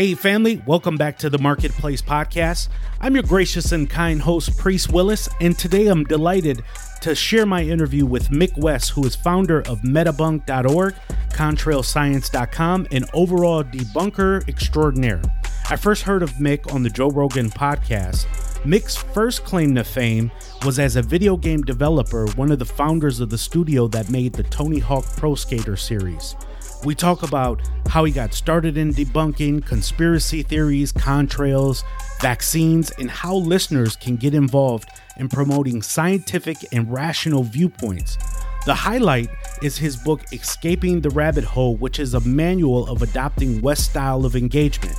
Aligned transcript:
Hey, 0.00 0.14
family, 0.14 0.62
welcome 0.64 0.96
back 0.96 1.18
to 1.18 1.28
the 1.28 1.36
Marketplace 1.36 2.00
Podcast. 2.00 2.68
I'm 3.02 3.12
your 3.12 3.22
gracious 3.22 3.72
and 3.72 3.86
kind 3.86 4.22
host, 4.22 4.56
Priest 4.56 4.90
Willis, 4.90 5.28
and 5.42 5.58
today 5.58 5.88
I'm 5.88 6.04
delighted 6.04 6.64
to 7.02 7.14
share 7.14 7.44
my 7.44 7.62
interview 7.62 8.06
with 8.06 8.30
Mick 8.30 8.56
West, 8.56 8.92
who 8.92 9.04
is 9.04 9.14
founder 9.14 9.58
of 9.68 9.82
Metabunk.org, 9.82 10.94
ContrailScience.com, 11.34 12.86
and 12.90 13.10
overall 13.12 13.62
debunker 13.62 14.48
extraordinaire. 14.48 15.20
I 15.68 15.76
first 15.76 16.04
heard 16.04 16.22
of 16.22 16.32
Mick 16.36 16.72
on 16.72 16.82
the 16.82 16.88
Joe 16.88 17.10
Rogan 17.10 17.50
podcast. 17.50 18.24
Mick's 18.64 18.96
first 18.96 19.44
claim 19.44 19.74
to 19.74 19.84
fame 19.84 20.30
was 20.64 20.78
as 20.78 20.96
a 20.96 21.02
video 21.02 21.36
game 21.36 21.60
developer, 21.60 22.24
one 22.36 22.50
of 22.50 22.58
the 22.58 22.64
founders 22.64 23.20
of 23.20 23.28
the 23.28 23.36
studio 23.36 23.86
that 23.88 24.08
made 24.08 24.32
the 24.32 24.44
Tony 24.44 24.78
Hawk 24.78 25.04
Pro 25.18 25.34
Skater 25.34 25.76
series. 25.76 26.36
We 26.82 26.94
talk 26.94 27.22
about 27.22 27.60
how 27.88 28.04
he 28.04 28.12
got 28.12 28.32
started 28.32 28.78
in 28.78 28.94
debunking 28.94 29.66
conspiracy 29.66 30.42
theories, 30.42 30.94
contrails, 30.94 31.84
vaccines, 32.22 32.90
and 32.92 33.10
how 33.10 33.34
listeners 33.34 33.96
can 33.96 34.16
get 34.16 34.32
involved 34.32 34.88
in 35.18 35.28
promoting 35.28 35.82
scientific 35.82 36.56
and 36.72 36.90
rational 36.90 37.42
viewpoints. 37.42 38.16
The 38.64 38.74
highlight 38.74 39.28
is 39.62 39.76
his 39.76 39.96
book 39.96 40.22
Escaping 40.32 41.02
the 41.02 41.10
Rabbit 41.10 41.44
Hole, 41.44 41.76
which 41.76 41.98
is 41.98 42.14
a 42.14 42.20
manual 42.20 42.88
of 42.88 43.02
adopting 43.02 43.60
West 43.60 43.84
style 43.90 44.24
of 44.24 44.34
engagement. 44.34 44.96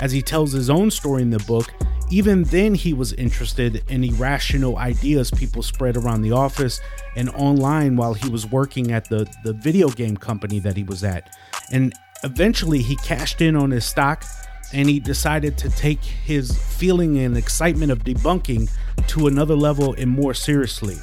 As 0.00 0.12
he 0.12 0.22
tells 0.22 0.52
his 0.52 0.70
own 0.70 0.90
story 0.90 1.22
in 1.22 1.30
the 1.30 1.38
book, 1.40 1.72
even 2.10 2.42
then 2.44 2.74
he 2.74 2.92
was 2.92 3.12
interested 3.12 3.84
in 3.88 4.02
irrational 4.02 4.78
ideas 4.78 5.30
people 5.30 5.62
spread 5.62 5.96
around 5.96 6.22
the 6.22 6.32
office 6.32 6.80
and 7.16 7.28
online 7.30 7.96
while 7.96 8.14
he 8.14 8.28
was 8.28 8.46
working 8.46 8.90
at 8.90 9.08
the, 9.08 9.30
the 9.44 9.52
video 9.52 9.88
game 9.88 10.16
company 10.16 10.58
that 10.58 10.76
he 10.76 10.82
was 10.82 11.04
at. 11.04 11.36
And 11.70 11.94
eventually 12.24 12.82
he 12.82 12.96
cashed 12.96 13.40
in 13.40 13.54
on 13.54 13.70
his 13.70 13.84
stock 13.84 14.24
and 14.72 14.88
he 14.88 14.98
decided 14.98 15.56
to 15.58 15.70
take 15.70 16.02
his 16.02 16.56
feeling 16.56 17.18
and 17.18 17.36
excitement 17.36 17.92
of 17.92 18.00
debunking 18.00 18.70
to 19.08 19.26
another 19.26 19.54
level 19.54 19.94
and 19.94 20.10
more 20.10 20.34
seriously. 20.34 20.96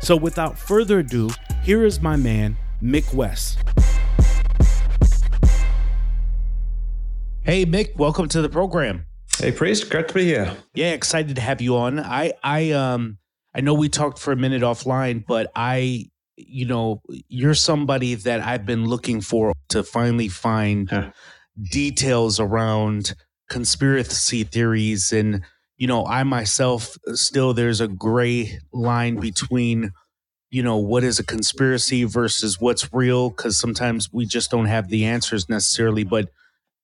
So 0.00 0.16
without 0.16 0.58
further 0.58 1.00
ado, 1.00 1.30
here 1.62 1.84
is 1.84 2.00
my 2.00 2.16
man, 2.16 2.56
Mick 2.82 3.12
West. 3.14 3.58
Hey 7.46 7.64
Mick, 7.64 7.94
welcome 7.94 8.26
to 8.30 8.42
the 8.42 8.48
program. 8.48 9.06
Hey 9.38 9.52
Priest, 9.52 9.88
great 9.88 10.08
to 10.08 10.14
be 10.14 10.24
here. 10.24 10.56
Yeah, 10.74 10.90
excited 10.90 11.36
to 11.36 11.40
have 11.40 11.60
you 11.60 11.76
on. 11.76 12.00
I 12.00 12.32
I 12.42 12.72
um 12.72 13.18
I 13.54 13.60
know 13.60 13.72
we 13.72 13.88
talked 13.88 14.18
for 14.18 14.32
a 14.32 14.36
minute 14.36 14.62
offline, 14.62 15.24
but 15.24 15.52
I 15.54 16.06
you 16.36 16.66
know, 16.66 17.02
you're 17.28 17.54
somebody 17.54 18.16
that 18.16 18.40
I've 18.40 18.66
been 18.66 18.86
looking 18.86 19.20
for 19.20 19.52
to 19.68 19.84
finally 19.84 20.26
find 20.26 20.90
huh. 20.90 21.12
details 21.70 22.40
around 22.40 23.14
conspiracy 23.48 24.42
theories 24.42 25.12
and 25.12 25.42
you 25.76 25.86
know, 25.86 26.04
I 26.04 26.24
myself 26.24 26.98
still 27.12 27.54
there's 27.54 27.80
a 27.80 27.86
gray 27.86 28.58
line 28.72 29.20
between 29.20 29.92
you 30.50 30.64
know 30.64 30.78
what 30.78 31.04
is 31.04 31.20
a 31.20 31.24
conspiracy 31.24 32.02
versus 32.02 32.60
what's 32.60 32.92
real 32.92 33.30
cuz 33.30 33.56
sometimes 33.56 34.12
we 34.12 34.26
just 34.26 34.50
don't 34.50 34.66
have 34.66 34.88
the 34.88 35.04
answers 35.04 35.48
necessarily, 35.48 36.02
but 36.02 36.28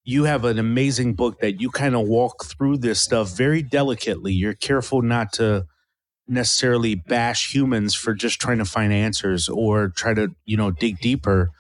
you 0.05 0.25
have 0.25 0.45
an 0.45 0.59
amazing 0.59 1.15
book 1.15 1.41
that 1.41 1.61
you 1.61 1.71
kind 1.71 1.95
of 1.95 2.07
walk 2.07 2.45
through 2.45 2.79
this 2.79 3.01
stuff 3.01 3.37
very 3.37 3.63
delicately. 3.63 4.33
You're 4.33 4.55
careful 4.55 5.03
not 5.03 5.33
to 5.35 5.67
necessarily 6.27 6.95
bash 6.95 7.55
humans 7.55 7.95
for 7.95 8.15
just 8.15 8.41
trying 8.41 8.59
to 8.59 8.65
find 8.65 8.93
answers 8.93 9.49
or 9.49 9.89
try 9.91 10.15
to, 10.15 10.35
you 10.45 10.57
know, 10.57 10.71
dig 10.71 10.99
deeper, 11.01 11.51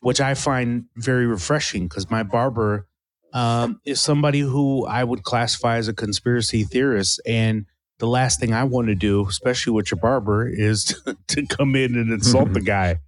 which 0.00 0.20
I 0.20 0.34
find 0.34 0.86
very 0.96 1.26
refreshing 1.26 1.86
because 1.86 2.10
my 2.10 2.22
barber 2.22 2.86
um, 3.32 3.80
is 3.84 4.00
somebody 4.00 4.40
who 4.40 4.84
I 4.86 5.04
would 5.04 5.22
classify 5.22 5.76
as 5.76 5.88
a 5.88 5.94
conspiracy 5.94 6.64
theorist. 6.64 7.20
And 7.24 7.66
the 7.98 8.08
last 8.08 8.40
thing 8.40 8.52
I 8.52 8.64
want 8.64 8.88
to 8.88 8.94
do, 8.94 9.26
especially 9.28 9.72
with 9.72 9.90
your 9.90 10.00
barber, 10.00 10.48
is 10.48 10.84
to, 10.84 11.16
to 11.28 11.46
come 11.46 11.76
in 11.76 11.94
and 11.94 12.12
insult 12.12 12.52
the 12.52 12.60
guy. 12.62 12.98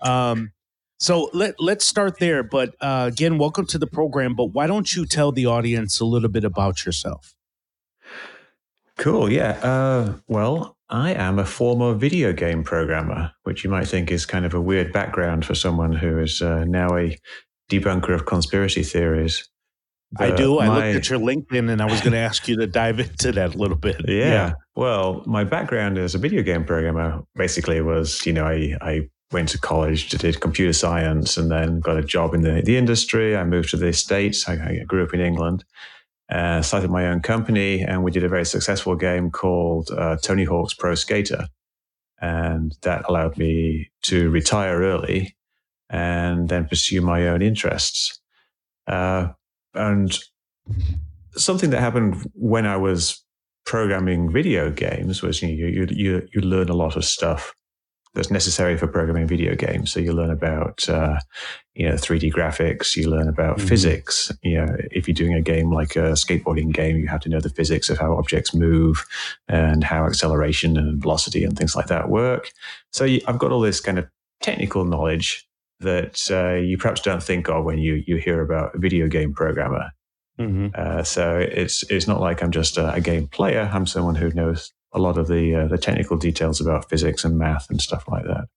Um, 0.00 0.52
so 1.02 1.28
let 1.32 1.56
let's 1.58 1.84
start 1.84 2.20
there. 2.20 2.44
But 2.44 2.76
uh, 2.80 3.10
again, 3.12 3.36
welcome 3.36 3.66
to 3.66 3.78
the 3.78 3.88
program. 3.88 4.34
But 4.34 4.46
why 4.46 4.68
don't 4.68 4.94
you 4.94 5.04
tell 5.04 5.32
the 5.32 5.46
audience 5.46 5.98
a 5.98 6.04
little 6.04 6.28
bit 6.28 6.44
about 6.44 6.86
yourself? 6.86 7.34
Cool. 8.98 9.30
Yeah. 9.30 9.58
Uh, 9.62 10.14
well, 10.28 10.76
I 10.88 11.12
am 11.12 11.40
a 11.40 11.44
former 11.44 11.94
video 11.94 12.32
game 12.32 12.62
programmer, 12.62 13.32
which 13.42 13.64
you 13.64 13.70
might 13.70 13.88
think 13.88 14.12
is 14.12 14.24
kind 14.24 14.44
of 14.44 14.54
a 14.54 14.60
weird 14.60 14.92
background 14.92 15.44
for 15.44 15.56
someone 15.56 15.92
who 15.92 16.18
is 16.18 16.40
uh, 16.40 16.64
now 16.64 16.96
a 16.96 17.18
debunker 17.68 18.14
of 18.14 18.26
conspiracy 18.26 18.84
theories. 18.84 19.48
I 20.18 20.30
do. 20.30 20.58
I 20.58 20.68
looked 20.68 20.96
at 20.96 21.08
your 21.08 21.18
LinkedIn 21.18 21.70
and 21.70 21.80
I 21.80 21.86
was 21.86 22.00
going 22.00 22.12
to 22.12 22.18
ask 22.18 22.46
you 22.46 22.56
to 22.58 22.66
dive 22.66 23.00
into 23.00 23.32
that 23.32 23.54
a 23.54 23.58
little 23.58 23.78
bit. 23.78 23.96
Yeah. 24.06 24.16
yeah. 24.16 24.52
Well, 24.76 25.24
my 25.26 25.42
background 25.42 25.96
as 25.96 26.14
a 26.14 26.18
video 26.18 26.42
game 26.42 26.64
programmer 26.64 27.22
basically 27.34 27.80
was, 27.80 28.24
you 28.26 28.34
know, 28.34 28.44
I, 28.44 28.76
I 28.82 29.08
went 29.32 29.48
to 29.50 29.58
college, 29.58 30.08
did 30.08 30.40
computer 30.40 30.72
science, 30.72 31.36
and 31.36 31.50
then 31.50 31.80
got 31.80 31.96
a 31.96 32.02
job 32.02 32.34
in 32.34 32.42
the, 32.42 32.62
the 32.62 32.76
industry. 32.76 33.36
I 33.36 33.44
moved 33.44 33.70
to 33.70 33.76
the 33.76 33.92
States. 33.92 34.48
I, 34.48 34.54
I 34.54 34.84
grew 34.86 35.02
up 35.04 35.14
in 35.14 35.20
England, 35.20 35.64
uh, 36.30 36.62
started 36.62 36.90
my 36.90 37.06
own 37.06 37.20
company, 37.20 37.80
and 37.80 38.04
we 38.04 38.10
did 38.10 38.24
a 38.24 38.28
very 38.28 38.44
successful 38.44 38.96
game 38.96 39.30
called 39.30 39.90
uh, 39.90 40.16
Tony 40.22 40.44
Hawk's 40.44 40.74
Pro 40.74 40.94
Skater. 40.94 41.46
And 42.20 42.76
that 42.82 43.08
allowed 43.08 43.36
me 43.36 43.90
to 44.02 44.30
retire 44.30 44.80
early 44.80 45.36
and 45.90 46.48
then 46.48 46.66
pursue 46.66 47.00
my 47.00 47.26
own 47.28 47.42
interests. 47.42 48.20
Uh, 48.86 49.28
and 49.74 50.18
something 51.34 51.70
that 51.70 51.80
happened 51.80 52.30
when 52.34 52.66
I 52.66 52.76
was 52.76 53.24
programming 53.64 54.30
video 54.32 54.70
games 54.70 55.22
was 55.22 55.42
you, 55.42 55.48
know, 55.48 55.54
you, 55.54 55.86
you, 55.90 56.28
you 56.32 56.40
learn 56.40 56.68
a 56.68 56.74
lot 56.74 56.96
of 56.96 57.04
stuff 57.04 57.54
that's 58.14 58.30
necessary 58.30 58.76
for 58.76 58.86
programming 58.86 59.26
video 59.26 59.54
games. 59.54 59.90
So 59.90 60.00
you 60.00 60.12
learn 60.12 60.30
about, 60.30 60.86
uh, 60.88 61.18
you 61.74 61.88
know, 61.88 61.94
3D 61.94 62.32
graphics. 62.32 62.94
You 62.94 63.08
learn 63.08 63.28
about 63.28 63.56
mm-hmm. 63.56 63.66
physics. 63.66 64.30
You 64.42 64.58
know, 64.58 64.76
if 64.90 65.08
you're 65.08 65.14
doing 65.14 65.34
a 65.34 65.40
game 65.40 65.72
like 65.72 65.96
a 65.96 66.12
skateboarding 66.12 66.72
game, 66.72 66.98
you 66.98 67.08
have 67.08 67.22
to 67.22 67.30
know 67.30 67.40
the 67.40 67.48
physics 67.48 67.88
of 67.88 67.98
how 67.98 68.16
objects 68.16 68.54
move 68.54 69.04
and 69.48 69.82
how 69.82 70.04
acceleration 70.04 70.76
and 70.76 71.00
velocity 71.00 71.42
and 71.42 71.56
things 71.56 71.74
like 71.74 71.86
that 71.86 72.10
work. 72.10 72.50
So 72.90 73.04
you, 73.04 73.22
I've 73.26 73.38
got 73.38 73.50
all 73.50 73.60
this 73.60 73.80
kind 73.80 73.98
of 73.98 74.06
technical 74.42 74.84
knowledge 74.84 75.48
that 75.80 76.20
uh, 76.30 76.60
you 76.60 76.76
perhaps 76.78 77.00
don't 77.00 77.22
think 77.22 77.48
of 77.48 77.64
when 77.64 77.78
you 77.78 78.02
you 78.06 78.16
hear 78.16 78.40
about 78.40 78.74
a 78.74 78.78
video 78.78 79.08
game 79.08 79.32
programmer. 79.32 79.90
Mm-hmm. 80.38 80.68
Uh, 80.74 81.02
so 81.02 81.38
it's 81.38 81.82
it's 81.90 82.06
not 82.06 82.20
like 82.20 82.42
I'm 82.42 82.50
just 82.50 82.76
a, 82.76 82.92
a 82.92 83.00
game 83.00 83.28
player. 83.28 83.70
I'm 83.72 83.86
someone 83.86 84.14
who 84.14 84.30
knows 84.30 84.72
a 84.92 84.98
lot 84.98 85.18
of 85.18 85.28
the 85.28 85.54
uh, 85.54 85.66
the 85.68 85.78
technical 85.78 86.16
details 86.16 86.60
about 86.60 86.88
physics 86.88 87.24
and 87.24 87.38
math 87.38 87.70
and 87.70 87.80
stuff 87.80 88.04
like 88.08 88.24
that. 88.24 88.48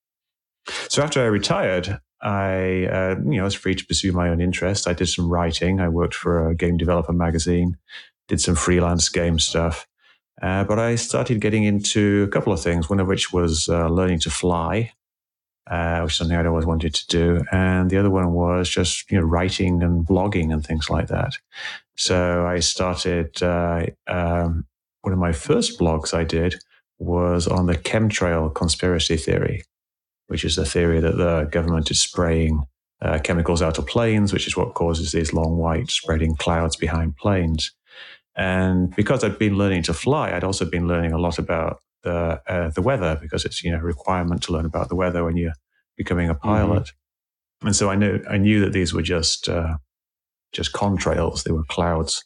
So 0.89 1.03
after 1.03 1.21
I 1.21 1.25
retired, 1.25 1.99
I 2.21 2.85
uh, 2.85 3.15
you 3.23 3.37
know 3.37 3.43
was 3.43 3.53
free 3.53 3.75
to 3.75 3.85
pursue 3.85 4.11
my 4.11 4.29
own 4.29 4.41
interests. 4.41 4.87
I 4.87 4.93
did 4.93 5.07
some 5.07 5.29
writing. 5.29 5.79
I 5.79 5.89
worked 5.89 6.15
for 6.15 6.49
a 6.49 6.55
game 6.55 6.77
developer 6.77 7.13
magazine, 7.13 7.77
did 8.27 8.41
some 8.41 8.55
freelance 8.55 9.09
game 9.09 9.39
stuff. 9.39 9.87
Uh, 10.41 10.63
but 10.65 10.79
I 10.79 10.95
started 10.95 11.39
getting 11.39 11.63
into 11.63 12.25
a 12.27 12.31
couple 12.31 12.51
of 12.51 12.61
things. 12.61 12.89
One 12.89 12.99
of 12.99 13.07
which 13.07 13.31
was 13.31 13.69
uh, 13.69 13.87
learning 13.87 14.19
to 14.21 14.29
fly, 14.29 14.91
uh, 15.67 16.01
which 16.01 16.13
is 16.13 16.17
something 16.17 16.35
I'd 16.35 16.45
always 16.45 16.65
wanted 16.65 16.93
to 16.95 17.07
do, 17.07 17.45
and 17.51 17.89
the 17.89 17.97
other 17.97 18.09
one 18.09 18.33
was 18.33 18.69
just 18.69 19.09
you 19.11 19.19
know 19.19 19.25
writing 19.25 19.83
and 19.83 20.05
blogging 20.05 20.51
and 20.51 20.65
things 20.65 20.89
like 20.89 21.07
that. 21.07 21.37
So 21.95 22.45
I 22.45 22.59
started 22.59 23.41
uh, 23.41 23.85
um, 24.07 24.65
one 25.05 25.13
of 25.13 25.19
my 25.19 25.31
first 25.31 25.79
blogs 25.79 26.13
I 26.13 26.23
did 26.23 26.55
was 26.97 27.47
on 27.47 27.67
the 27.67 27.75
chemtrail 27.75 28.53
conspiracy 28.53 29.17
theory, 29.17 29.63
which 30.27 30.43
is 30.43 30.55
the 30.55 30.65
theory 30.65 30.99
that 30.99 31.17
the 31.17 31.47
government 31.51 31.91
is 31.91 32.01
spraying 32.01 32.63
uh, 33.01 33.19
chemicals 33.19 33.61
out 33.61 33.77
of 33.77 33.85
planes, 33.85 34.33
which 34.33 34.47
is 34.47 34.57
what 34.57 34.73
causes 34.73 35.11
these 35.11 35.31
long 35.31 35.57
white 35.57 35.91
spreading 35.91 36.35
clouds 36.35 36.75
behind 36.75 37.15
planes. 37.17 37.71
And 38.35 38.95
because 38.95 39.23
I'd 39.23 39.37
been 39.37 39.57
learning 39.57 39.83
to 39.83 39.93
fly, 39.93 40.31
I'd 40.31 40.43
also 40.43 40.65
been 40.65 40.87
learning 40.87 41.11
a 41.11 41.19
lot 41.19 41.37
about 41.37 41.81
the 42.01 42.41
uh, 42.47 42.69
the 42.71 42.81
weather 42.81 43.17
because 43.21 43.45
it's 43.45 43.63
you 43.63 43.71
know 43.71 43.79
a 43.79 43.83
requirement 43.83 44.41
to 44.43 44.53
learn 44.53 44.65
about 44.65 44.89
the 44.89 44.95
weather 44.95 45.23
when 45.23 45.37
you're 45.37 45.53
becoming 45.97 46.29
a 46.29 46.35
pilot. 46.35 46.83
Mm-hmm. 46.83 47.67
And 47.67 47.75
so 47.75 47.89
I 47.91 47.95
knew 47.95 48.23
I 48.29 48.37
knew 48.37 48.59
that 48.61 48.73
these 48.73 48.93
were 48.93 49.03
just 49.03 49.47
uh, 49.47 49.77
just 50.51 50.73
contrails. 50.73 51.43
They 51.43 51.51
were 51.51 51.63
clouds 51.63 52.23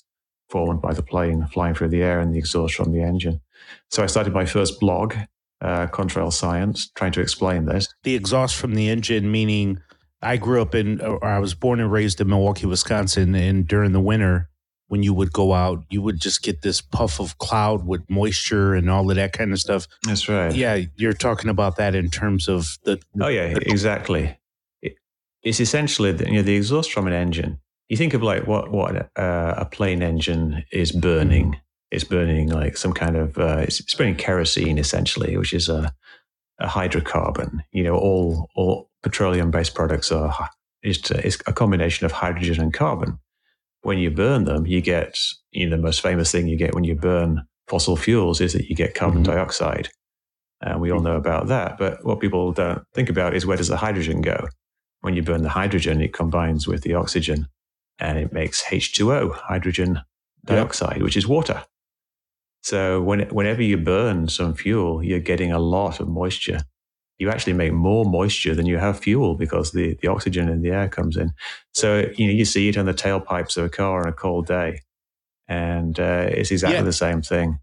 formed 0.50 0.82
by 0.82 0.94
the 0.94 1.04
plane 1.04 1.48
flying 1.48 1.76
through 1.76 1.90
the 1.90 2.02
air 2.02 2.20
and 2.20 2.34
the 2.34 2.40
exhaust 2.40 2.76
from 2.76 2.92
the 2.92 3.02
engine. 3.02 3.42
So 3.90 4.04
I 4.04 4.08
started 4.08 4.34
my 4.34 4.46
first 4.46 4.80
blog, 4.80 5.16
uh, 5.62 5.88
Contrail 5.88 6.34
Science, 6.34 6.90
trying 6.96 7.12
to 7.14 7.22
explain 7.22 7.66
this. 7.66 7.88
The 8.04 8.16
exhaust 8.16 8.56
from 8.56 8.76
the 8.76 8.90
engine, 8.90 9.32
meaning 9.32 9.80
I 10.22 10.38
grew 10.38 10.62
up 10.62 10.76
in, 10.76 11.02
or 11.02 11.24
I 11.24 11.40
was 11.40 11.54
born 11.54 11.80
and 11.80 11.92
raised 11.92 12.20
in 12.20 12.28
Milwaukee, 12.28 12.66
Wisconsin, 12.66 13.36
and 13.36 13.68
during 13.68 13.92
the 13.94 14.02
winter, 14.02 14.50
when 14.88 15.04
you 15.04 15.14
would 15.14 15.32
go 15.32 15.54
out, 15.54 15.84
you 15.90 16.02
would 16.02 16.20
just 16.20 16.42
get 16.42 16.64
this 16.64 16.82
puff 16.82 17.20
of 17.20 17.38
cloud 17.38 17.86
with 17.86 18.02
moisture 18.10 18.74
and 18.74 18.90
all 18.90 19.10
of 19.10 19.16
that 19.16 19.34
kind 19.34 19.54
of 19.54 19.60
stuff. 19.60 19.88
That's 20.04 20.28
right. 20.28 20.54
Yeah, 20.54 20.82
you're 20.96 21.14
talking 21.14 21.50
about 21.50 21.78
that 21.78 21.94
in 21.94 22.10
terms 22.10 22.48
of 22.48 22.78
the. 22.84 23.00
oh 23.22 23.28
yeah, 23.28 23.54
the, 23.54 23.70
exactly. 23.70 24.38
It, 24.82 24.96
it's 25.44 25.60
essentially 25.60 26.12
the, 26.12 26.26
you 26.26 26.34
know 26.34 26.42
the 26.42 26.56
exhaust 26.56 26.92
from 26.92 27.06
an 27.06 27.14
engine. 27.14 27.60
You 27.90 27.98
think 27.98 28.14
of 28.14 28.24
like 28.24 28.48
what 28.48 28.72
what 28.72 29.10
uh, 29.18 29.56
a 29.58 29.66
plane 29.66 30.02
engine 30.02 30.64
is 30.72 30.92
burning. 30.92 31.52
Mm-hmm. 31.52 31.60
It's 31.92 32.04
burning 32.04 32.50
like 32.50 32.78
some 32.78 32.94
kind 32.94 33.18
of 33.18 33.38
uh, 33.38 33.64
it's, 33.68 33.80
it's 33.80 33.96
burning 33.96 34.16
kerosene 34.16 34.78
essentially, 34.78 35.36
which 35.38 35.54
is 35.54 35.70
a, 35.70 35.92
a 36.60 36.68
hydrocarbon. 36.68 37.60
You 37.72 37.84
know, 37.84 37.98
all 37.98 38.48
all 38.56 38.90
petroleum 39.02 39.52
based 39.52 39.76
products 39.76 40.12
are 40.12 40.50
is 40.82 41.02
a 41.46 41.54
combination 41.54 42.06
of 42.06 42.12
hydrogen 42.14 42.62
and 42.62 42.74
carbon 42.74 43.20
when 43.82 43.98
you 43.98 44.12
burn 44.12 44.46
them, 44.46 44.66
you 44.66 44.82
get 44.82 45.18
you 45.52 45.68
know, 45.68 45.76
the 45.76 45.82
most 45.82 46.02
famous 46.02 46.32
thing 46.32 46.48
you 46.48 46.58
get 46.58 46.76
when 46.76 46.84
you 46.84 46.96
burn 46.96 47.46
fossil 47.68 47.96
fuels 47.96 48.42
is 48.42 48.54
that 48.54 48.70
you 48.70 48.76
get 48.76 48.96
carbon 48.96 49.24
mm-hmm. 49.24 49.34
dioxide. 49.34 49.90
And 50.62 50.82
we 50.82 50.92
all 50.92 51.00
know 51.00 51.16
about 51.16 51.48
that. 51.48 51.78
But 51.78 52.04
what 52.04 52.20
people 52.20 52.52
don't 52.52 52.84
think 52.94 53.10
about 53.10 53.34
is 53.34 53.46
where 53.46 53.58
does 53.58 53.70
the 53.70 53.78
hydrogen 53.78 54.22
go? 54.22 54.48
When 55.02 55.16
you 55.16 55.22
burn 55.22 55.44
the 55.44 55.50
hydrogen, 55.50 56.02
it 56.02 56.14
combines 56.14 56.68
with 56.68 56.82
the 56.82 56.96
oxygen 56.96 57.48
and 58.00 58.18
it 58.18 58.34
makes 58.34 58.64
H2O, 58.64 59.34
hydrogen 59.34 60.02
dioxide, 60.46 60.98
yep. 60.98 61.04
which 61.04 61.18
is 61.18 61.28
water. 61.28 61.64
So 62.62 63.02
when, 63.02 63.22
whenever 63.30 63.62
you 63.62 63.78
burn 63.78 64.28
some 64.28 64.54
fuel, 64.54 65.04
you're 65.04 65.20
getting 65.20 65.52
a 65.52 65.60
lot 65.60 66.00
of 66.00 66.08
moisture 66.08 66.62
you 67.20 67.30
actually 67.30 67.54
make 67.54 67.74
more 67.74 68.06
moisture 68.06 68.56
than 68.56 68.66
you 68.66 68.78
have 68.78 69.00
fuel 69.00 69.36
because 69.36 69.74
the, 69.74 69.98
the 70.02 70.08
oxygen 70.08 70.48
in 70.48 70.62
the 70.62 70.70
air 70.70 70.88
comes 70.88 71.18
in. 71.18 71.34
So, 71.74 72.10
you 72.16 72.28
know, 72.28 72.34
you 72.34 72.46
see 72.46 72.70
it 72.70 72.78
on 72.78 72.86
the 72.86 72.94
tailpipes 72.94 73.58
of 73.58 73.66
a 73.66 73.70
car 73.70 74.02
on 74.02 74.08
a 74.08 74.14
cold 74.14 74.48
day. 74.48 74.82
And 75.48 76.00
uh, 76.00 76.28
it's 76.30 76.52
exactly 76.52 76.78
yeah. 76.78 76.84
the 76.84 76.94
same 76.94 77.22
thing 77.22 77.60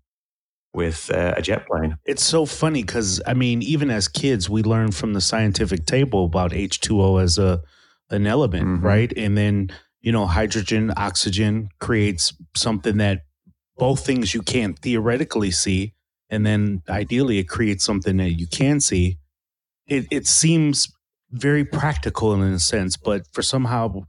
with 0.75 1.11
uh, 1.11 1.35
a 1.37 1.43
jet 1.43 1.67
plane. 1.67 1.97
It's 2.05 2.25
so 2.25 2.45
funny 2.45 2.83
because, 2.83 3.23
I 3.27 3.33
mean, 3.33 3.63
even 3.63 3.91
as 3.91 4.09
kids, 4.09 4.51
we 4.51 4.63
learn 4.63 4.93
from 4.93 5.15
the 5.15 5.23
scientific 5.23 5.87
table 5.87 6.27
about 6.27 6.53
H2O 6.53 7.23
as 7.23 7.39
a 7.39 7.63
an 8.09 8.25
element, 8.25 8.65
mm-hmm. 8.65 8.87
right? 8.87 9.13
And 9.17 9.37
then, 9.37 9.71
you 10.07 10.13
know, 10.13 10.27
hydrogen, 10.27 10.93
oxygen 10.97 11.69
creates 11.81 12.33
something 12.55 12.99
that 12.99 13.25
both 13.77 14.07
things 14.07 14.33
you 14.35 14.41
can't 14.41 14.79
theoretically 14.79 15.51
see. 15.51 15.95
And 16.31 16.47
then 16.47 16.83
ideally, 16.89 17.39
it 17.39 17.49
creates 17.49 17.85
something 17.85 18.17
that 18.19 18.39
you 18.39 18.47
can 18.47 18.79
see 18.81 19.19
it, 19.87 20.07
it 20.11 20.27
seems 20.27 20.93
very 21.31 21.65
practical 21.65 22.33
in 22.35 22.43
a 22.53 22.59
sense, 22.59 22.97
but 22.97 23.23
for 23.33 23.43
somehow, 23.43 24.05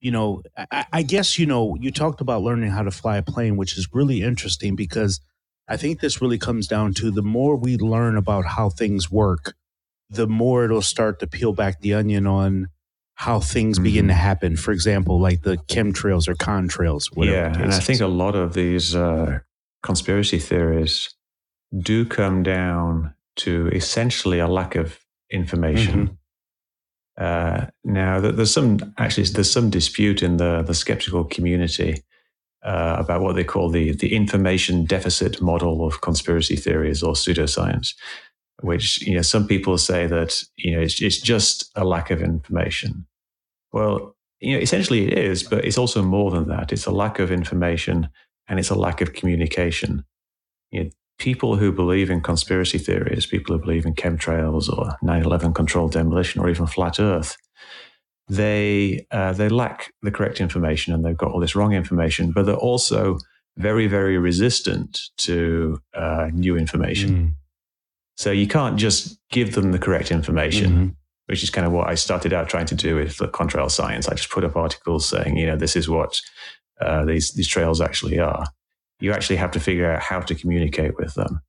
you 0.00 0.10
know, 0.10 0.42
I, 0.70 0.86
I, 0.92 1.02
guess, 1.02 1.38
you 1.38 1.46
know, 1.46 1.76
you 1.80 1.90
talked 1.90 2.20
about 2.20 2.42
learning 2.42 2.70
how 2.70 2.82
to 2.82 2.90
fly 2.90 3.16
a 3.18 3.22
plane, 3.22 3.56
which 3.56 3.76
is 3.76 3.88
really 3.92 4.22
interesting 4.22 4.76
because 4.76 5.20
I 5.68 5.76
think 5.76 6.00
this 6.00 6.20
really 6.20 6.38
comes 6.38 6.66
down 6.66 6.94
to 6.94 7.10
the 7.10 7.22
more 7.22 7.56
we 7.56 7.76
learn 7.76 8.16
about 8.16 8.44
how 8.44 8.68
things 8.68 9.10
work, 9.10 9.54
the 10.10 10.26
more 10.26 10.64
it'll 10.64 10.82
start 10.82 11.20
to 11.20 11.26
peel 11.26 11.52
back 11.52 11.80
the 11.80 11.94
onion 11.94 12.26
on 12.26 12.68
how 13.14 13.40
things 13.40 13.76
mm-hmm. 13.76 13.84
begin 13.84 14.08
to 14.08 14.14
happen. 14.14 14.56
For 14.56 14.72
example, 14.72 15.20
like 15.20 15.42
the 15.42 15.56
chemtrails 15.68 16.28
or 16.28 16.34
contrails. 16.34 17.08
Yeah, 17.16 17.52
and 17.58 17.72
I 17.72 17.78
think 17.78 18.00
a 18.00 18.06
lot 18.06 18.34
of 18.34 18.54
these 18.54 18.94
uh, 18.94 19.40
conspiracy 19.82 20.38
theories 20.38 21.14
do 21.78 22.04
come 22.04 22.42
down 22.42 23.14
to 23.34 23.68
essentially 23.68 24.38
a 24.38 24.46
lack 24.46 24.74
of 24.74 24.98
information. 25.30 26.06
Mm-hmm. 26.06 26.14
Uh, 27.16 27.66
now, 27.84 28.20
there's 28.20 28.52
some 28.52 28.78
actually 28.98 29.24
there's 29.24 29.50
some 29.50 29.70
dispute 29.70 30.22
in 30.22 30.38
the 30.38 30.62
the 30.62 30.74
skeptical 30.74 31.24
community 31.24 32.02
uh, 32.62 32.96
about 32.98 33.20
what 33.20 33.34
they 33.34 33.44
call 33.44 33.68
the 33.68 33.92
the 33.92 34.14
information 34.14 34.84
deficit 34.84 35.40
model 35.40 35.86
of 35.86 36.00
conspiracy 36.00 36.56
theories 36.56 37.02
or 37.02 37.12
pseudoscience, 37.12 37.94
which 38.62 39.02
you 39.02 39.14
know 39.14 39.22
some 39.22 39.46
people 39.46 39.76
say 39.78 40.06
that 40.06 40.42
you 40.56 40.74
know 40.74 40.80
it's, 40.80 41.00
it's 41.02 41.20
just 41.20 41.70
a 41.76 41.84
lack 41.84 42.10
of 42.10 42.22
information. 42.22 43.06
Well, 43.72 44.16
you 44.40 44.54
know, 44.54 44.60
essentially 44.60 45.06
it 45.06 45.18
is, 45.18 45.42
but 45.42 45.64
it's 45.64 45.78
also 45.78 46.02
more 46.02 46.30
than 46.30 46.48
that. 46.48 46.72
It's 46.72 46.86
a 46.86 46.90
lack 46.90 47.18
of 47.18 47.30
information 47.30 48.08
and 48.48 48.58
it's 48.58 48.70
a 48.70 48.74
lack 48.74 49.00
of 49.00 49.12
communication. 49.12 50.04
You 50.70 50.84
know, 50.84 50.90
people 51.18 51.56
who 51.56 51.72
believe 51.72 52.10
in 52.10 52.20
conspiracy 52.20 52.78
theories, 52.78 53.26
people 53.26 53.54
who 53.54 53.62
believe 53.62 53.86
in 53.86 53.94
chemtrails 53.94 54.68
or 54.68 54.96
9/11 55.02 55.54
controlled 55.54 55.92
demolition 55.92 56.40
or 56.40 56.48
even 56.48 56.66
flat 56.66 56.98
Earth, 56.98 57.36
they 58.28 59.06
uh, 59.10 59.32
they 59.32 59.48
lack 59.48 59.92
the 60.02 60.10
correct 60.10 60.40
information 60.40 60.92
and 60.92 61.04
they've 61.04 61.16
got 61.16 61.30
all 61.30 61.40
this 61.40 61.54
wrong 61.54 61.72
information, 61.72 62.32
but 62.32 62.46
they're 62.46 62.54
also 62.56 63.18
very 63.56 63.86
very 63.86 64.18
resistant 64.18 64.98
to 65.18 65.78
uh, 65.94 66.28
new 66.32 66.56
information. 66.56 67.10
Mm. 67.10 67.41
So 68.22 68.30
you 68.30 68.46
can't 68.46 68.78
just 68.78 69.18
give 69.30 69.54
them 69.54 69.72
the 69.72 69.78
correct 69.78 70.10
information. 70.10 70.70
Mm-hmm. 70.72 70.88
Which 71.26 71.44
is 71.44 71.50
kind 71.50 71.66
of 71.66 71.72
what 71.72 71.88
I 71.88 71.94
started 71.94 72.32
out 72.32 72.48
trying 72.48 72.66
to 72.66 72.74
do 72.74 72.96
with 72.96 73.16
the 73.16 73.28
contrail 73.28 73.70
science. 73.70 74.08
I 74.08 74.14
just 74.14 74.28
put 74.28 74.44
up 74.44 74.56
articles 74.56 75.06
saying, 75.06 75.36
you 75.36 75.46
know, 75.46 75.56
this 75.56 75.76
is 75.76 75.88
what 75.88 76.20
uh, 76.80 77.04
these 77.04 77.30
these 77.32 77.46
trails 77.46 77.80
actually 77.80 78.18
are 78.18 78.44
you 79.02 79.12
actually 79.12 79.36
have 79.36 79.50
to 79.50 79.60
figure 79.60 79.90
out 79.90 80.00
how 80.00 80.20
to 80.20 80.34
communicate 80.34 80.96
with 80.96 81.14
them. 81.14 81.40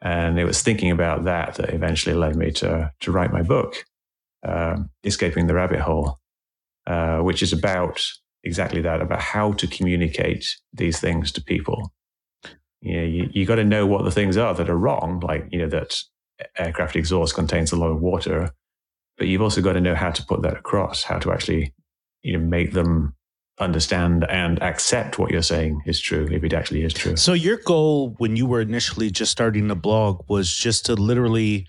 And 0.00 0.38
it 0.38 0.44
was 0.44 0.62
thinking 0.62 0.92
about 0.92 1.24
that 1.24 1.56
that 1.56 1.74
eventually 1.74 2.14
led 2.14 2.36
me 2.36 2.52
to, 2.52 2.92
to 3.00 3.12
write 3.12 3.32
my 3.32 3.42
book, 3.42 3.84
uh, 4.46 4.76
Escaping 5.02 5.48
the 5.48 5.54
Rabbit 5.54 5.80
Hole, 5.80 6.18
uh, 6.86 7.18
which 7.18 7.42
is 7.42 7.52
about 7.52 8.00
exactly 8.44 8.80
that, 8.82 9.02
about 9.02 9.20
how 9.20 9.52
to 9.54 9.66
communicate 9.66 10.46
these 10.72 11.00
things 11.00 11.32
to 11.32 11.42
people. 11.42 11.92
You, 12.82 12.96
know, 12.96 13.06
you, 13.06 13.30
you 13.32 13.46
got 13.46 13.56
to 13.56 13.64
know 13.64 13.86
what 13.86 14.04
the 14.04 14.10
things 14.10 14.36
are 14.36 14.54
that 14.54 14.70
are 14.70 14.78
wrong, 14.78 15.20
like, 15.20 15.46
you 15.50 15.58
know, 15.58 15.68
that 15.68 15.96
aircraft 16.58 16.96
exhaust 16.96 17.34
contains 17.34 17.72
a 17.72 17.76
lot 17.76 17.90
of 17.90 18.00
water, 18.00 18.50
but 19.18 19.26
you've 19.26 19.42
also 19.42 19.60
got 19.60 19.74
to 19.74 19.80
know 19.80 19.94
how 19.94 20.10
to 20.10 20.24
put 20.24 20.42
that 20.42 20.56
across, 20.56 21.02
how 21.02 21.18
to 21.18 21.32
actually, 21.32 21.74
you 22.22 22.38
know, 22.38 22.44
make 22.44 22.72
them 22.72 23.14
understand 23.58 24.24
and 24.30 24.60
accept 24.62 25.18
what 25.18 25.30
you're 25.30 25.42
saying 25.42 25.82
is 25.84 26.00
true 26.00 26.26
if 26.30 26.42
it 26.42 26.52
actually 26.52 26.82
is 26.82 26.94
true. 26.94 27.16
So 27.16 27.34
your 27.34 27.58
goal 27.58 28.14
when 28.18 28.36
you 28.36 28.46
were 28.46 28.62
initially 28.62 29.10
just 29.10 29.30
starting 29.30 29.68
the 29.68 29.76
blog 29.76 30.24
was 30.28 30.52
just 30.52 30.86
to 30.86 30.94
literally 30.94 31.66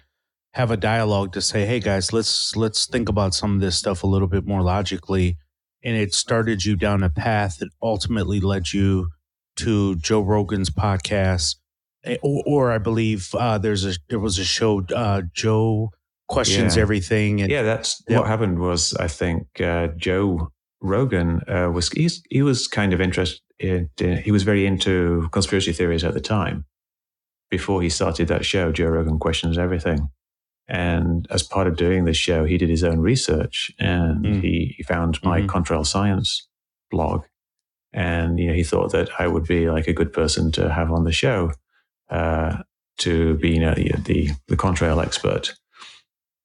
have 0.54 0.72
a 0.72 0.78
dialogue 0.78 1.34
to 1.34 1.42
say, 1.42 1.66
"Hey 1.66 1.80
guys, 1.80 2.14
let's 2.14 2.56
let's 2.56 2.86
think 2.86 3.10
about 3.10 3.34
some 3.34 3.56
of 3.56 3.62
this 3.62 3.78
stuff 3.78 4.04
a 4.04 4.08
little 4.08 4.28
bit 4.28 4.46
more 4.46 4.62
logically." 4.62 5.38
And 5.84 5.98
it 5.98 6.14
started 6.14 6.64
you 6.64 6.76
down 6.76 7.04
a 7.04 7.10
path 7.10 7.58
that 7.60 7.70
ultimately 7.82 8.40
led 8.40 8.72
you 8.72 9.10
to 9.58 9.96
Joe 9.96 10.22
Rogan's 10.22 10.70
podcast, 10.70 11.58
eh, 12.04 12.18
or, 12.22 12.44
or 12.46 12.72
I 12.72 12.78
believe 12.78 13.30
uh, 13.36 13.58
there's 13.58 13.86
a 13.86 13.94
there 14.10 14.20
was 14.20 14.40
a 14.40 14.46
show 14.46 14.84
uh, 14.96 15.24
Joe 15.34 15.92
questions 16.28 16.76
yeah. 16.76 16.82
everything. 16.82 17.42
And, 17.42 17.52
yeah, 17.52 17.62
that's 17.62 18.02
what 18.08 18.28
happened. 18.28 18.60
Was 18.60 18.94
I 18.96 19.08
think 19.08 19.62
uh, 19.62 19.90
Joe 19.98 20.52
Rogan 20.82 21.42
uh, 21.48 21.70
was 21.72 21.90
he's, 21.90 22.24
he 22.30 22.42
was 22.42 22.68
kind 22.68 22.94
of 22.94 23.02
interested. 23.02 23.42
In, 23.60 23.90
he 24.24 24.32
was 24.32 24.44
very 24.44 24.66
into 24.66 25.30
conspiracy 25.32 25.72
theories 25.72 26.04
at 26.04 26.16
the 26.16 26.22
time. 26.22 26.66
Before 27.52 27.82
he 27.82 27.90
started 27.90 28.28
that 28.30 28.46
show, 28.46 28.72
Joe 28.72 28.88
Rogan 28.88 29.20
questions 29.20 29.58
everything. 29.58 30.10
And 30.68 31.28
as 31.30 31.44
part 31.44 31.68
of 31.68 31.76
doing 31.76 32.06
this 32.06 32.18
show, 32.18 32.46
he 32.46 32.58
did 32.58 32.70
his 32.70 32.84
own 32.84 33.00
research 33.00 33.72
and 33.78 34.26
mm. 34.26 34.42
he, 34.42 34.74
he, 34.78 34.84
found 34.84 35.22
my 35.22 35.42
mm-hmm. 35.42 35.50
Contrail 35.50 35.86
Science 35.86 36.48
blog. 36.90 37.26
And 37.94 38.40
you 38.40 38.48
know, 38.48 38.54
he 38.54 38.64
thought 38.64 38.92
that 38.92 39.10
I 39.20 39.28
would 39.28 39.46
be 39.46 39.70
like 39.70 39.88
a 39.88 39.94
good 39.94 40.14
person 40.14 40.52
to 40.54 40.72
have 40.72 40.92
on 40.92 41.04
the 41.04 41.12
show 41.12 41.52
uh, 42.10 42.58
to 43.00 43.36
be 43.36 43.52
you 43.52 43.60
know, 43.60 43.74
the, 43.74 43.92
the, 44.06 44.30
the 44.48 44.58
contrail 44.58 45.04
expert. 45.04 45.54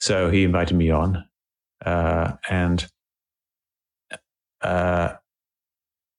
So 0.01 0.31
he 0.31 0.45
invited 0.45 0.77
me 0.77 0.91
on. 0.91 1.25
Uh, 1.85 2.33
and 2.49 2.87
uh, 4.63 5.15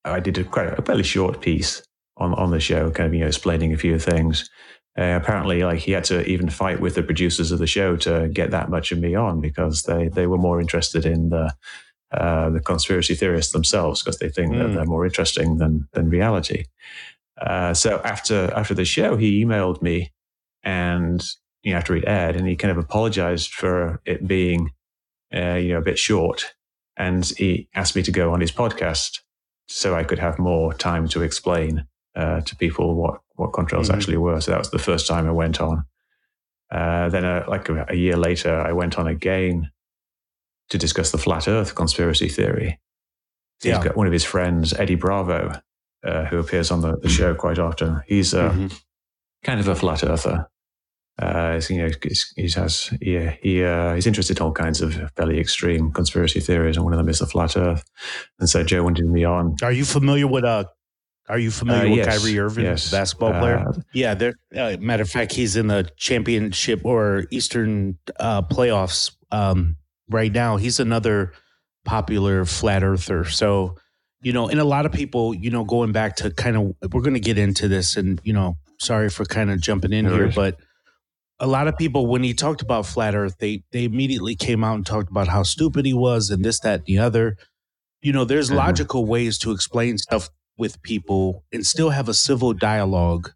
I 0.05 0.19
did 0.19 0.37
a 0.37 0.43
quite 0.43 0.77
a 0.77 0.81
fairly 0.81 1.03
short 1.03 1.41
piece 1.41 1.81
on 2.17 2.33
on 2.35 2.51
the 2.51 2.59
show, 2.59 2.91
kind 2.91 3.07
of 3.07 3.13
you 3.13 3.21
know 3.21 3.27
explaining 3.27 3.73
a 3.73 3.77
few 3.77 3.99
things. 3.99 4.49
Uh, 4.97 5.19
apparently, 5.21 5.63
like 5.63 5.79
he 5.79 5.91
had 5.91 6.03
to 6.05 6.25
even 6.25 6.49
fight 6.49 6.79
with 6.79 6.95
the 6.95 7.03
producers 7.03 7.51
of 7.51 7.59
the 7.59 7.67
show 7.67 7.95
to 7.97 8.29
get 8.29 8.51
that 8.51 8.69
much 8.69 8.91
of 8.91 8.99
me 8.99 9.15
on 9.15 9.41
because 9.41 9.83
they 9.83 10.07
they 10.07 10.27
were 10.27 10.37
more 10.37 10.59
interested 10.59 11.05
in 11.05 11.29
the 11.29 11.53
uh, 12.11 12.49
the 12.49 12.59
conspiracy 12.59 13.15
theorists 13.15 13.51
themselves 13.51 14.01
because 14.01 14.19
they 14.19 14.29
think 14.29 14.53
mm. 14.53 14.59
that 14.59 14.73
they're 14.73 14.85
more 14.85 15.05
interesting 15.05 15.57
than 15.57 15.87
than 15.93 16.09
reality. 16.09 16.65
Uh, 17.39 17.73
so 17.73 18.01
after 18.03 18.51
after 18.55 18.73
the 18.73 18.85
show, 18.85 19.17
he 19.17 19.43
emailed 19.43 19.81
me, 19.81 20.11
and 20.63 21.23
you 21.63 21.71
know 21.71 21.77
after 21.77 21.95
it 21.95 22.05
aired, 22.07 22.35
and 22.35 22.47
he 22.47 22.55
kind 22.55 22.71
of 22.71 22.77
apologized 22.77 23.51
for 23.51 24.01
it 24.05 24.27
being 24.27 24.71
uh, 25.35 25.55
you 25.55 25.73
know 25.73 25.79
a 25.79 25.83
bit 25.83 25.99
short, 25.99 26.53
and 26.95 27.25
he 27.37 27.67
asked 27.75 27.95
me 27.95 28.03
to 28.03 28.11
go 28.11 28.31
on 28.31 28.41
his 28.41 28.51
podcast 28.51 29.19
so 29.67 29.95
I 29.95 30.03
could 30.03 30.19
have 30.19 30.39
more 30.39 30.73
time 30.73 31.07
to 31.09 31.21
explain 31.21 31.85
uh, 32.15 32.41
to 32.41 32.55
people 32.55 32.95
what 32.95 33.21
what 33.35 33.51
contrails 33.51 33.89
Mhm. 33.89 33.95
actually 33.95 34.17
were. 34.17 34.41
So 34.41 34.51
that 34.51 34.59
was 34.59 34.71
the 34.71 34.79
first 34.79 35.07
time 35.07 35.27
I 35.27 35.31
went 35.31 35.61
on. 35.61 35.83
Uh, 36.71 37.09
then, 37.09 37.23
uh, 37.23 37.45
like 37.47 37.69
a, 37.69 37.85
a 37.89 37.95
year 37.95 38.17
later, 38.17 38.59
I 38.59 38.71
went 38.71 38.97
on 38.97 39.07
again 39.07 39.71
to 40.69 40.77
discuss 40.77 41.11
the 41.11 41.17
flat 41.17 41.47
Earth 41.47 41.75
conspiracy 41.75 42.27
theory. 42.29 42.79
He's 43.61 43.71
Yeah. 43.71 43.83
got 43.83 43.97
one 43.97 44.07
of 44.07 44.13
his 44.13 44.23
friends, 44.23 44.73
Eddie 44.73 44.95
Bravo, 44.95 45.59
uh, 46.05 46.25
who 46.25 46.37
appears 46.39 46.71
on 46.71 46.81
the, 46.81 46.97
the 46.97 47.09
show 47.09 47.33
quite 47.35 47.59
often. 47.59 48.01
He's 48.07 48.33
uh, 48.33 48.51
Mhm. 48.51 48.79
kind 49.43 49.59
of 49.59 49.67
a 49.67 49.75
flat 49.75 50.03
earther. 50.03 50.47
Uh, 51.19 51.55
he's, 51.55 51.69
you 51.71 51.77
know, 51.79 51.89
he's, 52.03 52.31
he 52.35 52.47
has 52.51 52.93
he 53.01 53.17
he 53.41 53.63
uh, 53.63 53.95
he's 53.95 54.05
interested 54.05 54.37
in 54.37 54.43
all 54.43 54.51
kinds 54.51 54.81
of 54.81 54.93
fairly 55.15 55.39
extreme 55.39 55.91
conspiracy 55.91 56.39
theories, 56.39 56.75
and 56.77 56.83
one 56.85 56.93
of 56.93 56.97
them 56.97 57.09
is 57.09 57.17
the 57.19 57.25
flat 57.25 57.57
Earth. 57.57 57.83
And 58.39 58.47
so 58.47 58.63
Joe 58.63 58.83
wanted 58.83 59.05
me 59.07 59.23
on. 59.23 59.55
Are 59.63 59.71
you 59.71 59.83
familiar 59.85 60.27
with 60.27 60.43
uh? 60.43 60.65
Are 61.27 61.39
you 61.39 61.49
familiar 61.51 61.87
Uh, 61.87 61.89
with 61.89 61.97
yes, 62.05 62.19
Kyrie 62.19 62.39
Irving, 62.39 62.65
yes. 62.65 62.91
basketball 62.91 63.31
player? 63.31 63.57
Uh, 63.67 63.73
Yeah, 63.93 64.13
there. 64.13 64.35
Uh, 64.55 64.77
matter 64.79 65.01
of 65.03 65.09
fact, 65.09 65.33
he's 65.33 65.55
in 65.57 65.67
the 65.67 65.89
championship 65.97 66.81
or 66.85 67.25
Eastern 67.31 67.97
uh, 68.19 68.43
playoffs 68.43 69.11
um, 69.31 69.75
right 70.09 70.31
now. 70.31 70.57
He's 70.57 70.79
another 70.79 71.33
popular 71.85 72.45
flat 72.45 72.83
earther. 72.83 73.25
So, 73.25 73.75
you 74.21 74.33
know, 74.33 74.47
and 74.49 74.59
a 74.59 74.63
lot 74.65 74.85
of 74.85 74.91
people, 74.91 75.33
you 75.33 75.49
know, 75.49 75.63
going 75.63 75.91
back 75.91 76.15
to 76.17 76.31
kind 76.31 76.57
of, 76.57 76.91
we're 76.93 77.01
going 77.01 77.13
to 77.13 77.19
get 77.19 77.37
into 77.37 77.67
this, 77.67 77.95
and 77.97 78.19
you 78.23 78.33
know, 78.33 78.57
sorry 78.79 79.09
for 79.09 79.25
kind 79.25 79.51
of 79.51 79.61
jumping 79.61 79.93
in 79.93 80.05
No 80.05 80.13
here, 80.13 80.31
but 80.33 80.59
a 81.39 81.45
lot 81.47 81.67
of 81.67 81.77
people, 81.77 82.07
when 82.07 82.23
he 82.23 82.33
talked 82.33 82.63
about 82.63 82.85
flat 82.87 83.13
Earth, 83.15 83.35
they 83.39 83.63
they 83.71 83.83
immediately 83.83 84.35
came 84.35 84.63
out 84.63 84.75
and 84.75 84.85
talked 84.85 85.11
about 85.11 85.27
how 85.27 85.43
stupid 85.43 85.85
he 85.85 85.93
was 85.93 86.31
and 86.31 86.43
this, 86.43 86.59
that, 86.61 86.79
and 86.79 86.85
the 86.87 86.97
other. 86.97 87.37
You 88.01 88.11
know, 88.11 88.25
there's 88.25 88.49
Mhm. 88.49 88.55
logical 88.55 89.05
ways 89.05 89.37
to 89.39 89.51
explain 89.51 89.97
stuff 89.99 90.29
with 90.57 90.81
people 90.81 91.43
and 91.53 91.63
still 91.65 91.91
have 91.91 92.09
a 92.09 92.13
civil 92.15 92.53
dialogue 92.53 93.31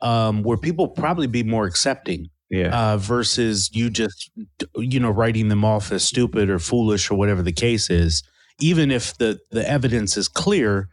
um, 0.00 0.42
where 0.42 0.56
people 0.56 0.88
probably 0.88 1.26
be 1.26 1.42
more 1.42 1.66
accepting 1.66 2.30
yeah, 2.52 2.92
uh, 2.92 2.96
versus 2.98 3.70
you 3.74 3.90
just 3.90 4.30
you 4.76 5.00
know 5.00 5.10
writing 5.10 5.48
them 5.48 5.64
off 5.64 5.90
as 5.90 6.04
stupid 6.04 6.48
or 6.50 6.58
foolish 6.60 7.10
or 7.10 7.16
whatever 7.16 7.42
the 7.42 7.52
case 7.52 7.90
is. 7.90 8.22
Even 8.60 8.90
if 8.92 9.16
the 9.18 9.40
the 9.50 9.68
evidence 9.68 10.16
is 10.16 10.28
clear, 10.28 10.88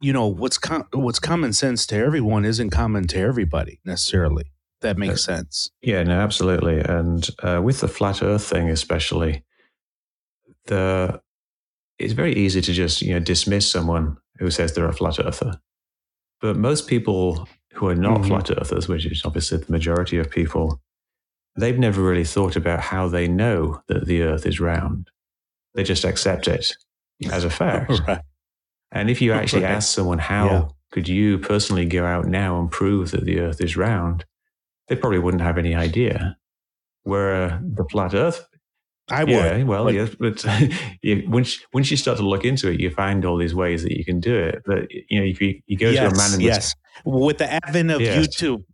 you 0.00 0.12
know 0.12 0.26
what's 0.26 0.58
com- 0.58 0.88
what's 0.94 1.18
common 1.20 1.52
sense 1.52 1.86
to 1.86 1.96
everyone 1.96 2.44
isn't 2.44 2.70
common 2.70 3.06
to 3.08 3.18
everybody 3.18 3.78
necessarily. 3.84 4.44
That 4.80 4.98
makes 4.98 5.22
sense. 5.24 5.70
Yeah, 5.82 6.02
no, 6.02 6.18
absolutely. 6.20 6.80
And 6.80 7.28
uh, 7.42 7.60
with 7.62 7.80
the 7.80 7.88
flat 7.88 8.22
Earth 8.22 8.44
thing, 8.44 8.68
especially, 8.70 9.44
the 10.66 11.20
it's 11.98 12.12
very 12.12 12.34
easy 12.34 12.60
to 12.60 12.72
just 12.72 13.02
you 13.02 13.12
know 13.14 13.20
dismiss 13.20 13.70
someone 13.70 14.16
who 14.38 14.50
says 14.50 14.72
they're 14.74 14.88
a 14.88 14.92
flat 14.92 15.18
earther. 15.18 15.60
But 16.40 16.56
most 16.56 16.88
people 16.88 17.48
who 17.72 17.88
are 17.88 17.94
not 17.94 18.20
Mhm. 18.20 18.28
flat 18.28 18.50
earthers, 18.50 18.88
which 18.88 19.06
is 19.06 19.22
obviously 19.24 19.58
the 19.58 19.72
majority 19.72 20.18
of 20.18 20.30
people, 20.30 20.80
they've 21.56 21.78
never 21.78 22.02
really 22.02 22.24
thought 22.24 22.56
about 22.56 22.80
how 22.80 23.08
they 23.08 23.28
know 23.28 23.82
that 23.88 24.06
the 24.06 24.22
Earth 24.22 24.46
is 24.46 24.60
round. 24.60 25.10
They 25.74 25.82
just 25.84 26.04
accept 26.04 26.48
it 26.48 26.72
as 27.30 27.44
a 27.44 27.50
fact. 27.50 27.92
right. 28.06 28.20
And 28.92 29.10
if 29.10 29.20
you 29.20 29.32
actually 29.32 29.62
Right. 29.64 29.72
ask 29.72 29.94
someone, 29.94 30.18
how 30.18 30.46
Yeah. 30.46 30.68
could 30.92 31.08
you 31.08 31.38
personally 31.38 31.84
go 31.86 32.04
out 32.04 32.26
now 32.26 32.58
and 32.60 32.70
prove 32.70 33.10
that 33.10 33.24
the 33.24 33.40
earth 33.40 33.60
is 33.60 33.76
round? 33.76 34.24
They 34.88 34.96
probably 34.96 35.18
wouldn't 35.18 35.42
have 35.42 35.58
any 35.58 35.74
idea. 35.74 36.36
Where 37.02 37.34
uh, 37.44 37.58
the 37.62 37.84
flat 37.90 38.14
earth, 38.14 38.46
I 39.10 39.24
would. 39.24 39.30
yeah, 39.32 39.62
well, 39.64 39.84
but- 39.84 39.94
yes, 39.94 40.14
but 40.18 40.44
you, 41.02 41.24
once, 41.28 41.58
once 41.74 41.90
you 41.90 41.96
start 41.96 42.16
to 42.18 42.24
look 42.26 42.44
into 42.44 42.70
it, 42.70 42.80
you 42.80 42.90
find 42.90 43.24
all 43.24 43.36
these 43.36 43.54
ways 43.54 43.82
that 43.82 43.96
you 43.96 44.04
can 44.04 44.18
do 44.20 44.34
it. 44.36 44.62
But, 44.64 44.90
you 44.90 45.20
know, 45.20 45.26
if 45.26 45.40
you, 45.40 45.60
you 45.66 45.76
go 45.76 45.92
to 45.92 45.98
a 46.06 46.16
man 46.16 46.32
in 46.32 46.38
the 46.38 46.44
yes. 46.44 46.74
With 47.04 47.38
the 47.38 47.52
advent 47.52 47.90
of 47.90 48.00
Yes. 48.00 48.26
YouTube, 48.26 48.64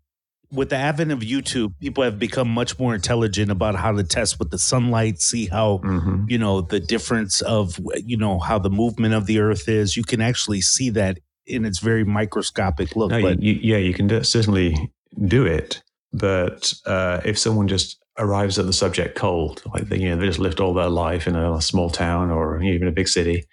with 0.53 0.69
the 0.69 0.77
advent 0.77 1.11
of 1.11 1.21
YouTube, 1.21 1.73
people 1.81 2.05
have 2.05 2.19
become 2.19 2.49
much 2.49 2.79
more 2.79 2.95
intelligent 2.95 3.51
about 3.51 3.75
how 3.75 3.91
to 3.93 4.05
test 4.05 4.39
with 4.39 4.51
the 4.51 4.59
sunlight, 4.59 5.21
see 5.21 5.47
how 5.47 5.79
Mhm. 5.83 6.31
you 6.31 6.39
know 6.39 6.61
the 6.61 6.79
difference 6.79 7.41
of 7.41 7.79
you 8.05 8.17
know 8.17 8.39
how 8.39 8.59
the 8.59 8.71
movement 8.71 9.15
of 9.15 9.27
the 9.27 9.39
Earth 9.41 9.69
is. 9.69 9.97
You 9.97 10.05
can 10.05 10.21
actually 10.21 10.61
see 10.61 10.91
that 10.91 11.19
in 11.47 11.65
its 11.65 11.79
very 11.81 12.05
microscopic 12.05 12.95
look. 12.95 13.11
No, 13.11 13.17
you, 13.17 13.23
but 13.25 13.43
you, 13.43 13.59
yeah, 13.63 13.79
you 13.79 13.95
can 13.95 14.07
do, 14.07 14.23
certainly 14.23 14.93
do 15.27 15.45
it. 15.47 15.83
But 16.13 16.73
uh, 16.87 17.21
if 17.25 17.39
someone 17.39 17.67
just 17.69 17.99
arrives 18.19 18.59
at 18.59 18.67
the 18.67 18.73
subject 18.75 19.17
cold, 19.17 19.63
like 19.73 19.89
they, 19.89 19.99
you 19.99 20.11
know, 20.11 20.17
they 20.17 20.27
just 20.27 20.39
lived 20.39 20.61
all 20.61 20.75
their 20.75 20.91
life 20.91 21.27
in 21.27 21.35
a 21.35 21.61
small 21.63 21.89
town 21.89 22.31
or 22.31 22.63
even 22.63 22.87
a 22.87 22.93
big 22.93 23.09
city, 23.09 23.47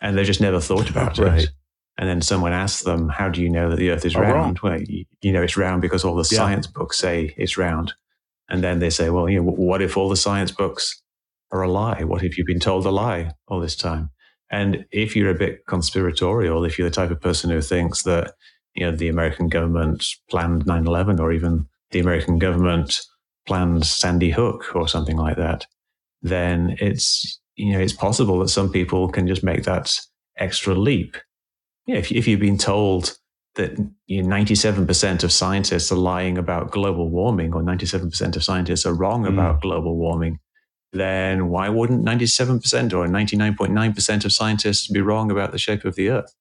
and 0.00 0.16
they 0.16 0.24
just 0.24 0.40
never 0.42 0.60
thought 0.60 0.90
about 0.90 1.16
Right. 1.18 1.44
it, 1.44 1.48
and 1.98 2.08
then 2.08 2.20
someone 2.22 2.52
asks 2.52 2.82
them, 2.82 3.08
"How 3.08 3.28
do 3.28 3.40
you 3.42 3.48
know 3.48 3.70
that 3.70 3.76
the 3.76 3.90
Earth 3.90 4.04
is 4.04 4.16
wrong. 4.16 4.30
round?" 4.32 4.58
Well, 4.60 4.80
you, 4.80 5.04
you 5.22 5.32
know 5.32 5.42
it's 5.42 5.56
round 5.56 5.82
because 5.82 6.04
all 6.04 6.14
the 6.16 6.28
Yeah. 6.30 6.38
science 6.38 6.66
books 6.66 6.98
say 6.98 7.34
it's 7.36 7.56
round, 7.58 7.94
and 8.48 8.62
then 8.62 8.78
they 8.80 8.90
say, 8.90 9.10
"Well, 9.10 9.28
you 9.28 9.42
know, 9.42 9.50
what 9.50 9.82
if 9.82 9.96
all 9.96 10.08
the 10.08 10.16
science 10.16 10.50
books 10.52 11.02
are 11.52 11.62
a 11.62 11.68
lie? 11.70 12.02
What 12.04 12.24
if 12.24 12.36
you've 12.36 12.46
been 12.46 12.60
told 12.60 12.86
a 12.86 12.90
lie 12.90 13.32
all 13.48 13.60
this 13.60 13.76
time?" 13.76 14.10
And 14.50 14.84
if 14.92 15.16
you're 15.16 15.30
a 15.30 15.34
bit 15.34 15.64
conspiratorial, 15.66 16.64
if 16.64 16.78
you're 16.78 16.88
the 16.88 16.94
type 16.94 17.10
of 17.10 17.20
person 17.20 17.50
who 17.50 17.60
thinks 17.60 18.02
that 18.02 18.34
you 18.74 18.84
know 18.84 18.94
the 18.94 19.08
American 19.08 19.48
government 19.48 20.04
planned 20.30 20.66
9/11, 20.66 21.20
or 21.20 21.32
even 21.32 21.66
the 21.90 22.00
American 22.00 22.38
government 22.38 23.00
planned 23.46 23.84
Sandy 23.86 24.30
Hook, 24.30 24.74
or 24.74 24.88
something 24.88 25.16
like 25.16 25.36
that, 25.36 25.66
then 26.22 26.76
it's 26.80 27.40
you 27.56 27.72
know 27.72 27.78
it's 27.80 27.92
possible 27.92 28.38
that 28.40 28.48
some 28.48 28.70
people 28.70 29.08
can 29.08 29.26
just 29.28 29.44
make 29.44 29.62
that 29.64 29.98
extra 30.38 30.74
leap. 30.74 31.16
Yeah, 31.86 31.96
if, 31.96 32.10
if 32.12 32.26
you've 32.26 32.40
been 32.40 32.58
told 32.58 33.16
that 33.56 33.78
you 34.06 34.22
know, 34.22 34.34
97% 34.34 35.22
of 35.22 35.30
scientists 35.32 35.92
are 35.92 35.96
lying 35.96 36.38
about 36.38 36.70
global 36.70 37.08
warming, 37.10 37.54
or 37.54 37.62
97% 37.62 38.36
of 38.36 38.42
scientists 38.44 38.84
are 38.86 38.94
wrong 38.94 39.24
Mm. 39.24 39.28
about 39.34 39.60
global 39.62 39.96
warming, 39.96 40.40
then 40.92 41.48
why 41.48 41.68
wouldn't 41.68 42.04
97% 42.04 42.92
or 42.92 43.06
99.9% 43.06 44.24
of 44.24 44.32
scientists 44.32 44.88
be 44.88 45.00
wrong 45.00 45.30
about 45.30 45.52
the 45.52 45.58
shape 45.58 45.84
of 45.84 45.94
the 45.94 46.08
Earth? 46.10 46.34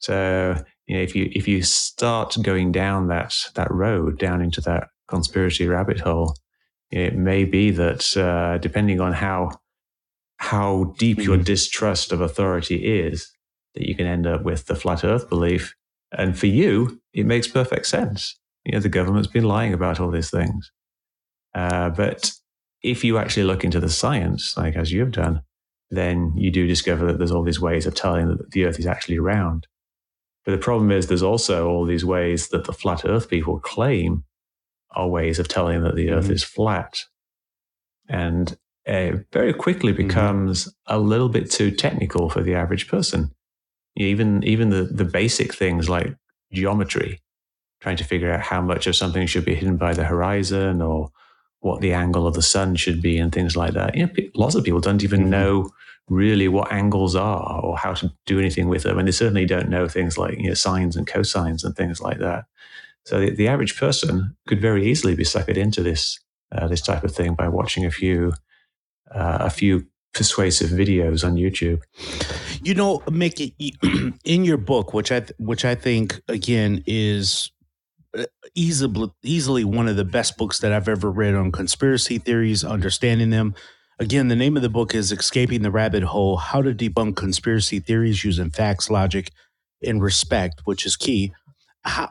So, 0.00 0.62
you 0.86 0.96
know, 0.96 1.02
if 1.02 1.14
you 1.16 1.28
if 1.32 1.48
you 1.48 1.62
start 1.62 2.36
going 2.42 2.72
down 2.72 3.08
that 3.08 3.34
that 3.54 3.70
road, 3.70 4.18
down 4.18 4.40
into 4.42 4.60
that 4.62 4.88
conspiracy 5.08 5.66
rabbit 5.66 6.00
hole, 6.00 6.36
it 6.90 7.16
may 7.16 7.44
be 7.44 7.70
that 7.72 8.16
uh, 8.16 8.58
depending 8.58 9.00
on 9.00 9.12
how 9.12 9.50
how 10.36 10.94
deep 10.98 11.18
your 11.18 11.36
Mhm. 11.38 11.44
distrust 11.44 12.12
of 12.12 12.20
authority 12.20 12.76
is, 13.00 13.30
that 13.78 13.88
you 13.88 13.94
can 13.94 14.06
end 14.06 14.26
up 14.26 14.42
with 14.42 14.66
the 14.66 14.74
flat 14.74 15.04
Earth 15.04 15.28
belief. 15.28 15.74
And 16.12 16.38
for 16.38 16.46
you, 16.46 17.00
it 17.12 17.26
makes 17.26 17.46
perfect 17.48 17.86
sense. 17.86 18.38
You 18.64 18.72
know, 18.72 18.80
the 18.80 18.88
government's 18.88 19.28
been 19.28 19.44
lying 19.44 19.72
about 19.72 20.00
all 20.00 20.10
these 20.10 20.30
things. 20.30 20.70
Uh, 21.54 21.90
but 21.90 22.32
if 22.82 23.04
you 23.04 23.18
actually 23.18 23.44
look 23.44 23.64
into 23.64 23.80
the 23.80 23.88
science, 23.88 24.56
like 24.56 24.76
as 24.76 24.92
you've 24.92 25.12
done, 25.12 25.42
then 25.90 26.32
you 26.36 26.50
do 26.50 26.66
discover 26.66 27.06
that 27.06 27.18
there's 27.18 27.30
all 27.30 27.42
these 27.42 27.60
ways 27.60 27.86
of 27.86 27.94
telling 27.94 28.28
that 28.28 28.50
the 28.50 28.64
Earth 28.64 28.78
is 28.78 28.86
actually 28.86 29.18
round. 29.18 29.66
But 30.44 30.52
the 30.52 30.58
problem 30.58 30.90
is, 30.90 31.06
there's 31.06 31.22
also 31.22 31.68
all 31.68 31.84
these 31.84 32.04
ways 32.04 32.48
that 32.48 32.64
the 32.64 32.72
flat 32.72 33.04
Earth 33.04 33.28
people 33.28 33.58
claim 33.60 34.24
are 34.90 35.08
ways 35.08 35.38
of 35.38 35.48
telling 35.48 35.82
that 35.82 35.94
the 35.94 36.10
Earth 36.10 36.28
Mhm. 36.28 36.32
is 36.32 36.44
flat. 36.44 37.04
And 38.08 38.56
it 38.86 39.26
very 39.32 39.52
quickly 39.52 39.92
becomes 39.92 40.74
a 40.86 40.98
little 40.98 41.28
bit 41.28 41.50
too 41.50 41.70
technical 41.70 42.30
for 42.30 42.42
the 42.42 42.54
average 42.54 42.88
person. 42.88 43.30
Even 43.98 44.42
even 44.44 44.70
the, 44.70 44.84
the 44.84 45.04
basic 45.04 45.54
things 45.54 45.88
like 45.88 46.16
geometry, 46.52 47.20
trying 47.80 47.96
to 47.96 48.04
figure 48.04 48.32
out 48.32 48.40
how 48.40 48.60
much 48.60 48.86
of 48.86 48.96
something 48.96 49.26
should 49.26 49.44
be 49.44 49.54
hidden 49.54 49.76
by 49.76 49.92
the 49.94 50.04
horizon 50.04 50.80
or 50.80 51.10
what 51.60 51.80
the 51.80 51.92
angle 51.92 52.26
of 52.26 52.34
the 52.34 52.42
sun 52.42 52.76
should 52.76 53.02
be 53.02 53.18
and 53.18 53.32
things 53.32 53.56
like 53.56 53.74
that. 53.74 53.96
You 53.96 54.06
know, 54.06 54.12
lots 54.34 54.54
of 54.54 54.64
people 54.64 54.80
don't 54.80 55.02
even 55.02 55.24
Mhm. 55.24 55.30
know 55.30 55.70
really 56.08 56.48
what 56.48 56.72
angles 56.72 57.14
are 57.16 57.60
or 57.60 57.76
how 57.76 57.92
to 57.94 58.10
do 58.24 58.38
anything 58.38 58.68
with 58.68 58.84
them, 58.84 58.98
and 58.98 59.06
they 59.06 59.12
certainly 59.12 59.44
don't 59.44 59.68
know 59.68 59.88
things 59.88 60.16
like 60.16 60.38
you 60.38 60.48
know 60.48 60.54
sines 60.54 60.96
and 60.96 61.06
cosines 61.06 61.64
and 61.64 61.74
things 61.76 62.00
like 62.00 62.18
that. 62.18 62.44
So 63.04 63.20
the, 63.20 63.30
the 63.30 63.48
average 63.48 63.76
person 63.78 64.36
could 64.46 64.60
very 64.60 64.86
easily 64.86 65.14
be 65.16 65.24
suckered 65.24 65.56
into 65.56 65.82
this 65.82 66.18
uh, 66.52 66.68
this 66.68 66.80
type 66.82 67.04
of 67.04 67.14
thing 67.14 67.34
by 67.34 67.48
watching 67.48 67.84
a 67.84 67.90
few 67.90 68.32
uh, 69.14 69.38
a 69.40 69.50
few 69.50 69.86
persuasive 70.14 70.70
videos 70.70 71.24
on 71.24 71.36
YouTube. 71.36 71.82
You 72.62 72.74
know, 72.74 72.98
Mick, 73.06 73.54
in 74.24 74.44
your 74.44 74.58
book, 74.58 74.92
which 74.94 75.12
I 75.12 75.22
which 75.38 75.64
I 75.64 75.74
think 75.74 76.20
again 76.28 76.82
is 76.86 77.50
uh, 78.16 78.24
easily 78.54 79.10
easily 79.22 79.64
one 79.64 79.88
of 79.88 79.96
the 79.96 80.04
best 80.04 80.36
books 80.36 80.58
that 80.60 80.72
I've 80.72 80.88
ever 80.88 81.10
read 81.10 81.34
on 81.34 81.52
conspiracy 81.52 82.18
theories, 82.18 82.64
understanding 82.64 83.30
them. 83.30 83.54
Again, 84.00 84.28
the 84.28 84.36
name 84.36 84.56
of 84.56 84.62
the 84.62 84.68
book 84.68 84.94
is 84.94 85.12
"Escaping 85.12 85.62
the 85.62 85.70
Rabbit 85.70 86.04
Hole: 86.04 86.36
How 86.36 86.62
to 86.62 86.74
Debunk 86.74 87.16
Conspiracy 87.16 87.80
Theories 87.80 88.24
Using 88.24 88.50
Facts, 88.50 88.90
Logic, 88.90 89.30
and 89.84 90.02
Respect," 90.02 90.62
which 90.64 90.86
is 90.86 90.96
key. 90.96 91.32
how, 91.84 92.10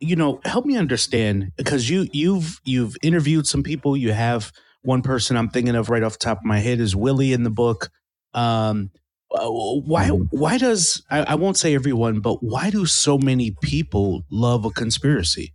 you 0.00 0.16
know, 0.16 0.40
help 0.44 0.66
me 0.66 0.76
understand 0.76 1.52
because 1.56 1.88
you 1.90 2.08
you've 2.12 2.60
you've 2.64 2.96
interviewed 3.02 3.46
some 3.46 3.62
people. 3.62 3.96
You 3.96 4.12
have 4.12 4.52
one 4.84 5.02
person 5.02 5.36
I'm 5.36 5.48
thinking 5.48 5.74
of 5.74 5.90
right 5.90 6.02
off 6.02 6.12
the 6.12 6.24
top 6.24 6.38
of 6.38 6.44
my 6.44 6.58
head 6.60 6.78
is 6.80 6.94
Willie 6.94 7.32
in 7.32 7.42
the 7.42 7.50
book. 7.50 7.90
Um, 8.32 8.90
uh, 9.32 9.50
why 9.50 10.10
Mm-hmm. 10.10 10.36
why 10.38 10.58
does 10.58 11.02
I, 11.10 11.20
I 11.20 11.34
won't 11.34 11.56
say 11.56 11.74
everyone, 11.74 12.20
but 12.20 12.42
why 12.42 12.70
do 12.70 12.86
so 12.86 13.18
many 13.18 13.50
people 13.62 14.22
love 14.30 14.64
a 14.64 14.70
conspiracy? 14.70 15.54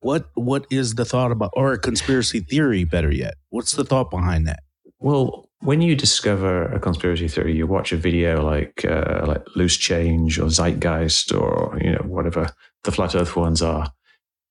What 0.00 0.30
what 0.34 0.66
is 0.70 0.94
the 0.94 1.04
thought 1.04 1.32
about 1.32 1.50
or 1.54 1.72
a 1.72 1.78
conspiracy 1.78 2.40
theory? 2.40 2.84
Better 2.84 3.12
yet, 3.12 3.34
what's 3.48 3.72
the 3.72 3.84
thought 3.84 4.10
behind 4.10 4.46
that? 4.46 4.60
Well, 4.98 5.48
when 5.60 5.82
you 5.82 5.94
discover 5.96 6.64
a 6.64 6.78
conspiracy 6.80 7.28
theory, 7.28 7.56
you 7.56 7.66
watch 7.66 7.92
a 7.92 7.96
video 7.96 8.42
like 8.42 8.84
uh, 8.84 9.24
like 9.26 9.42
Loose 9.56 9.76
Change 9.76 10.38
or 10.38 10.48
Zeitgeist 10.48 11.32
or 11.32 11.78
you 11.82 11.92
know 11.92 12.04
whatever 12.06 12.50
the 12.84 12.92
flat 12.92 13.14
Earth 13.14 13.34
ones 13.36 13.60
are. 13.62 13.92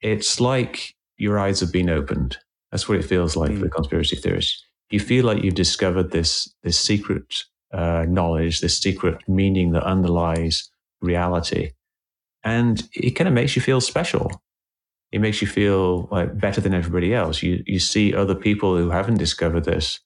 It's 0.02 0.40
like 0.40 0.96
your 1.18 1.40
eyes 1.40 1.60
have 1.62 1.72
been 1.72 1.90
opened. 1.90 2.38
That's 2.72 2.88
what 2.88 2.98
it 3.00 3.06
feels 3.06 3.36
like 3.36 3.58
for 3.58 3.70
conspiracy 3.70 4.16
theorists. 4.16 4.64
You 4.92 5.00
feel 5.00 5.26
like 5.26 5.44
you've 5.44 5.56
discovered 5.56 6.12
this 6.12 6.54
this 6.64 6.80
secret 6.80 7.44
uh, 7.74 8.06
knowledge, 8.08 8.62
this 8.62 8.78
secret 8.78 9.18
meaning 9.28 9.72
that 9.74 9.84
underlies 9.84 10.70
reality, 11.02 11.72
and 12.44 12.82
it 12.94 13.12
kind 13.12 13.28
of 13.28 13.34
makes 13.34 13.56
you 13.56 13.62
feel 13.62 13.82
special. 13.82 14.32
It 15.12 15.22
makes 15.22 15.42
you 15.42 15.48
feel 15.48 16.08
like 16.12 16.40
better 16.40 16.62
than 16.62 16.74
everybody 16.74 17.14
else. 17.14 17.42
You 17.44 17.64
you 17.66 17.80
see 17.80 18.14
other 18.14 18.36
people 18.36 18.78
who 18.78 18.90
haven't 18.92 19.18
discovered 19.18 19.66
this 19.66 20.00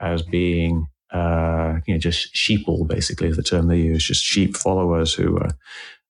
as 0.00 0.22
being 0.22 0.86
uh, 1.12 1.78
you 1.86 1.94
know 1.94 1.98
just 1.98 2.34
sheeple, 2.34 2.86
basically 2.86 3.28
is 3.28 3.36
the 3.36 3.42
term 3.42 3.68
they 3.68 3.78
use, 3.80 4.06
just 4.06 4.22
sheep 4.24 4.56
followers 4.56 5.14
who 5.14 5.38
uh, 5.38 5.50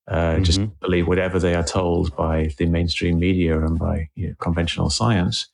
uh, 0.08 0.40
just 0.40 0.60
Mhm. 0.60 0.72
believe 0.80 1.06
whatever 1.06 1.38
they 1.38 1.54
are 1.54 1.64
told 1.64 2.14
by 2.16 2.50
the 2.58 2.66
mainstream 2.66 3.18
media 3.18 3.64
and 3.64 3.78
by 3.78 4.08
you 4.16 4.28
know, 4.28 4.34
conventional 4.40 4.90
science. 4.90 5.46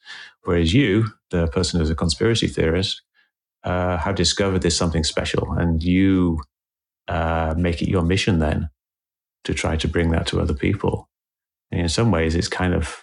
Whereas 0.46 0.72
you, 0.72 1.06
the 1.30 1.46
person 1.48 1.78
who's 1.80 1.90
a 1.90 1.94
conspiracy 1.94 2.46
theorist, 2.48 3.02
uh, 3.64 3.96
have 3.98 4.14
discovered 4.14 4.62
there's 4.62 4.76
something 4.76 5.04
special, 5.04 5.52
and 5.52 5.82
you 5.82 6.40
uh, 7.08 7.54
make 7.56 7.82
it 7.82 7.88
your 7.88 8.02
mission 8.02 8.38
then 8.38 8.68
to 9.44 9.54
try 9.54 9.76
to 9.76 9.86
bring 9.88 10.10
that 10.10 10.26
to 10.28 10.40
other 10.40 10.54
people. 10.54 11.08
And 11.70 11.80
in 11.82 11.88
some 11.88 12.10
ways, 12.10 12.34
it's 12.34 12.48
kind 12.48 12.74
of 12.74 13.02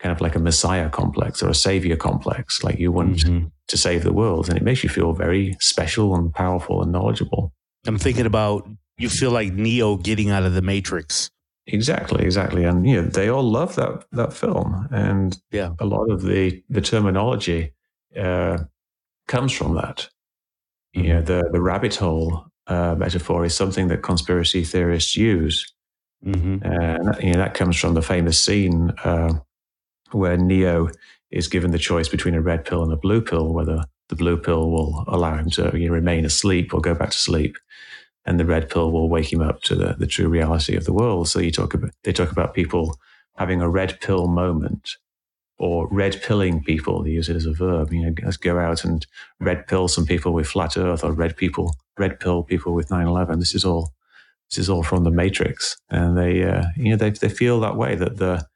kind 0.00 0.12
of 0.12 0.20
like 0.20 0.34
a 0.34 0.40
messiah 0.40 0.90
complex 0.90 1.42
or 1.42 1.48
a 1.50 1.54
savior 1.54 1.94
complex. 1.96 2.62
Like 2.64 2.78
you 2.80 2.90
want 2.90 3.18
Mhm. 3.18 3.52
to 3.68 3.76
save 3.76 4.02
the 4.02 4.12
world, 4.12 4.48
and 4.48 4.56
it 4.58 4.64
makes 4.64 4.82
you 4.82 4.90
feel 4.90 5.12
very 5.12 5.56
special 5.60 6.14
and 6.16 6.32
powerful 6.34 6.82
and 6.82 6.90
knowledgeable. 6.92 7.52
I'm 7.86 7.98
thinking 7.98 8.26
about 8.26 8.68
you 8.98 9.08
feel 9.08 9.30
like 9.30 9.52
Neo 9.52 9.96
getting 9.96 10.30
out 10.30 10.42
of 10.44 10.54
the 10.54 10.62
Matrix. 10.62 11.30
Exactly, 11.66 12.24
exactly, 12.24 12.64
and 12.64 12.86
you 12.88 13.00
know 13.00 13.08
they 13.08 13.28
all 13.28 13.44
love 13.44 13.76
that 13.76 14.04
that 14.12 14.32
film, 14.32 14.88
and 14.90 15.40
Yeah. 15.52 15.70
a 15.78 15.84
lot 15.86 16.10
of 16.10 16.22
the 16.22 16.62
the 16.68 16.80
terminology 16.80 17.72
uh, 18.16 18.58
comes 19.28 19.52
from 19.52 19.74
that. 19.76 20.08
You 20.92 21.04
know, 21.04 21.22
the 21.22 21.48
the 21.52 21.60
rabbit 21.60 21.94
hole 21.94 22.46
uh, 22.66 22.96
metaphor 22.96 23.44
is 23.44 23.54
something 23.54 23.88
that 23.88 24.02
conspiracy 24.02 24.64
theorists 24.64 25.16
use, 25.16 25.72
Mm-hmm. 26.26 26.64
and 26.64 27.06
that, 27.06 27.22
you 27.22 27.32
know 27.32 27.38
that 27.38 27.54
comes 27.54 27.76
from 27.78 27.94
the 27.94 28.02
famous 28.02 28.38
scene 28.38 28.90
uh, 29.04 29.34
where 30.10 30.36
Neo 30.36 30.88
is 31.30 31.48
given 31.48 31.70
the 31.70 31.78
choice 31.78 32.08
between 32.08 32.34
a 32.34 32.42
red 32.42 32.64
pill 32.64 32.82
and 32.82 32.92
a 32.92 32.96
blue 32.96 33.20
pill, 33.20 33.52
whether 33.52 33.84
the 34.08 34.16
blue 34.16 34.36
pill 34.36 34.70
will 34.70 35.04
allow 35.08 35.36
him 35.36 35.48
to 35.50 35.70
you 35.78 35.86
know, 35.88 35.94
remain 35.94 36.24
asleep 36.24 36.74
or 36.74 36.80
go 36.80 36.94
back 36.94 37.10
to 37.10 37.18
sleep, 37.18 37.56
and 38.24 38.38
the 38.38 38.44
red 38.46 38.70
pill 38.70 38.92
will 38.92 39.08
wake 39.08 39.32
him 39.32 39.40
up 39.42 39.62
to 39.62 39.74
the, 39.74 39.94
the 39.98 40.06
true 40.06 40.28
reality 40.28 40.76
of 40.76 40.84
the 40.84 40.92
world. 40.92 41.28
So 41.28 41.40
you 41.40 41.50
talk 41.50 41.74
about 41.74 41.90
they 42.04 42.12
talk 42.12 42.32
about 42.32 42.54
people 42.54 42.96
having 43.36 43.60
a 43.60 43.68
red 43.68 44.00
pill 44.00 44.28
moment 44.28 44.90
or 45.58 45.88
red 45.90 46.22
pilling 46.22 46.62
people. 46.62 47.02
They 47.02 47.10
use 47.10 47.28
it 47.28 47.36
as 47.36 47.46
a 47.46 47.52
verb. 47.52 47.92
You 47.92 48.06
know, 48.06 48.14
let's 48.24 48.36
go 48.36 48.58
out 48.58 48.84
and 48.84 49.06
red 49.40 49.66
pill 49.66 49.88
some 49.88 50.06
people 50.06 50.32
with 50.32 50.48
flat 50.48 50.76
Earth 50.76 51.04
or 51.04 51.12
red 51.12 51.36
people, 51.36 51.74
red 51.98 52.20
pill 52.20 52.42
people 52.42 52.74
with 52.74 52.88
9/11. 52.90 53.38
This 53.40 53.54
is 53.54 53.64
all 53.64 53.92
this 54.50 54.58
is 54.58 54.70
all 54.70 54.82
from 54.82 55.04
the 55.04 55.10
Matrix, 55.10 55.76
and 55.90 56.16
they 56.18 56.44
uh, 56.44 56.64
you 56.76 56.90
know 56.90 56.96
they 56.96 57.10
they 57.10 57.28
feel 57.30 57.60
that 57.60 57.76
way 57.76 57.96
that 57.96 58.18
the 58.18 58.46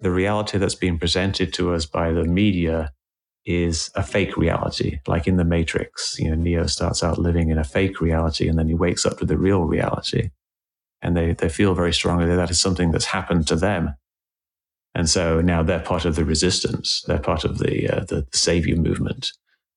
the 0.00 0.10
reality 0.10 0.58
that's 0.58 0.74
being 0.74 0.98
presented 0.98 1.52
to 1.54 1.74
us 1.74 1.86
by 1.86 2.12
the 2.12 2.24
media 2.24 2.92
is 3.46 3.90
a 3.94 4.02
fake 4.02 4.36
reality, 4.36 5.00
like 5.06 5.26
in 5.26 5.36
the 5.36 5.44
Matrix. 5.44 6.18
You 6.18 6.30
know, 6.30 6.36
Neo 6.36 6.66
starts 6.66 7.02
out 7.02 7.18
living 7.18 7.50
in 7.50 7.58
a 7.58 7.64
fake 7.64 8.00
reality, 8.00 8.48
and 8.48 8.58
then 8.58 8.68
he 8.68 8.74
wakes 8.74 9.04
up 9.04 9.18
to 9.18 9.26
the 9.26 9.36
real 9.36 9.64
reality, 9.64 10.30
and 11.02 11.16
they 11.16 11.32
they 11.32 11.48
feel 11.48 11.74
very 11.74 11.92
strongly 11.92 12.26
that 12.26 12.36
that 12.36 12.50
is 12.50 12.60
something 12.60 12.90
that's 12.90 13.06
happened 13.06 13.46
to 13.48 13.56
them, 13.56 13.94
and 14.94 15.08
so 15.08 15.40
now 15.40 15.62
they're 15.62 15.80
part 15.80 16.04
of 16.04 16.16
the 16.16 16.24
resistance. 16.24 17.02
They're 17.06 17.18
part 17.18 17.44
of 17.44 17.58
the 17.58 17.88
uh, 17.88 18.04
the 18.04 18.26
savior 18.32 18.76
movement, 18.76 19.32